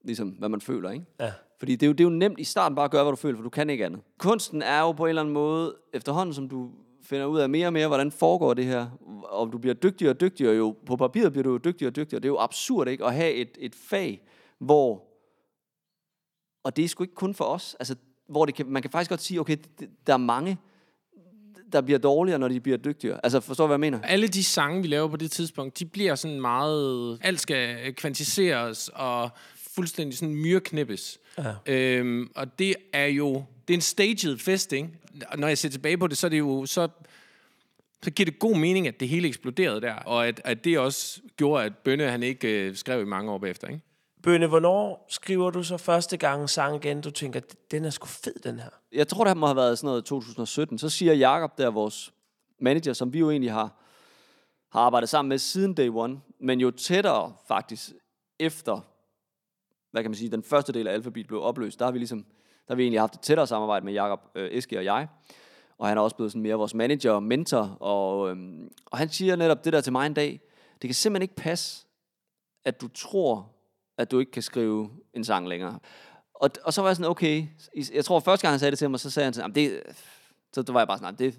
ligesom, 0.03 0.29
hvad 0.29 0.49
man 0.49 0.61
føler, 0.61 0.91
ikke? 0.91 1.05
Ja. 1.19 1.31
Fordi 1.59 1.75
det 1.75 1.83
er, 1.83 1.87
jo, 1.87 1.93
det 1.93 1.99
er 1.99 2.03
jo 2.03 2.09
nemt 2.09 2.39
i 2.39 2.43
starten 2.43 2.75
bare 2.75 2.85
at 2.85 2.91
gøre, 2.91 3.03
hvad 3.03 3.11
du 3.11 3.15
føler, 3.15 3.37
for 3.37 3.43
du 3.43 3.49
kan 3.49 3.69
ikke 3.69 3.85
andet. 3.85 4.01
Kunsten 4.17 4.61
er 4.61 4.79
jo 4.79 4.91
på 4.91 5.05
en 5.05 5.09
eller 5.09 5.21
anden 5.21 5.33
måde, 5.33 5.75
efterhånden 5.93 6.33
som 6.33 6.49
du 6.49 6.71
finder 7.03 7.25
ud 7.25 7.39
af 7.39 7.49
mere 7.49 7.67
og 7.67 7.73
mere, 7.73 7.87
hvordan 7.87 8.11
foregår 8.11 8.53
det 8.53 8.65
her, 8.65 8.87
og 9.23 9.51
du 9.51 9.57
bliver 9.57 9.73
dygtigere 9.73 10.11
og 10.13 10.21
dygtigere, 10.21 10.55
jo 10.55 10.75
på 10.85 10.95
papiret 10.95 11.31
bliver 11.31 11.43
du 11.43 11.51
jo 11.51 11.57
dygtigere 11.57 11.89
og 11.89 11.95
dygtigere. 11.95 12.19
Det 12.19 12.25
er 12.25 12.31
jo 12.31 12.39
absurd 12.39 12.87
ikke 12.87 13.05
at 13.05 13.13
have 13.13 13.33
et, 13.33 13.57
et 13.59 13.75
fag, 13.75 14.23
hvor, 14.59 15.03
og 16.63 16.75
det 16.75 16.85
er 16.85 16.89
sgu 16.89 17.03
ikke 17.03 17.15
kun 17.15 17.33
for 17.33 17.45
os, 17.45 17.75
altså, 17.79 17.95
hvor 18.27 18.45
det 18.45 18.55
kan, 18.55 18.65
man 18.67 18.81
kan 18.81 18.91
faktisk 18.91 19.09
godt 19.09 19.21
sige, 19.21 19.39
okay, 19.39 19.57
der 20.07 20.13
er 20.13 20.17
mange, 20.17 20.57
der 21.73 21.81
bliver 21.81 21.99
dårligere, 21.99 22.39
når 22.39 22.47
de 22.47 22.59
bliver 22.59 22.77
dygtigere. 22.77 23.19
Altså, 23.23 23.39
forstår 23.39 23.63
du, 23.63 23.67
hvad 23.67 23.75
jeg 23.75 23.91
mener? 23.91 24.01
Alle 24.01 24.27
de 24.27 24.43
sange, 24.43 24.81
vi 24.81 24.87
laver 24.87 25.07
på 25.07 25.17
det 25.17 25.31
tidspunkt, 25.31 25.79
de 25.79 25.85
bliver 25.85 26.15
sådan 26.15 26.41
meget... 26.41 27.17
Alt 27.21 27.39
skal 27.39 27.93
kvantiseres 27.93 28.89
og 28.93 29.29
fuldstændig 29.75 30.17
sådan 30.17 30.35
myreknippes. 30.35 31.19
Ja. 31.37 31.73
Øhm, 31.73 32.31
og 32.35 32.59
det 32.59 32.75
er 32.93 33.05
jo... 33.05 33.43
Det 33.67 33.73
er 33.73 33.77
en 33.77 33.81
staged 33.81 34.37
fest, 34.37 34.73
ikke? 34.73 34.89
Og 35.27 35.39
når 35.39 35.47
jeg 35.47 35.57
ser 35.57 35.69
tilbage 35.69 35.97
på 35.97 36.07
det, 36.07 36.17
så 36.17 36.27
er 36.27 36.29
det 36.29 36.39
jo... 36.39 36.65
Så, 36.65 36.87
så 38.03 38.11
giver 38.11 38.25
det 38.25 38.39
god 38.39 38.57
mening, 38.57 38.87
at 38.87 38.99
det 38.99 39.07
hele 39.07 39.27
eksploderede 39.27 39.81
der. 39.81 39.93
Og 39.93 40.27
at, 40.27 40.41
at 40.43 40.63
det 40.63 40.79
også 40.79 41.21
gjorde, 41.37 41.65
at 41.65 41.73
Bønne 41.77 42.09
han 42.09 42.23
ikke 42.23 42.47
øh, 42.47 42.75
skrev 42.75 43.01
i 43.01 43.05
mange 43.05 43.31
år 43.31 43.37
bagefter, 43.37 43.67
ikke? 43.67 43.81
Bønne, 44.23 44.47
hvornår 44.47 45.05
skriver 45.09 45.51
du 45.51 45.63
så 45.63 45.77
første 45.77 46.17
gang 46.17 46.49
sang 46.49 46.75
igen, 46.75 47.01
du 47.01 47.11
tænker, 47.11 47.39
den 47.71 47.85
er 47.85 47.89
sgu 47.89 48.07
fed, 48.07 48.33
den 48.43 48.59
her? 48.59 48.69
Jeg 48.91 49.07
tror, 49.07 49.23
det 49.23 49.37
må 49.37 49.45
have 49.45 49.55
været 49.55 49.77
sådan 49.77 49.87
noget 49.87 50.05
2017. 50.05 50.77
Så 50.77 50.89
siger 50.89 51.13
Jakob 51.13 51.57
der, 51.57 51.69
vores 51.69 52.13
manager, 52.59 52.93
som 52.93 53.13
vi 53.13 53.19
jo 53.19 53.31
egentlig 53.31 53.51
har, 53.51 53.79
har 54.71 54.79
arbejdet 54.79 55.09
sammen 55.09 55.29
med 55.29 55.37
siden 55.37 55.73
day 55.73 55.89
one, 55.89 56.21
men 56.39 56.59
jo 56.59 56.71
tættere 56.71 57.33
faktisk 57.47 57.91
efter, 58.39 58.81
hvad 59.91 60.03
kan 60.03 60.11
man 60.11 60.15
sige, 60.15 60.31
den 60.31 60.43
første 60.43 60.73
del 60.73 60.87
af 60.87 60.93
Alphabet 60.93 61.27
blev 61.27 61.41
opløst, 61.41 61.79
der 61.79 61.85
har 61.85 61.91
vi 61.91 61.97
ligesom, 61.97 62.23
der 62.67 62.73
har 62.73 62.75
vi 62.75 62.83
egentlig 62.83 62.99
haft 62.99 63.15
et 63.15 63.21
tættere 63.21 63.47
samarbejde 63.47 63.85
med 63.85 63.93
Jakob 63.93 64.19
øh, 64.35 64.51
Eske 64.51 64.77
og 64.77 64.85
jeg. 64.85 65.07
Og 65.77 65.87
han 65.87 65.97
er 65.97 66.01
også 66.01 66.15
blevet 66.15 66.31
sådan 66.31 66.41
mere 66.41 66.55
vores 66.55 66.73
manager 66.73 67.11
og 67.11 67.23
mentor. 67.23 67.77
Og, 67.79 68.29
øhm, 68.29 68.71
og 68.85 68.97
han 68.97 69.09
siger 69.09 69.35
netop 69.35 69.65
det 69.65 69.73
der 69.73 69.81
til 69.81 69.91
mig 69.91 70.05
en 70.05 70.13
dag, 70.13 70.41
det 70.81 70.87
kan 70.87 70.95
simpelthen 70.95 71.21
ikke 71.21 71.35
passe, 71.35 71.85
at 72.65 72.81
du 72.81 72.87
tror, 72.87 73.53
at 73.97 74.11
du 74.11 74.19
ikke 74.19 74.31
kan 74.31 74.41
skrive 74.41 74.89
en 75.13 75.23
sang 75.23 75.47
længere. 75.47 75.79
Og, 76.33 76.49
og 76.63 76.73
så 76.73 76.81
var 76.81 76.89
jeg 76.89 76.95
sådan, 76.95 77.09
okay, 77.11 77.45
jeg 77.93 78.05
tror 78.05 78.19
første 78.19 78.41
gang 78.47 78.51
han 78.53 78.59
sagde 78.59 78.71
det 78.71 78.79
til 78.79 78.89
mig, 78.89 78.99
så 78.99 79.09
sagde 79.09 79.25
han 79.25 79.33
sådan, 79.33 79.55
det, 79.55 79.81
så 80.53 80.61
der 80.61 80.73
var 80.73 80.79
jeg 80.79 80.87
bare 80.87 80.97
sådan, 80.97 81.13
"Nej, 81.13 81.17
det, 81.17 81.35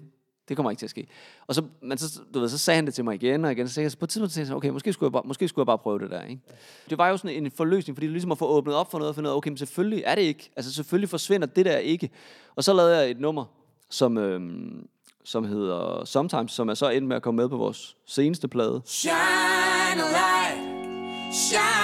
det 0.49 0.55
kommer 0.55 0.69
ikke 0.71 0.79
til 0.79 0.85
at 0.85 0.89
ske. 0.89 1.07
Og 1.47 1.55
så, 1.55 1.63
men 1.81 1.97
så, 1.97 2.19
du 2.33 2.39
ved, 2.39 2.49
så 2.49 2.57
sagde 2.57 2.75
han 2.75 2.85
det 2.85 2.93
til 2.93 3.03
mig 3.03 3.15
igen 3.15 3.45
og 3.45 3.51
igen, 3.51 3.67
så 3.67 3.73
sagde 3.73 3.83
jeg, 3.85 3.91
så 3.91 3.97
på 3.97 4.05
et 4.05 4.09
tidspunkt 4.09 4.33
tænkte 4.33 4.49
jeg, 4.49 4.57
okay, 4.57 4.69
måske 4.69 4.93
skulle, 4.93 5.07
jeg 5.07 5.11
bare, 5.11 5.23
måske 5.25 5.47
skulle 5.47 5.63
jeg 5.63 5.65
bare 5.65 5.77
prøve 5.77 5.99
det 5.99 6.11
der. 6.11 6.21
Ikke? 6.23 6.41
Det 6.89 6.97
var 6.97 7.07
jo 7.09 7.17
sådan 7.17 7.43
en 7.45 7.51
forløsning, 7.51 7.95
fordi 7.97 8.05
det 8.05 8.11
ligesom 8.11 8.31
at 8.31 8.37
få 8.37 8.45
åbnet 8.47 8.75
op 8.75 8.91
for 8.91 8.97
noget, 8.97 9.09
og 9.09 9.15
finde 9.15 9.29
ud 9.29 9.31
af, 9.33 9.37
okay, 9.37 9.49
men 9.49 9.57
selvfølgelig 9.57 10.03
er 10.05 10.15
det 10.15 10.21
ikke. 10.21 10.51
Altså 10.55 10.73
selvfølgelig 10.73 11.09
forsvinder 11.09 11.47
det 11.47 11.65
der 11.65 11.77
ikke. 11.77 12.09
Og 12.55 12.63
så 12.63 12.73
lavede 12.73 12.97
jeg 12.97 13.11
et 13.11 13.19
nummer, 13.19 13.45
som, 13.89 14.17
øhm, 14.17 14.87
som 15.23 15.43
hedder 15.43 16.05
Sometimes, 16.05 16.51
som 16.51 16.69
er 16.69 16.73
så 16.73 16.89
endt 16.89 17.07
med 17.07 17.15
at 17.15 17.21
komme 17.21 17.41
med 17.41 17.49
på 17.49 17.57
vores 17.57 17.95
seneste 18.05 18.47
plade. 18.47 18.81
Shine 18.85 19.13
a 19.15 19.95
light, 19.95 21.35
shine 21.35 21.74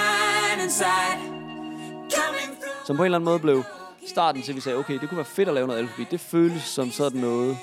som 2.86 2.96
på 2.96 3.02
en 3.02 3.04
eller 3.04 3.18
anden 3.18 3.24
måde 3.24 3.38
blev 3.38 3.62
starten 4.06 4.42
til, 4.42 4.52
at 4.52 4.56
vi 4.56 4.60
sagde, 4.60 4.78
okay, 4.78 4.98
det 5.00 5.08
kunne 5.08 5.16
være 5.16 5.24
fedt 5.24 5.48
at 5.48 5.54
lave 5.54 5.66
noget 5.66 5.80
alfabet. 5.80 6.10
Det 6.10 6.20
føles 6.20 6.62
som 6.62 6.90
sådan 6.90 7.20
noget, 7.20 7.56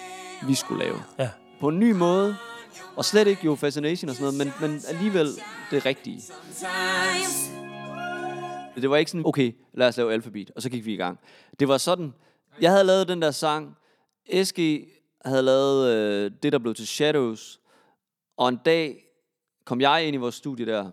vi 0.47 0.55
skulle 0.55 0.83
lave. 0.83 0.97
Ja. 1.19 1.29
På 1.59 1.67
en 1.67 1.79
ny 1.79 1.91
måde, 1.91 2.35
og 2.95 3.05
slet 3.05 3.27
ikke 3.27 3.45
jo 3.45 3.55
fascination 3.55 4.09
og 4.09 4.15
sådan 4.15 4.33
noget, 4.33 4.53
men, 4.61 4.69
men 4.69 4.81
alligevel 4.87 5.27
det 5.71 5.85
rigtige. 5.85 6.21
Det 8.81 8.89
var 8.89 8.97
ikke 8.97 9.11
sådan, 9.11 9.25
okay, 9.25 9.55
lad 9.73 9.87
os 9.87 9.97
lave 9.97 10.13
alfabet, 10.13 10.51
og 10.55 10.61
så 10.61 10.69
gik 10.69 10.85
vi 10.85 10.93
i 10.93 10.97
gang. 10.97 11.19
Det 11.59 11.67
var 11.67 11.77
sådan, 11.77 12.13
jeg 12.61 12.71
havde 12.71 12.83
lavet 12.83 13.07
den 13.07 13.21
der 13.21 13.31
sang, 13.31 13.77
SG 14.43 14.59
havde 15.25 15.41
lavet 15.41 15.87
øh, 15.87 16.31
det, 16.43 16.53
der 16.53 16.59
blev 16.59 16.73
til 16.75 16.87
Shadows, 16.87 17.59
og 18.37 18.49
en 18.49 18.59
dag 18.65 19.05
kom 19.65 19.81
jeg 19.81 20.07
ind 20.07 20.13
i 20.15 20.17
vores 20.17 20.35
studie 20.35 20.65
der, 20.65 20.91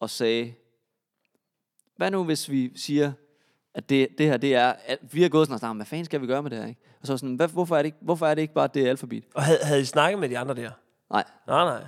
og 0.00 0.10
sagde, 0.10 0.54
hvad 2.02 2.10
nu 2.10 2.24
hvis 2.24 2.50
vi 2.50 2.72
siger, 2.76 3.12
at 3.74 3.88
det, 3.88 4.08
det 4.18 4.26
her, 4.26 4.36
det 4.36 4.54
er, 4.54 4.74
at 4.86 4.98
vi 5.12 5.22
har 5.22 5.28
gået 5.28 5.46
sådan 5.46 5.54
og 5.54 5.58
snakket, 5.58 5.76
hvad 5.76 5.86
fanden 5.86 6.04
skal 6.04 6.20
vi 6.20 6.26
gøre 6.26 6.42
med 6.42 6.50
det 6.50 6.58
her, 6.58 6.66
ikke? 6.66 6.80
Og 7.00 7.06
så 7.06 7.16
sådan, 7.16 7.34
hvad, 7.34 7.48
hvorfor, 7.48 7.76
er 7.76 7.82
det 7.82 7.86
ikke, 7.86 7.98
hvorfor 8.00 8.26
er 8.26 8.34
det 8.34 8.42
ikke 8.42 8.54
bare 8.54 8.68
det 8.74 8.86
alfabet? 8.86 9.24
Og 9.34 9.42
havde, 9.42 9.58
havde 9.62 9.80
I 9.80 9.84
snakket 9.84 10.18
med 10.18 10.28
de 10.28 10.38
andre 10.38 10.54
der? 10.54 10.70
Nej, 11.10 11.24
Nej, 11.46 11.64
nej. 11.64 11.84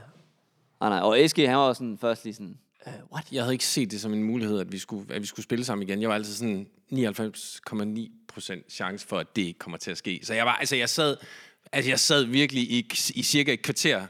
nej, 0.80 0.90
nej. 0.90 1.00
Og 1.00 1.30
SG, 1.30 1.38
han 1.38 1.56
var 1.56 1.72
sådan 1.72 1.98
først 1.98 2.24
lige 2.24 2.34
sådan, 2.34 2.58
uh, 2.86 2.92
what? 3.12 3.32
Jeg 3.32 3.42
havde 3.42 3.54
ikke 3.54 3.64
set 3.64 3.90
det 3.90 4.00
som 4.00 4.12
en 4.12 4.24
mulighed, 4.24 4.60
at 4.60 4.72
vi 4.72 4.78
skulle, 4.78 5.14
at 5.14 5.22
vi 5.22 5.26
skulle 5.26 5.44
spille 5.44 5.64
sammen 5.64 5.88
igen. 5.88 6.00
Jeg 6.00 6.08
var 6.08 6.14
altid 6.14 6.34
sådan 6.34 6.66
99,9% 6.92 8.70
chance 8.70 9.06
for, 9.06 9.18
at 9.18 9.36
det 9.36 9.42
ikke 9.42 9.58
kommer 9.58 9.78
til 9.78 9.90
at 9.90 9.98
ske. 9.98 10.20
Så 10.22 10.34
jeg 10.34 10.46
var, 10.46 10.56
altså 10.56 10.76
jeg 10.76 10.88
sad, 10.88 11.16
altså 11.72 11.90
jeg 11.90 12.00
sad 12.00 12.24
virkelig 12.24 12.62
i, 12.62 12.90
i 13.14 13.22
cirka 13.22 13.52
et 13.52 13.62
kvarter 13.62 14.06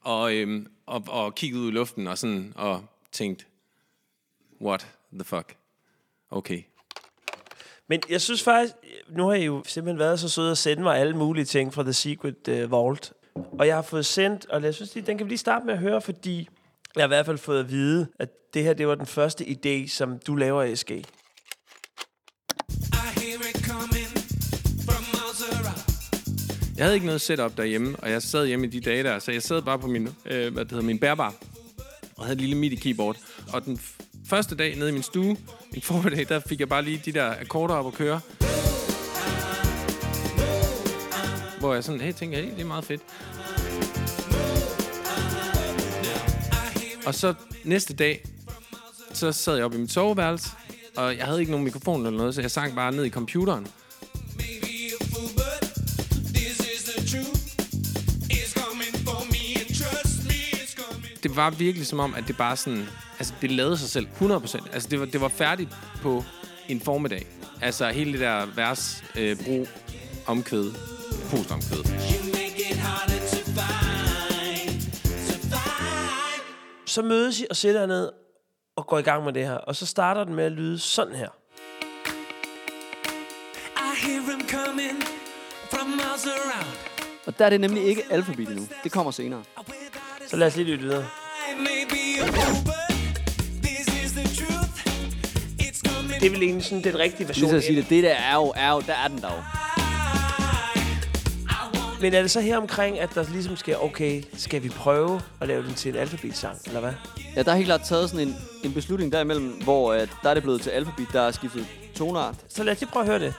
og, 0.00 0.34
øhm, 0.34 0.66
og, 0.86 1.04
og 1.08 1.34
kiggede 1.34 1.62
ud 1.62 1.68
i 1.68 1.72
luften 1.72 2.06
og 2.06 2.18
sådan 2.18 2.52
og 2.56 2.84
tænkte, 3.12 3.44
what 4.60 4.88
the 5.12 5.24
fuck? 5.24 5.56
Okay. 6.30 6.62
Men 7.88 8.00
jeg 8.10 8.20
synes 8.20 8.42
faktisk, 8.42 8.74
nu 9.08 9.26
har 9.26 9.34
I 9.34 9.44
jo 9.44 9.62
simpelthen 9.66 9.98
været 9.98 10.20
så 10.20 10.28
søde 10.28 10.50
at 10.50 10.58
sende 10.58 10.82
mig 10.82 10.98
alle 10.98 11.16
mulige 11.16 11.44
ting 11.44 11.74
fra 11.74 11.82
The 11.82 11.92
Secret 11.92 12.48
uh, 12.48 12.70
Vault. 12.70 13.12
Og 13.34 13.66
jeg 13.66 13.74
har 13.74 13.82
fået 13.82 14.06
sendt, 14.06 14.46
og 14.46 14.62
jeg 14.62 14.74
synes 14.74 14.94
lige, 14.94 15.06
den 15.06 15.18
kan 15.18 15.26
vi 15.26 15.30
lige 15.30 15.38
starte 15.38 15.66
med 15.66 15.74
at 15.74 15.80
høre, 15.80 16.00
fordi 16.00 16.48
jeg 16.96 17.02
har 17.02 17.06
i 17.06 17.08
hvert 17.08 17.26
fald 17.26 17.38
fået 17.38 17.60
at 17.60 17.70
vide, 17.70 18.06
at 18.18 18.28
det 18.54 18.62
her, 18.62 18.74
det 18.74 18.88
var 18.88 18.94
den 18.94 19.06
første 19.06 19.44
idé, 19.44 19.88
som 19.88 20.18
du 20.18 20.34
laver, 20.36 20.74
SG. 20.74 20.90
I 20.90 21.02
hear 23.20 23.38
it 23.50 23.66
coming 23.66 24.12
from 24.86 25.04
around. 25.14 25.32
Jeg 26.76 26.84
havde 26.84 26.94
ikke 26.94 27.06
noget 27.06 27.20
setup 27.20 27.56
derhjemme, 27.56 27.96
og 27.98 28.10
jeg 28.10 28.22
sad 28.22 28.46
hjemme 28.46 28.66
i 28.66 28.70
de 28.70 28.80
dage 28.80 29.02
der, 29.02 29.18
så 29.18 29.32
jeg 29.32 29.42
sad 29.42 29.62
bare 29.62 29.78
på 29.78 29.86
min, 29.86 30.08
øh, 30.26 30.52
hvad 30.52 30.64
det 30.64 30.70
hedder, 30.70 30.84
min 30.84 30.98
bærbar, 30.98 31.34
og 32.16 32.24
havde 32.24 32.34
et 32.34 32.40
lille 32.40 32.56
MIDI-keyboard. 32.56 33.16
Og 33.52 33.64
den 33.64 33.80
første 34.26 34.54
dag 34.54 34.76
nede 34.76 34.88
i 34.88 34.92
min 34.92 35.02
stue, 35.02 35.36
min 35.72 35.82
formiddag, 35.82 36.28
der 36.28 36.40
fik 36.40 36.60
jeg 36.60 36.68
bare 36.68 36.82
lige 36.82 37.02
de 37.04 37.12
der 37.12 37.34
akkorder 37.40 37.74
op 37.74 37.86
at 37.86 37.92
køre. 37.92 38.20
Hvor 41.60 41.74
jeg 41.74 41.84
sådan, 41.84 42.00
hey, 42.00 42.12
tænker, 42.12 42.38
hey, 42.38 42.50
det 42.50 42.60
er 42.60 42.64
meget 42.64 42.84
fedt. 42.84 43.02
Og 47.06 47.14
så 47.14 47.34
næste 47.64 47.94
dag, 47.94 48.24
så 49.12 49.32
sad 49.32 49.56
jeg 49.56 49.64
oppe 49.64 49.76
i 49.76 49.80
mit 49.80 49.92
soveværelse, 49.92 50.50
og 50.96 51.16
jeg 51.16 51.24
havde 51.26 51.40
ikke 51.40 51.52
nogen 51.52 51.64
mikrofon 51.64 52.06
eller 52.06 52.18
noget, 52.18 52.34
så 52.34 52.40
jeg 52.40 52.50
sang 52.50 52.74
bare 52.74 52.92
ned 52.92 53.04
i 53.04 53.10
computeren. 53.10 53.66
Det 61.22 61.36
var 61.36 61.50
virkelig 61.50 61.86
som 61.86 62.00
om, 62.00 62.14
at 62.14 62.24
det 62.28 62.36
bare 62.36 62.56
sådan... 62.56 62.86
Altså, 63.22 63.34
det 63.40 63.50
lavede 63.50 63.78
sig 63.78 63.88
selv 63.88 64.06
100%. 64.20 64.72
Altså, 64.72 64.88
det 64.88 65.00
var, 65.00 65.06
det 65.06 65.20
var 65.20 65.28
færdigt 65.28 65.70
på 66.02 66.24
en 66.68 66.80
formiddag. 66.80 67.26
Altså, 67.60 67.88
hele 67.88 68.12
det 68.12 68.20
der 68.20 68.46
vers, 68.46 69.04
øh, 69.18 69.44
brug, 69.44 69.68
omkvæd, 70.26 70.70
postomkvæd. 71.30 71.84
Så 76.86 77.02
mødes 77.02 77.40
I 77.40 77.46
og 77.50 77.56
sætter 77.56 77.86
ned 77.86 78.10
og 78.76 78.86
går 78.86 78.98
i 78.98 79.02
gang 79.02 79.24
med 79.24 79.32
det 79.32 79.46
her. 79.46 79.54
Og 79.54 79.76
så 79.76 79.86
starter 79.86 80.24
den 80.24 80.34
med 80.34 80.44
at 80.44 80.52
lyde 80.52 80.78
sådan 80.78 81.14
her. 81.14 81.28
I 83.76 84.06
hear 84.06 84.20
them 84.20 84.48
coming 84.48 85.02
from 85.70 85.86
miles 85.86 86.26
around. 86.26 86.76
Og 87.26 87.38
der 87.38 87.44
er 87.44 87.50
det 87.50 87.60
nemlig 87.60 87.84
ikke 87.84 88.02
alfabet 88.10 88.48
endnu. 88.48 88.66
Det 88.84 88.92
kommer 88.92 89.12
senere. 89.12 89.42
Så 90.28 90.36
lad 90.36 90.46
os 90.46 90.56
lige 90.56 90.66
lytte 90.66 90.84
videre. 90.84 91.04
Det 96.22 96.28
er 96.28 96.32
vel 96.32 96.42
egentlig 96.42 96.64
sådan 96.64 96.84
den 96.84 96.98
rigtige 96.98 97.28
version. 97.28 97.42
Lige 97.42 97.50
så 97.50 97.56
at 97.56 97.64
sige 97.64 97.76
det, 97.76 97.90
det 97.90 98.02
der 98.04 98.14
er 98.14 98.34
jo, 98.34 98.52
er 98.56 98.72
jo, 98.72 98.80
der 98.86 98.94
er 98.94 99.08
den 99.08 99.18
der 99.18 99.28
jo. 99.28 99.42
Men 102.00 102.14
er 102.14 102.20
det 102.22 102.30
så 102.30 102.40
her 102.40 102.56
omkring, 102.56 103.00
at 103.00 103.14
der 103.14 103.24
ligesom 103.32 103.56
skal, 103.56 103.76
okay, 103.80 104.22
skal 104.36 104.62
vi 104.62 104.68
prøve 104.68 105.20
at 105.40 105.48
lave 105.48 105.62
den 105.62 105.74
til 105.74 105.88
en 105.90 105.96
alfabet-sang, 105.96 106.58
eller 106.66 106.80
hvad? 106.80 106.92
Ja, 107.36 107.42
der 107.42 107.52
er 107.52 107.56
helt 107.56 107.66
klart 107.66 107.80
taget 107.84 108.10
sådan 108.10 108.28
en, 108.28 108.36
en 108.64 108.72
beslutning 108.72 109.12
derimellem, 109.12 109.48
hvor 109.48 109.92
at 109.92 110.08
der 110.22 110.30
er 110.30 110.34
det 110.34 110.42
blevet 110.42 110.60
til 110.60 110.70
alfabet, 110.70 111.06
der 111.12 111.20
er 111.20 111.30
skiftet 111.30 111.66
tonart. 111.94 112.34
Så 112.48 112.64
lad 112.64 112.72
os 112.72 112.80
lige 112.80 112.90
prøve 112.90 113.02
at 113.02 113.08
høre 113.08 113.18
det. 113.18 113.34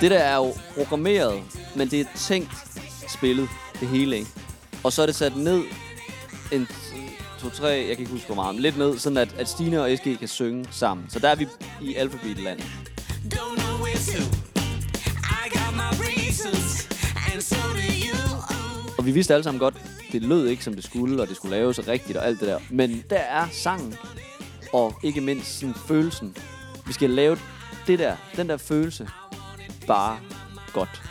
Det 0.00 0.10
der 0.10 0.18
er 0.18 0.36
jo 0.36 0.52
programmeret, 0.74 1.42
men 1.76 1.90
det 1.90 2.00
er 2.00 2.04
tænkt 2.16 2.50
spillet, 3.08 3.48
det 3.80 3.88
hele, 3.88 4.16
ikke? 4.16 4.30
Og 4.84 4.92
så 4.92 5.02
er 5.02 5.06
det 5.06 5.14
sat 5.14 5.36
ned 5.36 5.62
en, 6.52 6.68
to, 7.40 7.50
tre, 7.50 7.68
jeg 7.68 7.96
kan 7.96 7.98
ikke 7.98 8.12
huske 8.12 8.26
hvor 8.26 8.34
meget, 8.34 8.54
men 8.54 8.62
lidt 8.62 8.78
ned, 8.78 8.98
sådan 8.98 9.16
at, 9.16 9.34
at 9.38 9.48
Stine 9.48 9.82
og 9.82 9.96
SG 9.96 10.18
kan 10.18 10.28
synge 10.28 10.68
sammen. 10.70 11.06
Så 11.08 11.18
der 11.18 11.28
er 11.28 11.34
vi 11.34 11.46
i 11.82 11.94
alfabetland. 11.94 12.60
don't 12.60 13.56
know 13.60 13.84
where 13.84 13.96
to. 13.96 14.22
I 15.42 15.48
got 15.58 15.74
my 15.74 15.90
reasons, 16.08 16.88
and 17.32 17.40
so 17.40 17.56
do 17.56 17.86
you. 18.06 18.36
Og 18.98 19.06
vi 19.06 19.10
vidste 19.10 19.34
alle 19.34 19.44
sammen 19.44 19.58
godt, 19.58 19.74
det 20.12 20.22
lød 20.22 20.46
ikke 20.46 20.64
som 20.64 20.74
det 20.74 20.84
skulle, 20.84 21.22
og 21.22 21.28
det 21.28 21.36
skulle 21.36 21.56
laves 21.56 21.88
rigtigt 21.88 22.18
og 22.18 22.26
alt 22.26 22.40
det 22.40 22.48
der. 22.48 22.58
Men 22.70 23.04
der 23.10 23.16
er 23.16 23.46
sangen, 23.52 23.94
og 24.72 24.94
ikke 25.02 25.20
mindst 25.20 25.58
sådan 25.58 25.74
følelsen. 25.74 26.36
Vi 26.86 26.92
skal 26.92 27.10
lave 27.10 27.38
det 27.86 27.98
der, 27.98 28.16
den 28.36 28.48
der 28.48 28.56
følelse, 28.56 29.08
bare 29.86 30.18
godt. 30.72 31.02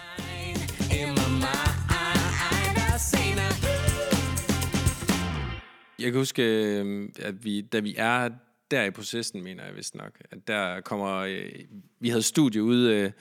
Jeg 6.01 6.11
kan 6.11 6.19
huske, 6.19 6.43
øh, 6.43 7.09
at 7.19 7.45
vi, 7.45 7.61
da 7.61 7.79
vi 7.79 7.95
er 7.97 8.29
der 8.71 8.83
i 8.83 8.91
processen, 8.91 9.43
mener 9.43 9.65
jeg 9.65 9.75
vist 9.75 9.95
nok, 9.95 10.11
at 10.31 10.47
der 10.47 10.81
kommer... 10.81 11.17
Øh, 11.17 11.51
vi 11.99 12.09
havde 12.09 12.21
studie 12.21 12.63
ude 12.63 12.95
øh, 12.95 13.11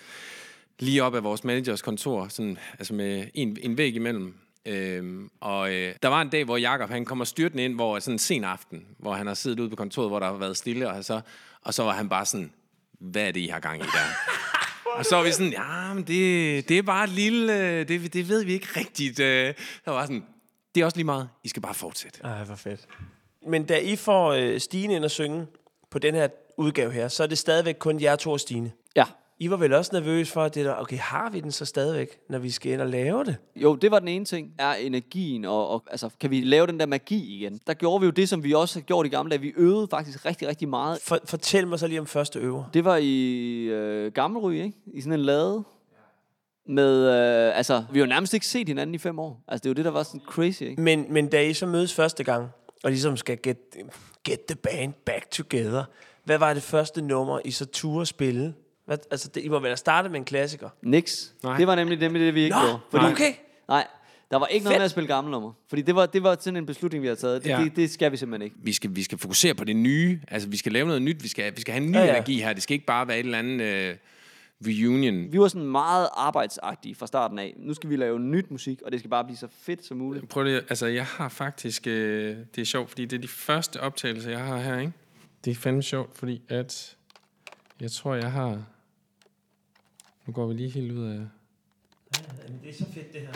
lige 0.78 1.02
op 1.02 1.14
af 1.14 1.24
vores 1.24 1.44
managers 1.44 1.82
kontor, 1.82 2.28
sådan, 2.28 2.58
altså 2.78 2.94
med 2.94 3.26
en, 3.34 3.56
en 3.62 3.78
væg 3.78 3.94
imellem. 3.94 4.34
Øhm, 4.66 5.30
og 5.40 5.74
øh, 5.74 5.94
der 6.02 6.08
var 6.08 6.22
en 6.22 6.28
dag, 6.28 6.44
hvor 6.44 6.56
Jakob 6.56 6.90
han 6.90 7.04
kommer 7.04 7.24
styrtende 7.24 7.64
ind, 7.64 7.74
hvor 7.74 7.98
sådan 7.98 8.14
en 8.14 8.18
sen 8.18 8.44
aften, 8.44 8.86
hvor 8.98 9.14
han 9.14 9.26
har 9.26 9.34
siddet 9.34 9.60
ude 9.60 9.70
på 9.70 9.76
kontoret, 9.76 10.10
hvor 10.10 10.18
der 10.18 10.26
har 10.26 10.36
været 10.36 10.56
stille, 10.56 10.90
og 10.90 11.04
så, 11.04 11.20
og 11.62 11.74
så 11.74 11.82
var 11.82 11.92
han 11.92 12.08
bare 12.08 12.26
sådan, 12.26 12.52
hvad 12.98 13.28
er 13.28 13.30
det, 13.30 13.40
I 13.40 13.46
har 13.46 13.60
gang 13.60 13.80
i 13.80 13.84
der? 13.84 14.06
Og 14.96 15.04
så 15.04 15.16
var 15.16 15.22
vi 15.22 15.32
sådan, 15.32 15.52
ja, 15.52 15.94
men 15.94 16.04
det, 16.04 16.68
det 16.68 16.78
er 16.78 16.82
bare 16.82 17.04
et 17.04 17.10
lille, 17.10 17.84
det, 17.84 18.12
det 18.12 18.28
ved 18.28 18.44
vi 18.44 18.52
ikke 18.52 18.68
rigtigt. 18.76 19.20
øh." 19.20 19.54
Der 19.84 19.90
var 19.90 20.02
sådan, 20.02 20.24
det 20.74 20.80
er 20.80 20.84
også 20.84 20.96
lige 20.96 21.06
meget, 21.06 21.28
I 21.44 21.48
skal 21.48 21.62
bare 21.62 21.74
fortsætte. 21.74 22.20
Ej, 22.24 22.44
hvor 22.44 22.54
fedt. 22.54 22.86
Men 23.46 23.64
da 23.64 23.78
I 23.78 23.96
får 23.96 24.32
øh, 24.32 24.60
Stine 24.60 24.94
ind 24.94 25.04
og 25.04 25.10
synge 25.10 25.46
på 25.90 25.98
den 25.98 26.14
her 26.14 26.28
udgave 26.56 26.92
her, 26.92 27.08
så 27.08 27.22
er 27.22 27.26
det 27.26 27.38
stadigvæk 27.38 27.76
kun 27.78 28.00
jer 28.00 28.16
to 28.16 28.30
og 28.30 28.40
Stine. 28.40 28.72
Ja. 28.96 29.04
I 29.38 29.50
var 29.50 29.56
vel 29.56 29.72
også 29.72 29.90
nervøs 29.92 30.30
for, 30.30 30.42
at 30.42 30.54
det 30.54 30.64
der, 30.64 30.74
okay, 30.74 30.98
har 30.98 31.30
vi 31.30 31.40
den 31.40 31.52
så 31.52 31.64
stadigvæk, 31.64 32.18
når 32.28 32.38
vi 32.38 32.50
skal 32.50 32.72
ind 32.72 32.80
og 32.80 32.86
lave 32.86 33.24
det? 33.24 33.36
Jo, 33.56 33.74
det 33.74 33.90
var 33.90 33.98
den 33.98 34.08
ene 34.08 34.24
ting, 34.24 34.52
er 34.58 34.74
energien, 34.74 35.44
og, 35.44 35.68
og 35.68 35.84
altså, 35.90 36.10
kan 36.20 36.30
vi 36.30 36.40
lave 36.40 36.66
den 36.66 36.80
der 36.80 36.86
magi 36.86 37.36
igen? 37.36 37.60
Der 37.66 37.74
gjorde 37.74 38.00
vi 38.00 38.04
jo 38.04 38.10
det, 38.10 38.28
som 38.28 38.44
vi 38.44 38.54
også 38.54 38.78
har 38.78 38.84
gjort 38.84 39.06
i 39.06 39.08
gamle 39.08 39.30
dage. 39.30 39.40
Vi 39.40 39.52
øvede 39.56 39.88
faktisk 39.90 40.24
rigtig, 40.26 40.48
rigtig 40.48 40.68
meget. 40.68 40.98
For, 41.02 41.18
fortæl 41.24 41.66
mig 41.66 41.78
så 41.78 41.86
lige 41.86 42.00
om 42.00 42.06
første 42.06 42.38
øver. 42.38 42.64
Det 42.74 42.84
var 42.84 42.96
i 42.96 43.62
øh, 43.62 44.12
Gammelry, 44.12 44.52
ikke? 44.52 44.72
I 44.86 45.00
sådan 45.00 45.12
en 45.18 45.24
lade. 45.24 45.64
Med, 46.70 47.08
øh, 47.08 47.56
altså, 47.56 47.84
vi 47.92 47.98
har 47.98 48.06
jo 48.06 48.08
nærmest 48.08 48.34
ikke 48.34 48.46
set 48.46 48.68
hinanden 48.68 48.94
i 48.94 48.98
fem 48.98 49.18
år. 49.18 49.44
Altså, 49.48 49.62
det 49.62 49.66
er 49.66 49.70
jo 49.70 49.74
det, 49.74 49.84
der 49.84 49.90
var 49.90 50.02
sådan 50.02 50.20
crazy, 50.26 50.62
ikke? 50.62 50.82
Men, 50.82 51.06
men 51.12 51.26
da 51.28 51.42
I 51.42 51.52
så 51.54 51.66
mødes 51.66 51.94
første 51.94 52.24
gang, 52.24 52.48
og 52.84 52.90
ligesom 52.90 53.16
skal 53.16 53.38
get, 53.42 53.56
get 54.24 54.40
the 54.48 54.56
band 54.56 54.92
back 55.06 55.30
together, 55.30 55.84
hvad 56.24 56.38
var 56.38 56.54
det 56.54 56.62
første 56.62 57.02
nummer, 57.02 57.40
I 57.44 57.50
så 57.50 57.66
turde 57.66 58.06
spille? 58.06 58.54
Hvad, 58.86 58.98
altså, 59.10 59.28
det, 59.34 59.44
I 59.44 59.48
må 59.48 59.58
vel 59.58 59.68
have 59.68 59.76
startet 59.76 60.10
med 60.10 60.20
en 60.20 60.24
klassiker. 60.24 60.68
Nix. 60.82 61.26
Nej. 61.42 61.56
Det 61.56 61.66
var 61.66 61.74
nemlig 61.74 62.00
det, 62.00 62.10
det 62.10 62.34
vi 62.34 62.42
ikke 62.42 62.56
Nå, 62.56 62.62
gjorde. 62.62 62.78
Fordi, 62.90 63.04
okay. 63.04 63.32
Nej, 63.68 63.86
der 64.30 64.36
var 64.36 64.46
ikke 64.46 64.64
noget 64.64 64.74
Fedt. 64.74 64.80
med 64.80 64.84
at 64.84 64.90
spille 64.90 65.06
gamle 65.06 65.30
nummer. 65.30 65.52
Fordi 65.68 65.82
det 65.82 65.94
var, 65.94 66.06
det 66.06 66.22
var 66.22 66.36
sådan 66.40 66.56
en 66.56 66.66
beslutning, 66.66 67.02
vi 67.02 67.08
har 67.08 67.14
taget. 67.14 67.44
Det, 67.44 67.50
Ja. 67.50 67.60
det, 67.64 67.76
det 67.76 67.90
skal 67.90 68.12
vi 68.12 68.16
simpelthen 68.16 68.44
ikke. 68.44 68.56
vi 68.62 68.72
skal, 68.72 68.96
vi 68.96 69.02
skal 69.02 69.18
fokusere 69.18 69.54
på 69.54 69.64
det 69.64 69.76
nye. 69.76 70.20
Altså, 70.28 70.48
vi 70.48 70.56
skal 70.56 70.72
lave 70.72 70.86
noget 70.86 71.02
nyt. 71.02 71.22
Vi 71.22 71.28
skal, 71.28 71.56
vi 71.56 71.60
skal 71.60 71.74
have 71.74 71.84
en 71.84 71.90
ny 71.90 71.94
ja. 71.94 72.04
ja. 72.04 72.10
energi 72.10 72.40
her. 72.42 72.52
Det 72.52 72.62
skal 72.62 72.74
ikke 72.74 72.86
bare 72.86 73.08
være 73.08 73.18
et 73.18 73.24
eller 73.24 73.38
andet 73.38 73.60
øh, 73.66 73.94
reunion. 74.66 75.32
Vi 75.32 75.40
var 75.40 75.48
sådan 75.48 75.66
meget 75.66 76.08
arbejdsagtige 76.12 76.94
fra 76.94 77.06
starten 77.06 77.38
af. 77.38 77.54
Nu 77.56 77.74
skal 77.74 77.90
vi 77.90 77.96
lave 77.96 78.20
nyt 78.20 78.50
musik, 78.50 78.82
og 78.82 78.92
det 78.92 79.00
skal 79.00 79.10
bare 79.10 79.24
blive 79.24 79.36
så 79.36 79.48
fedt 79.50 79.84
som 79.84 79.96
muligt. 79.96 80.28
Prøv 80.28 80.42
lige, 80.44 80.56
altså, 80.56 80.86
jeg 80.86 81.06
har 81.06 81.28
faktisk... 81.28 81.86
Øh, 81.86 82.36
det 82.54 82.60
er 82.60 82.64
sjovt, 82.64 82.88
fordi 82.88 83.04
det 83.04 83.16
er 83.16 83.20
de 83.20 83.28
første 83.28 83.80
optagelser, 83.80 84.30
jeg 84.30 84.44
har 84.44 84.58
her, 84.58 84.78
ikke? 84.78 84.92
Det 85.44 85.50
er 85.50 85.54
fandme 85.54 85.82
sjovt, 85.82 86.18
fordi 86.18 86.42
at... 86.48 86.96
Jeg 87.80 87.90
tror, 87.90 88.14
jeg 88.14 88.32
har... 88.32 88.64
Nu 90.26 90.32
går 90.32 90.46
vi 90.46 90.54
lige 90.54 90.70
helt 90.70 90.92
ud 90.92 91.06
af... 91.06 91.12
Jamen, 92.18 92.60
det 92.62 92.70
er 92.70 92.74
så 92.74 92.84
fedt, 92.94 93.12
det 93.12 93.20
her. 93.20 93.32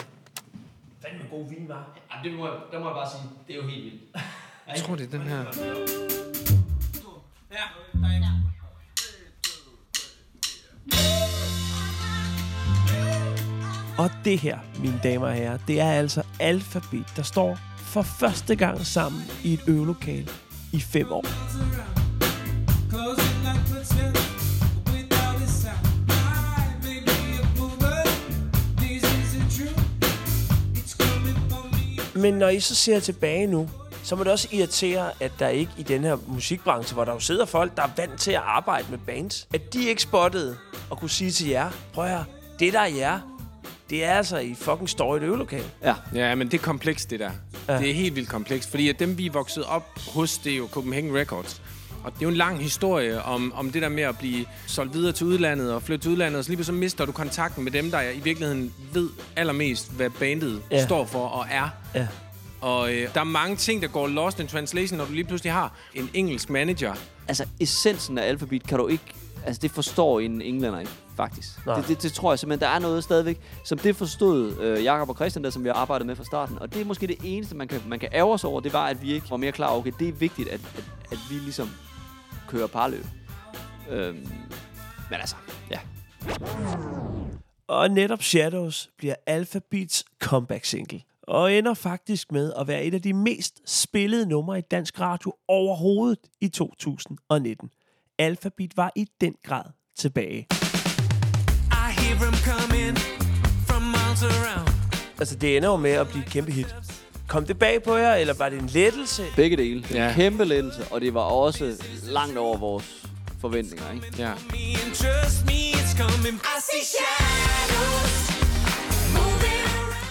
Fandme 1.00 1.24
god 1.30 1.48
vin, 1.48 1.68
var. 1.68 1.98
Ja, 2.10 2.28
det 2.28 2.38
må, 2.38 2.46
der 2.46 2.78
må 2.78 2.86
jeg 2.86 2.94
bare 2.94 3.10
sige, 3.10 3.30
det 3.46 3.56
er 3.56 3.62
jo 3.62 3.68
helt 3.68 3.84
vildt. 3.84 4.02
Jeg 4.68 4.76
tror, 4.76 4.96
det 4.96 5.06
er 5.06 5.18
den 5.18 5.26
her. 5.26 6.13
Og 13.98 14.10
det 14.24 14.38
her, 14.38 14.58
mine 14.78 15.00
damer 15.02 15.26
og 15.26 15.34
herrer, 15.34 15.58
det 15.68 15.80
er 15.80 15.92
altså 15.92 16.22
alfabet, 16.40 17.04
der 17.16 17.22
står 17.22 17.58
for 17.76 18.02
første 18.02 18.56
gang 18.56 18.86
sammen 18.86 19.22
i 19.44 19.52
et 19.52 19.60
øvelokale 19.66 20.28
i 20.72 20.80
fem 20.80 21.12
år. 21.12 21.24
Men 32.16 32.34
når 32.34 32.48
I 32.48 32.60
så 32.60 32.74
ser 32.74 33.00
tilbage 33.00 33.46
nu, 33.46 33.68
så 34.02 34.16
må 34.16 34.24
det 34.24 34.32
også 34.32 34.48
irritere, 34.52 35.10
at 35.20 35.32
der 35.38 35.48
ikke 35.48 35.72
i 35.78 35.82
den 35.82 36.02
her 36.04 36.16
musikbranche, 36.26 36.94
hvor 36.94 37.04
der 37.04 37.12
jo 37.12 37.20
sidder 37.20 37.44
folk, 37.44 37.76
der 37.76 37.82
er 37.82 37.90
vant 37.96 38.20
til 38.20 38.30
at 38.30 38.42
arbejde 38.44 38.86
med 38.90 38.98
bands, 38.98 39.48
at 39.54 39.72
de 39.72 39.88
ikke 39.88 40.02
spottede 40.02 40.56
og 40.90 40.98
kunne 40.98 41.10
sige 41.10 41.30
til 41.30 41.48
jer, 41.48 41.70
prøv 41.92 42.04
at 42.04 42.10
høre, 42.10 42.24
det 42.58 42.72
der 42.72 42.80
er 42.80 42.86
jer, 42.86 43.20
det 43.90 44.04
er 44.04 44.12
altså, 44.12 44.38
I 44.38 44.54
fucking 44.54 44.88
står 44.88 45.14
i 45.14 45.16
et 45.16 45.22
øvelokale. 45.22 45.64
Ja. 45.82 45.94
Ja, 46.14 46.34
men 46.34 46.50
det 46.50 46.58
er 46.60 46.62
komplekst, 46.62 47.10
det 47.10 47.20
der. 47.20 47.30
Ja. 47.68 47.78
Det 47.78 47.90
er 47.90 47.94
helt 47.94 48.14
vildt 48.14 48.28
komplekst, 48.28 48.70
fordi 48.70 48.88
at 48.88 48.98
dem, 48.98 49.18
vi 49.18 49.26
er 49.26 49.32
vokset 49.32 49.64
op 49.64 49.98
hos, 50.14 50.38
det 50.38 50.52
er 50.52 50.56
jo 50.56 50.68
Copenhagen 50.72 51.14
Records. 51.16 51.62
Og 52.04 52.12
det 52.12 52.18
er 52.18 52.22
jo 52.22 52.28
en 52.28 52.36
lang 52.36 52.62
historie 52.62 53.22
om, 53.22 53.52
om 53.56 53.70
det 53.70 53.82
der 53.82 53.88
med 53.88 54.02
at 54.02 54.18
blive 54.18 54.46
solgt 54.66 54.94
videre 54.94 55.12
til 55.12 55.26
udlandet 55.26 55.72
og 55.72 55.82
flytte 55.82 56.04
til 56.04 56.10
udlandet, 56.10 56.38
og 56.38 56.44
så 56.44 56.50
lige 56.50 56.56
pludselig 56.56 56.80
mister 56.80 57.04
du 57.04 57.12
kontakten 57.12 57.64
med 57.64 57.72
dem, 57.72 57.90
der 57.90 58.10
i 58.10 58.20
virkeligheden 58.20 58.74
ved 58.92 59.08
allermest, 59.36 59.92
hvad 59.92 60.10
bandet 60.10 60.62
ja. 60.70 60.84
står 60.84 61.04
for 61.04 61.26
og 61.26 61.46
er. 61.50 61.68
Ja. 61.94 62.06
Og 62.60 62.94
øh, 62.94 63.14
der 63.14 63.20
er 63.20 63.24
mange 63.24 63.56
ting, 63.56 63.82
der 63.82 63.88
går 63.88 64.06
lost 64.06 64.40
in 64.40 64.46
translation, 64.46 64.98
når 64.98 65.04
du 65.04 65.12
lige 65.12 65.24
pludselig 65.24 65.52
har 65.52 65.72
en 65.94 66.10
engelsk 66.14 66.50
manager. 66.50 66.94
Altså, 67.28 67.44
essensen 67.60 68.18
af 68.18 68.28
alfabet 68.28 68.66
kan 68.66 68.78
du 68.78 68.88
ikke... 68.88 69.04
Altså, 69.46 69.60
det 69.62 69.70
forstår 69.70 70.20
en 70.20 70.42
englænder 70.42 70.80
ikke, 70.80 70.92
faktisk. 71.16 71.66
Nej. 71.66 71.76
Det, 71.76 71.88
det, 71.88 72.02
det, 72.02 72.12
tror 72.12 72.32
jeg 72.32 72.38
simpelthen, 72.38 72.68
der 72.68 72.74
er 72.74 72.78
noget 72.78 73.04
stadigvæk, 73.04 73.40
som 73.64 73.78
det 73.78 73.96
forstod 73.96 74.56
øh, 74.60 74.84
Jakob 74.84 75.08
og 75.08 75.14
Christian, 75.14 75.44
der, 75.44 75.50
som 75.50 75.64
vi 75.64 75.68
har 75.68 75.74
arbejdet 75.74 76.06
med 76.06 76.16
fra 76.16 76.24
starten. 76.24 76.58
Og 76.58 76.74
det 76.74 76.80
er 76.80 76.84
måske 76.84 77.06
det 77.06 77.16
eneste, 77.24 77.56
man 77.56 77.68
kan, 77.68 77.80
man 77.86 77.98
kan 77.98 78.08
ærge 78.12 78.38
sig 78.38 78.50
over, 78.50 78.60
det 78.60 78.72
var, 78.72 78.86
at 78.86 79.02
vi 79.02 79.12
ikke 79.12 79.30
var 79.30 79.36
mere 79.36 79.52
klar 79.52 79.68
over, 79.68 79.78
okay, 79.78 79.92
det 79.98 80.08
er 80.08 80.12
vigtigt, 80.12 80.48
at, 80.48 80.60
at, 80.76 80.84
at 81.12 81.18
vi 81.30 81.34
ligesom 81.34 81.70
kører 82.48 82.66
parløb. 82.66 83.04
Øhm, 83.90 84.28
men 85.10 85.20
altså, 85.20 85.36
ja. 85.70 85.78
Og 87.66 87.90
netop 87.90 88.22
Shadows 88.22 88.90
bliver 88.98 89.14
Alphabets 89.26 90.04
comeback 90.20 90.64
single. 90.64 91.02
Og 91.22 91.52
ender 91.52 91.74
faktisk 91.74 92.32
med 92.32 92.52
at 92.56 92.68
være 92.68 92.84
et 92.84 92.94
af 92.94 93.02
de 93.02 93.12
mest 93.12 93.60
spillede 93.66 94.26
numre 94.26 94.58
i 94.58 94.62
dansk 94.62 95.00
radio 95.00 95.32
overhovedet 95.48 96.18
i 96.40 96.48
2019. 96.48 97.70
Alphabet 98.18 98.76
var 98.76 98.92
i 98.96 99.08
den 99.20 99.34
grad 99.42 99.64
tilbage. 99.96 100.46
Hear 102.04 102.16
coming 102.50 102.96
from 103.68 103.82
miles 103.82 104.22
around. 104.22 104.68
Altså, 105.18 105.34
det 105.34 105.56
ender 105.56 105.68
jo 105.68 105.76
med 105.76 105.90
at 105.90 106.08
blive 106.08 106.24
et 106.24 106.30
kæmpe 106.30 106.52
hit. 106.52 106.74
Kom 107.28 107.46
det 107.46 107.58
bag 107.58 107.82
på 107.82 107.96
jer, 107.96 108.14
eller 108.14 108.34
var 108.34 108.48
det 108.48 108.58
en 108.58 108.66
lettelse? 108.66 109.24
Begge 109.36 109.56
dele. 109.56 109.82
Det 109.82 109.90
var 109.94 109.98
Ja. 110.00 110.08
en 110.08 110.14
kæmpe 110.14 110.44
lettelse, 110.44 110.84
og 110.90 111.00
det 111.00 111.14
var 111.14 111.20
også 111.20 111.72
langt 112.02 112.38
over 112.38 112.56
vores 112.58 113.06
forventninger, 113.40 113.84
ikke? 113.94 114.06
Ja. 114.18 114.32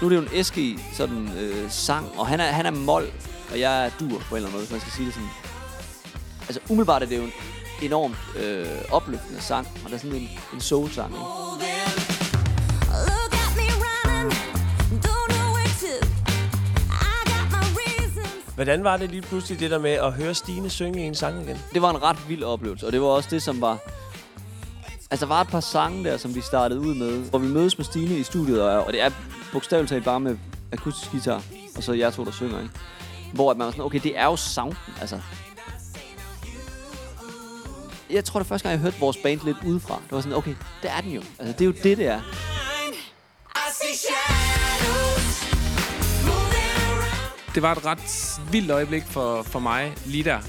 Nu 0.01 0.07
er 0.07 0.09
det 0.09 0.15
jo 0.15 0.21
en 0.37 0.43
SG 0.43 0.57
sådan 0.93 1.29
øh, 1.39 1.71
sang, 1.71 2.11
og 2.17 2.27
han 2.27 2.39
er, 2.39 2.45
han 2.45 2.65
er 2.65 2.71
mol, 2.71 3.05
og 3.51 3.59
jeg 3.59 3.85
er 3.85 3.89
dur 3.99 4.07
på 4.07 4.13
en 4.15 4.19
eller 4.35 4.37
anden 4.37 4.51
måde, 4.51 4.61
hvis 4.61 4.71
man 4.71 4.79
skal 4.81 4.91
sige 4.93 5.05
det 5.05 5.13
sådan. 5.13 5.29
Altså 6.41 6.59
umiddelbart 6.69 7.03
er 7.03 7.05
det 7.05 7.17
jo 7.17 7.21
en 7.23 7.31
enormt 7.81 8.15
øh, 8.39 8.65
opløftende 8.91 9.41
sang, 9.41 9.67
og 9.83 9.89
der 9.89 9.95
er 9.95 9.99
sådan 9.99 10.17
en, 10.17 10.29
en 10.53 10.61
soul-sang. 10.61 11.11
Ikke? 11.11 11.43
Hvordan 18.55 18.83
var 18.83 18.97
det 18.97 19.09
lige 19.11 19.21
pludselig 19.21 19.59
det 19.59 19.71
der 19.71 19.79
med 19.79 19.91
at 19.91 20.13
høre 20.13 20.33
Stine 20.33 20.69
synge 20.69 21.07
en 21.07 21.15
sang 21.15 21.41
igen? 21.41 21.57
Det 21.73 21.81
var 21.81 21.89
en 21.89 22.03
ret 22.03 22.29
vild 22.29 22.43
oplevelse, 22.43 22.85
og 22.85 22.91
det 22.91 23.01
var 23.01 23.07
også 23.07 23.29
det, 23.31 23.43
som 23.43 23.61
var 23.61 23.77
Altså, 25.11 25.25
der 25.25 25.33
var 25.33 25.41
et 25.41 25.47
par 25.47 25.59
sange 25.59 26.03
der, 26.03 26.17
som 26.17 26.35
vi 26.35 26.41
startede 26.41 26.79
ud 26.79 26.95
med, 26.95 27.29
hvor 27.29 27.39
vi 27.39 27.47
mødes 27.47 27.77
med 27.77 27.85
Stine 27.85 28.17
i 28.17 28.23
studiet, 28.23 28.61
og, 28.61 28.83
og 28.85 28.93
det 28.93 29.01
er 29.01 29.09
bogstaveligt 29.51 29.89
talt 29.89 30.03
bare 30.03 30.19
med 30.19 30.37
akustisk 30.71 31.11
guitar, 31.11 31.43
og 31.77 31.83
så 31.83 31.93
jeg 31.93 32.13
to, 32.13 32.25
der 32.25 32.31
synger, 32.31 32.59
ikke? 32.59 32.73
Hvor 33.33 33.51
at 33.51 33.57
man 33.57 33.65
var 33.65 33.71
sådan, 33.71 33.85
okay, 33.85 33.99
det 34.03 34.17
er 34.17 34.25
jo 34.25 34.35
sounden, 34.35 34.77
altså. 35.01 35.19
Jeg 38.13 38.25
tror, 38.25 38.39
det 38.39 38.47
første 38.47 38.69
gang, 38.69 38.73
jeg 38.73 38.81
hørte 38.81 38.99
vores 38.99 39.17
band 39.17 39.39
lidt 39.45 39.57
udefra. 39.65 39.95
Det 39.95 40.11
var 40.11 40.21
sådan, 40.21 40.37
okay, 40.37 40.55
det 40.81 40.91
er 40.91 41.01
den 41.01 41.11
jo. 41.11 41.21
Altså, 41.39 41.53
det 41.53 41.61
er 41.61 41.65
jo 41.65 41.71
det, 41.71 41.97
det 41.97 42.07
er. 42.07 42.21
Det 47.55 47.61
var 47.63 47.71
et 47.71 47.85
ret 47.85 48.39
vildt 48.51 48.71
øjeblik 48.71 49.03
for, 49.03 49.43
for 49.43 49.59
mig 49.59 49.93
lige 50.05 50.23
der. 50.23 50.39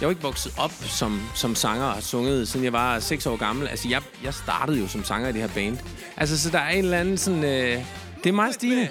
Jeg 0.00 0.06
var 0.06 0.10
ikke 0.10 0.22
vokset 0.22 0.54
op 0.58 0.72
som, 0.80 1.20
som 1.34 1.54
sanger 1.54 1.84
og 1.84 1.92
har 1.92 2.00
sunget, 2.00 2.48
siden 2.48 2.64
jeg 2.64 2.72
var 2.72 2.98
6 2.98 3.26
år 3.26 3.36
gammel. 3.36 3.68
Altså, 3.68 3.88
jeg, 3.88 4.02
jeg 4.24 4.34
startede 4.34 4.78
jo 4.78 4.88
som 4.88 5.04
sanger 5.04 5.28
i 5.28 5.32
det 5.32 5.40
her 5.40 5.48
band. 5.48 5.78
Altså, 6.16 6.38
så 6.38 6.50
der 6.50 6.58
er 6.58 6.70
en 6.70 6.84
eller 6.84 6.98
anden 6.98 7.18
sådan... 7.18 7.44
Øh, 7.44 7.84
det 8.24 8.28
er 8.28 8.32
meget 8.32 8.54
Stine. 8.54 8.88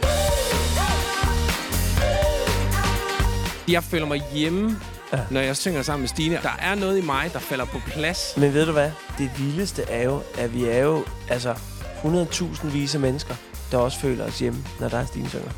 Jeg 3.67 3.83
føler 3.83 4.05
mig 4.05 4.21
hjemme, 4.33 4.79
ja. 5.13 5.25
når 5.31 5.39
jeg 5.41 5.57
synger 5.57 5.81
sammen 5.81 6.01
med 6.01 6.07
Stine. 6.07 6.39
Der 6.43 6.55
er 6.59 6.75
noget 6.75 6.97
i 6.97 7.05
mig, 7.05 7.29
der 7.33 7.39
falder 7.39 7.65
på 7.65 7.79
plads. 7.87 8.33
Men 8.37 8.53
ved 8.53 8.65
du 8.65 8.71
hvad? 8.71 8.91
Det 9.17 9.31
vildeste 9.37 9.83
er 9.83 10.03
jo, 10.03 10.21
at 10.37 10.53
vi 10.53 10.65
er 10.65 10.79
jo 10.79 11.05
altså 11.29 11.53
100.000 11.53 12.67
vise 12.67 12.99
mennesker, 12.99 13.35
der 13.71 13.77
også 13.77 13.99
føler 13.99 14.25
os 14.25 14.39
hjemme, 14.39 14.65
når 14.79 14.89
der 14.89 14.97
er 14.97 15.05
Stine 15.05 15.29
synger. 15.29 15.51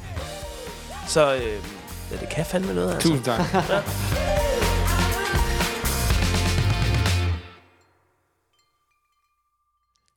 Så 1.08 1.36
øh, 1.36 1.41
ja, 2.12 2.18
det 2.18 2.30
kan 2.30 2.45
fandme 2.45 2.74
noget, 2.74 2.93
altså. 2.93 3.10
Tusind 3.10 3.26
tak. 3.26 3.39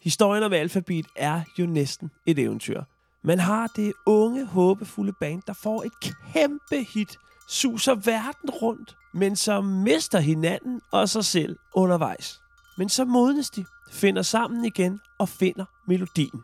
Historien 0.07 0.43
om 0.43 0.53
Alphabet 0.53 1.07
er 1.17 1.41
jo 1.59 1.67
næsten 1.67 2.11
et 2.27 2.39
eventyr. 2.39 2.83
Man 3.25 3.39
har 3.39 3.67
det 3.77 3.93
unge, 4.07 4.47
håbefulde 4.47 5.13
band, 5.21 5.43
der 5.47 5.53
får 5.63 5.83
et 5.83 5.93
kæmpe 6.33 6.87
hit, 6.95 7.17
suser 7.49 7.95
verden 7.95 8.51
rundt, 8.51 8.97
men 9.15 9.37
som 9.37 9.65
mister 9.65 10.19
hinanden 10.19 10.81
og 10.93 11.09
sig 11.09 11.25
selv 11.25 11.57
undervejs. 11.75 12.41
Men 12.79 12.89
så 12.89 13.05
modnes 13.05 13.51
de, 13.51 13.65
finder 13.93 14.23
sammen 14.23 14.65
igen 14.65 15.01
og 15.19 15.29
finder 15.29 15.65
melodien. 15.89 16.43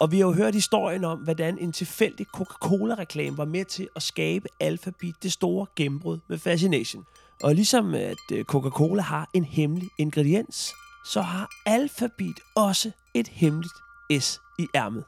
Og 0.00 0.12
vi 0.12 0.18
har 0.18 0.26
jo 0.26 0.32
hørt 0.32 0.54
historien 0.54 1.04
om, 1.04 1.18
hvordan 1.18 1.58
en 1.58 1.72
tilfældig 1.72 2.26
Coca-Cola-reklame 2.26 3.38
var 3.38 3.44
med 3.44 3.64
til 3.64 3.88
at 3.96 4.02
skabe 4.02 4.48
Alphabet 4.60 5.14
det 5.22 5.32
store 5.32 5.66
gennembrud 5.76 6.18
med 6.28 6.38
Fascination. 6.38 7.04
Og 7.42 7.54
ligesom 7.54 7.94
at 7.94 8.16
øh, 8.32 8.44
Coca-Cola 8.44 9.02
har 9.02 9.30
en 9.34 9.44
hemmelig 9.44 9.88
ingrediens, 9.98 10.72
så 11.06 11.20
har 11.20 11.50
Alphabet 11.66 12.40
også 12.56 12.90
et 13.14 13.28
hemmeligt 13.28 13.74
S 14.20 14.40
i 14.58 14.66
ærmet. 14.74 15.04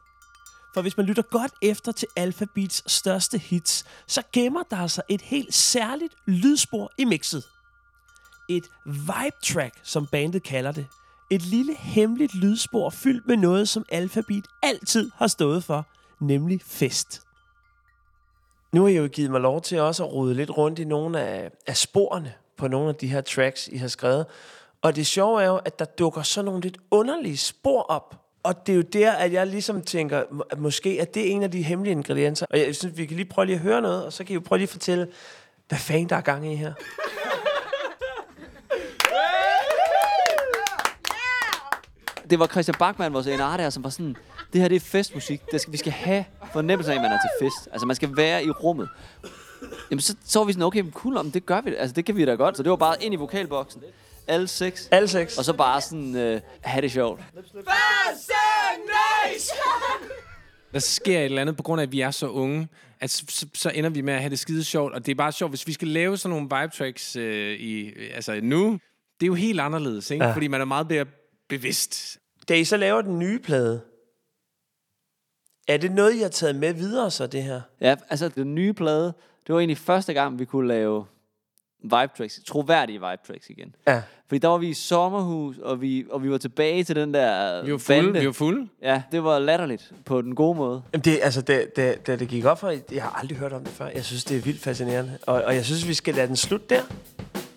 For 0.75 0.83
hvis 0.83 0.97
man 0.97 1.07
lytter 1.07 1.23
godt 1.23 1.53
efter 1.63 1.93
til 1.93 2.09
Alphabets 2.17 2.93
største 2.93 3.39
hits, 3.39 3.85
så 4.07 4.23
gemmer 4.33 4.63
der 4.63 4.87
sig 4.87 5.05
et 5.09 5.23
helt 5.23 5.55
særligt 5.55 6.15
lydspor 6.27 6.93
i 6.99 7.05
mixet. 7.05 7.45
Et 8.49 8.65
vibe 8.85 9.37
track, 9.43 9.81
som 9.83 10.07
bandet 10.07 10.43
kalder 10.43 10.73
det. 10.73 10.87
Et 11.31 11.43
lille 11.43 11.75
hemmeligt 11.75 12.35
lydspor 12.35 12.91
fyldt 12.91 13.27
med 13.27 13.37
noget, 13.37 13.69
som 13.69 13.85
Alphabet 13.93 14.47
altid 14.63 15.11
har 15.15 15.27
stået 15.27 15.65
for, 15.65 15.87
nemlig 16.21 16.61
fest. 16.63 17.23
Nu 18.73 18.83
har 18.83 18.89
I 18.89 18.97
jo 18.97 19.09
givet 19.09 19.31
mig 19.31 19.41
lov 19.41 19.61
til 19.61 19.81
også 19.81 20.05
at 20.05 20.13
rode 20.13 20.35
lidt 20.35 20.51
rundt 20.51 20.79
i 20.79 20.85
nogle 20.85 21.21
af, 21.21 21.51
af 21.67 21.77
sporene 21.77 22.35
på 22.57 22.69
nogle 22.69 22.89
af 22.89 22.95
de 22.95 23.07
her 23.07 23.21
tracks, 23.21 23.69
I 23.69 23.77
har 23.77 23.89
skrevet. 23.89 24.27
Og 24.83 24.97
det 24.97 25.07
sjove 25.07 25.43
er 25.43 25.47
jo, 25.47 25.57
at 25.57 25.79
der 25.79 25.85
dukker 25.85 26.23
sådan 26.23 26.45
nogle 26.45 26.61
lidt 26.61 26.79
underlige 26.91 27.37
spor 27.37 27.83
op. 27.83 28.20
Og 28.43 28.67
det 28.67 28.73
er 28.73 28.77
jo 28.77 28.83
der, 28.83 29.13
at 29.13 29.33
jeg 29.33 29.47
ligesom 29.47 29.83
tænker, 29.83 30.23
at 30.51 30.59
måske 30.59 30.99
at 31.01 31.15
det 31.15 31.27
er 31.27 31.31
en 31.31 31.43
af 31.43 31.51
de 31.51 31.63
hemmelige 31.63 31.93
ingredienser. 31.93 32.47
Og 32.51 32.59
jeg 32.59 32.77
synes, 32.77 32.99
vi 32.99 33.07
kan 33.07 33.17
lige 33.17 33.29
prøve 33.29 33.47
lige 33.47 33.57
at 33.57 33.63
høre 33.63 33.83
noget, 33.83 34.05
og 34.05 34.13
så 34.13 34.25
kan 34.25 34.33
I 34.33 34.35
jo 34.35 34.41
prøve 34.41 34.59
lige 34.59 34.67
at 34.67 34.71
fortælle, 34.71 35.09
hvad 35.69 35.79
fanden 35.79 36.09
der 36.09 36.17
er 36.17 36.21
gang 36.21 36.53
i 36.53 36.57
her. 36.57 36.73
Det 42.31 42.39
var 42.39 42.47
Christian 42.47 42.75
Bachmann, 42.79 43.15
vores 43.15 43.27
NR 43.27 43.57
der, 43.57 43.71
som 43.71 43.85
var 43.85 43.91
sådan, 43.91 44.17
det 44.53 44.61
her 44.61 44.69
det 44.69 44.77
er 44.77 44.81
festmusik. 44.81 45.41
Det 45.53 45.61
skal, 45.61 45.73
vi 45.73 45.79
skal 45.79 45.93
have 45.93 46.25
fornemmelsen 46.53 46.93
af, 46.93 46.97
at 46.97 47.03
man 47.03 47.13
er 47.13 47.19
til 47.19 47.47
fest. 47.47 47.69
Altså, 47.73 47.87
man 47.87 47.97
skal 47.97 48.17
være 48.17 48.45
i 48.45 48.51
rummet. 48.51 48.89
Jamen, 49.91 50.01
så, 50.01 50.17
så 50.25 50.39
var 50.39 50.47
vi 50.47 50.53
sådan, 50.53 50.63
okay, 50.63 50.85
cool, 50.91 51.17
om 51.17 51.31
det 51.31 51.47
gør 51.47 51.61
vi. 51.61 51.75
Altså, 51.75 51.95
det 51.95 52.05
kan 52.05 52.17
vi 52.17 52.25
da 52.25 52.35
godt. 52.35 52.57
Så 52.57 52.63
det 52.63 52.71
var 52.71 52.77
bare 52.77 53.05
ind 53.05 53.15
i 53.15 53.17
vokalboksen. 53.17 53.83
Alle 54.31 54.49
seks. 54.49 54.89
Alle 54.91 55.09
seks. 55.09 55.39
Og 55.39 55.45
så 55.45 55.53
bare 55.53 55.81
sådan, 55.81 56.17
øh, 56.17 56.41
have 56.63 56.83
det 56.83 56.93
sjovt. 56.93 57.21
Der 60.73 60.79
sker 60.79 61.19
et 61.19 61.25
eller 61.25 61.41
andet, 61.41 61.57
på 61.57 61.63
grund 61.63 61.81
af, 61.81 61.87
at 61.87 61.93
vi 61.93 62.01
er 62.01 62.11
så 62.11 62.29
unge, 62.29 62.69
at 63.01 63.11
så, 63.11 63.47
så- 63.55 63.71
ender 63.75 63.91
vi 63.91 64.01
med 64.01 64.15
at 64.15 64.21
have 64.21 64.31
det 64.31 64.39
skide 64.39 64.65
sjovt. 64.65 64.95
Og 64.95 65.07
det 65.07 65.13
er 65.13 65.17
bare 65.17 65.33
sjovt, 65.33 65.51
hvis 65.53 65.67
vi 65.67 65.73
skal 65.73 65.89
lave 65.89 66.17
sådan 66.17 66.31
nogle 66.37 66.43
vibe 66.63 66.77
tracks 66.77 67.17
øh, 67.17 67.61
i, 67.61 67.93
altså 68.15 68.41
nu, 68.43 68.73
det 69.21 69.23
er 69.23 69.27
jo 69.27 69.35
helt 69.35 69.61
anderledes, 69.61 70.11
ikke? 70.11 70.25
Ja. 70.25 70.33
Fordi 70.35 70.49
man 70.49 70.61
er 70.61 70.65
meget 70.65 70.89
mere 70.91 71.07
bevidst. 71.49 72.19
Da 72.49 72.55
I 72.55 72.65
så 72.65 72.77
laver 72.77 73.03
den 73.03 73.19
nye 73.19 73.39
plade, 73.39 73.81
er 75.69 75.77
det 75.77 75.93
noget, 75.93 76.15
I 76.15 76.19
har 76.19 76.29
taget 76.29 76.57
med 76.57 76.73
videre 76.75 77.11
så, 77.11 77.27
det 77.27 77.43
her? 77.43 77.61
Ja, 77.81 77.97
altså, 78.11 78.29
den 78.29 78.55
nye 78.55 78.73
plade, 78.73 79.05
det 79.47 79.55
var 79.55 79.59
egentlig 79.59 79.79
første 79.79 80.13
gang, 80.13 80.39
vi 80.39 80.45
kunne 80.45 80.69
lave 80.69 81.07
vibe 81.83 82.11
tracks. 82.19 82.41
Troværdige 82.47 82.99
vibe 82.99 83.23
tracks 83.27 83.51
igen. 83.51 83.75
Ja. 83.89 84.03
Fordi 84.29 84.39
der 84.39 84.49
var 84.49 84.59
vi 84.59 84.69
i 84.69 84.75
sommerhus, 84.75 85.57
og 85.59 85.81
vi, 85.81 86.05
og 86.11 86.23
vi 86.23 86.31
var 86.31 86.39
tilbage 86.39 86.85
til 86.85 86.97
den 86.97 87.15
der 87.15 87.65
Vi 87.65 87.73
var 87.73 87.79
fulde, 87.79 88.03
bande. 88.03 88.21
vi 88.21 88.27
var 88.27 88.33
fulde. 88.33 88.69
Ja, 88.83 89.03
det 89.13 89.25
var 89.25 89.39
latterligt 89.39 89.93
på 90.05 90.23
den 90.23 90.35
gode 90.35 90.57
måde. 90.57 90.83
Jamen 90.93 91.05
det, 91.05 91.19
altså, 91.23 91.43
da, 91.43 91.65
da, 91.77 91.95
da 92.07 92.17
det 92.17 92.29
gik 92.29 92.45
op 92.45 92.61
for, 92.61 92.75
jeg 92.93 93.03
har 93.03 93.19
aldrig 93.21 93.39
hørt 93.39 93.53
om 93.53 93.65
det 93.65 93.73
før. 93.73 93.89
Jeg 93.95 94.05
synes, 94.05 94.25
det 94.25 94.37
er 94.37 94.41
vildt 94.41 94.61
fascinerende. 94.63 95.19
Og, 95.27 95.43
og 95.43 95.55
jeg 95.55 95.65
synes, 95.65 95.89
vi 95.89 95.95
skal 95.95 96.15
lade 96.15 96.27
den 96.29 96.37
slutte 96.37 96.67
der. 96.71 96.83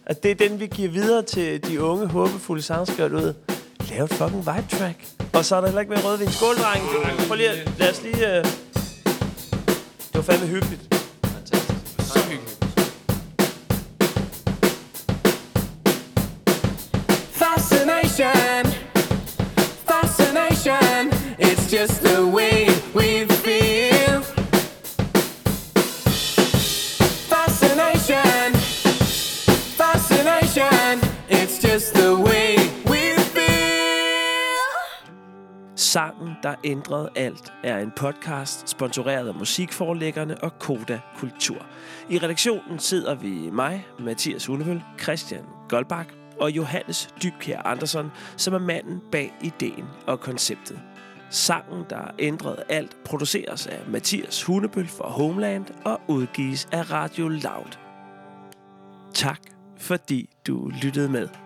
At 0.06 0.24
det 0.24 0.32
er 0.32 0.36
den, 0.36 0.60
vi 0.60 0.68
giver 0.68 0.90
videre 0.90 1.22
til 1.22 1.68
de 1.68 1.82
unge, 1.84 2.08
håbefulde 2.08 2.62
sangskriver 2.62 3.10
ud. 3.10 3.34
Lav 3.90 4.04
et 4.04 4.10
fucking 4.14 4.40
vibe 4.40 4.68
track. 4.70 5.08
Og 5.34 5.46
så 5.46 5.56
er 5.56 5.60
der 5.62 5.68
heller 5.68 5.82
ikke 5.82 5.94
mere 5.94 6.02
rødvin. 6.04 6.28
Skål, 6.32 6.56
drenge. 6.56 6.88
Prøv 7.28 7.38
lige 7.38 7.50
lad 7.80 7.90
os 7.90 8.04
lige... 8.04 8.16
Uh... 8.16 8.46
Det 10.14 10.16
var 10.16 10.22
fandme 10.22 10.48
hyggeligt. 10.48 11.03
Just 21.74 22.04
the 22.04 22.22
way 22.28 22.68
we 22.94 23.26
feel. 23.44 24.22
Fascination, 27.34 28.54
fascination, 29.82 31.00
it's 31.30 31.58
just 31.58 31.94
the 31.96 32.16
way 32.16 32.58
we 32.86 33.18
feel. 33.34 34.64
Sangen, 35.76 36.36
der 36.44 36.56
ændrede 36.64 37.10
alt, 37.16 37.54
er 37.64 37.78
en 37.78 37.92
podcast 37.96 38.70
sponsoreret 38.70 39.28
af 39.28 39.36
musikforlæggerne 39.36 40.44
og 40.44 40.60
Koda 40.60 41.00
Kultur. 41.18 41.66
I 42.10 42.18
redaktionen 42.18 42.80
sidder 42.80 43.16
vi 43.16 43.50
mig, 43.52 43.88
Mathias 44.00 44.46
Hunevøl, 44.46 44.84
Christian 45.02 45.44
Goldbach 45.70 46.10
og 46.40 46.52
Johannes 46.52 47.10
Dybkjær 47.24 47.62
Andersen, 47.62 48.12
som 48.38 48.54
er 48.54 48.60
manden 48.60 49.02
bag 49.12 49.34
ideen 49.42 49.86
og 50.08 50.20
konceptet. 50.20 50.80
Sangen, 51.34 51.86
der 51.90 52.12
ændrede 52.20 52.64
alt, 52.70 52.98
produceres 53.06 53.68
af 53.68 53.80
Mathias 53.88 54.44
Hunebøl 54.44 54.88
for 54.88 55.04
Homeland 55.04 55.66
og 55.86 56.02
udgives 56.08 56.68
af 56.72 56.92
Radio 56.92 57.28
Loud. 57.28 57.78
Tak, 59.14 59.40
fordi 59.78 60.30
du 60.48 60.72
lyttede 60.82 61.10
med. 61.10 61.43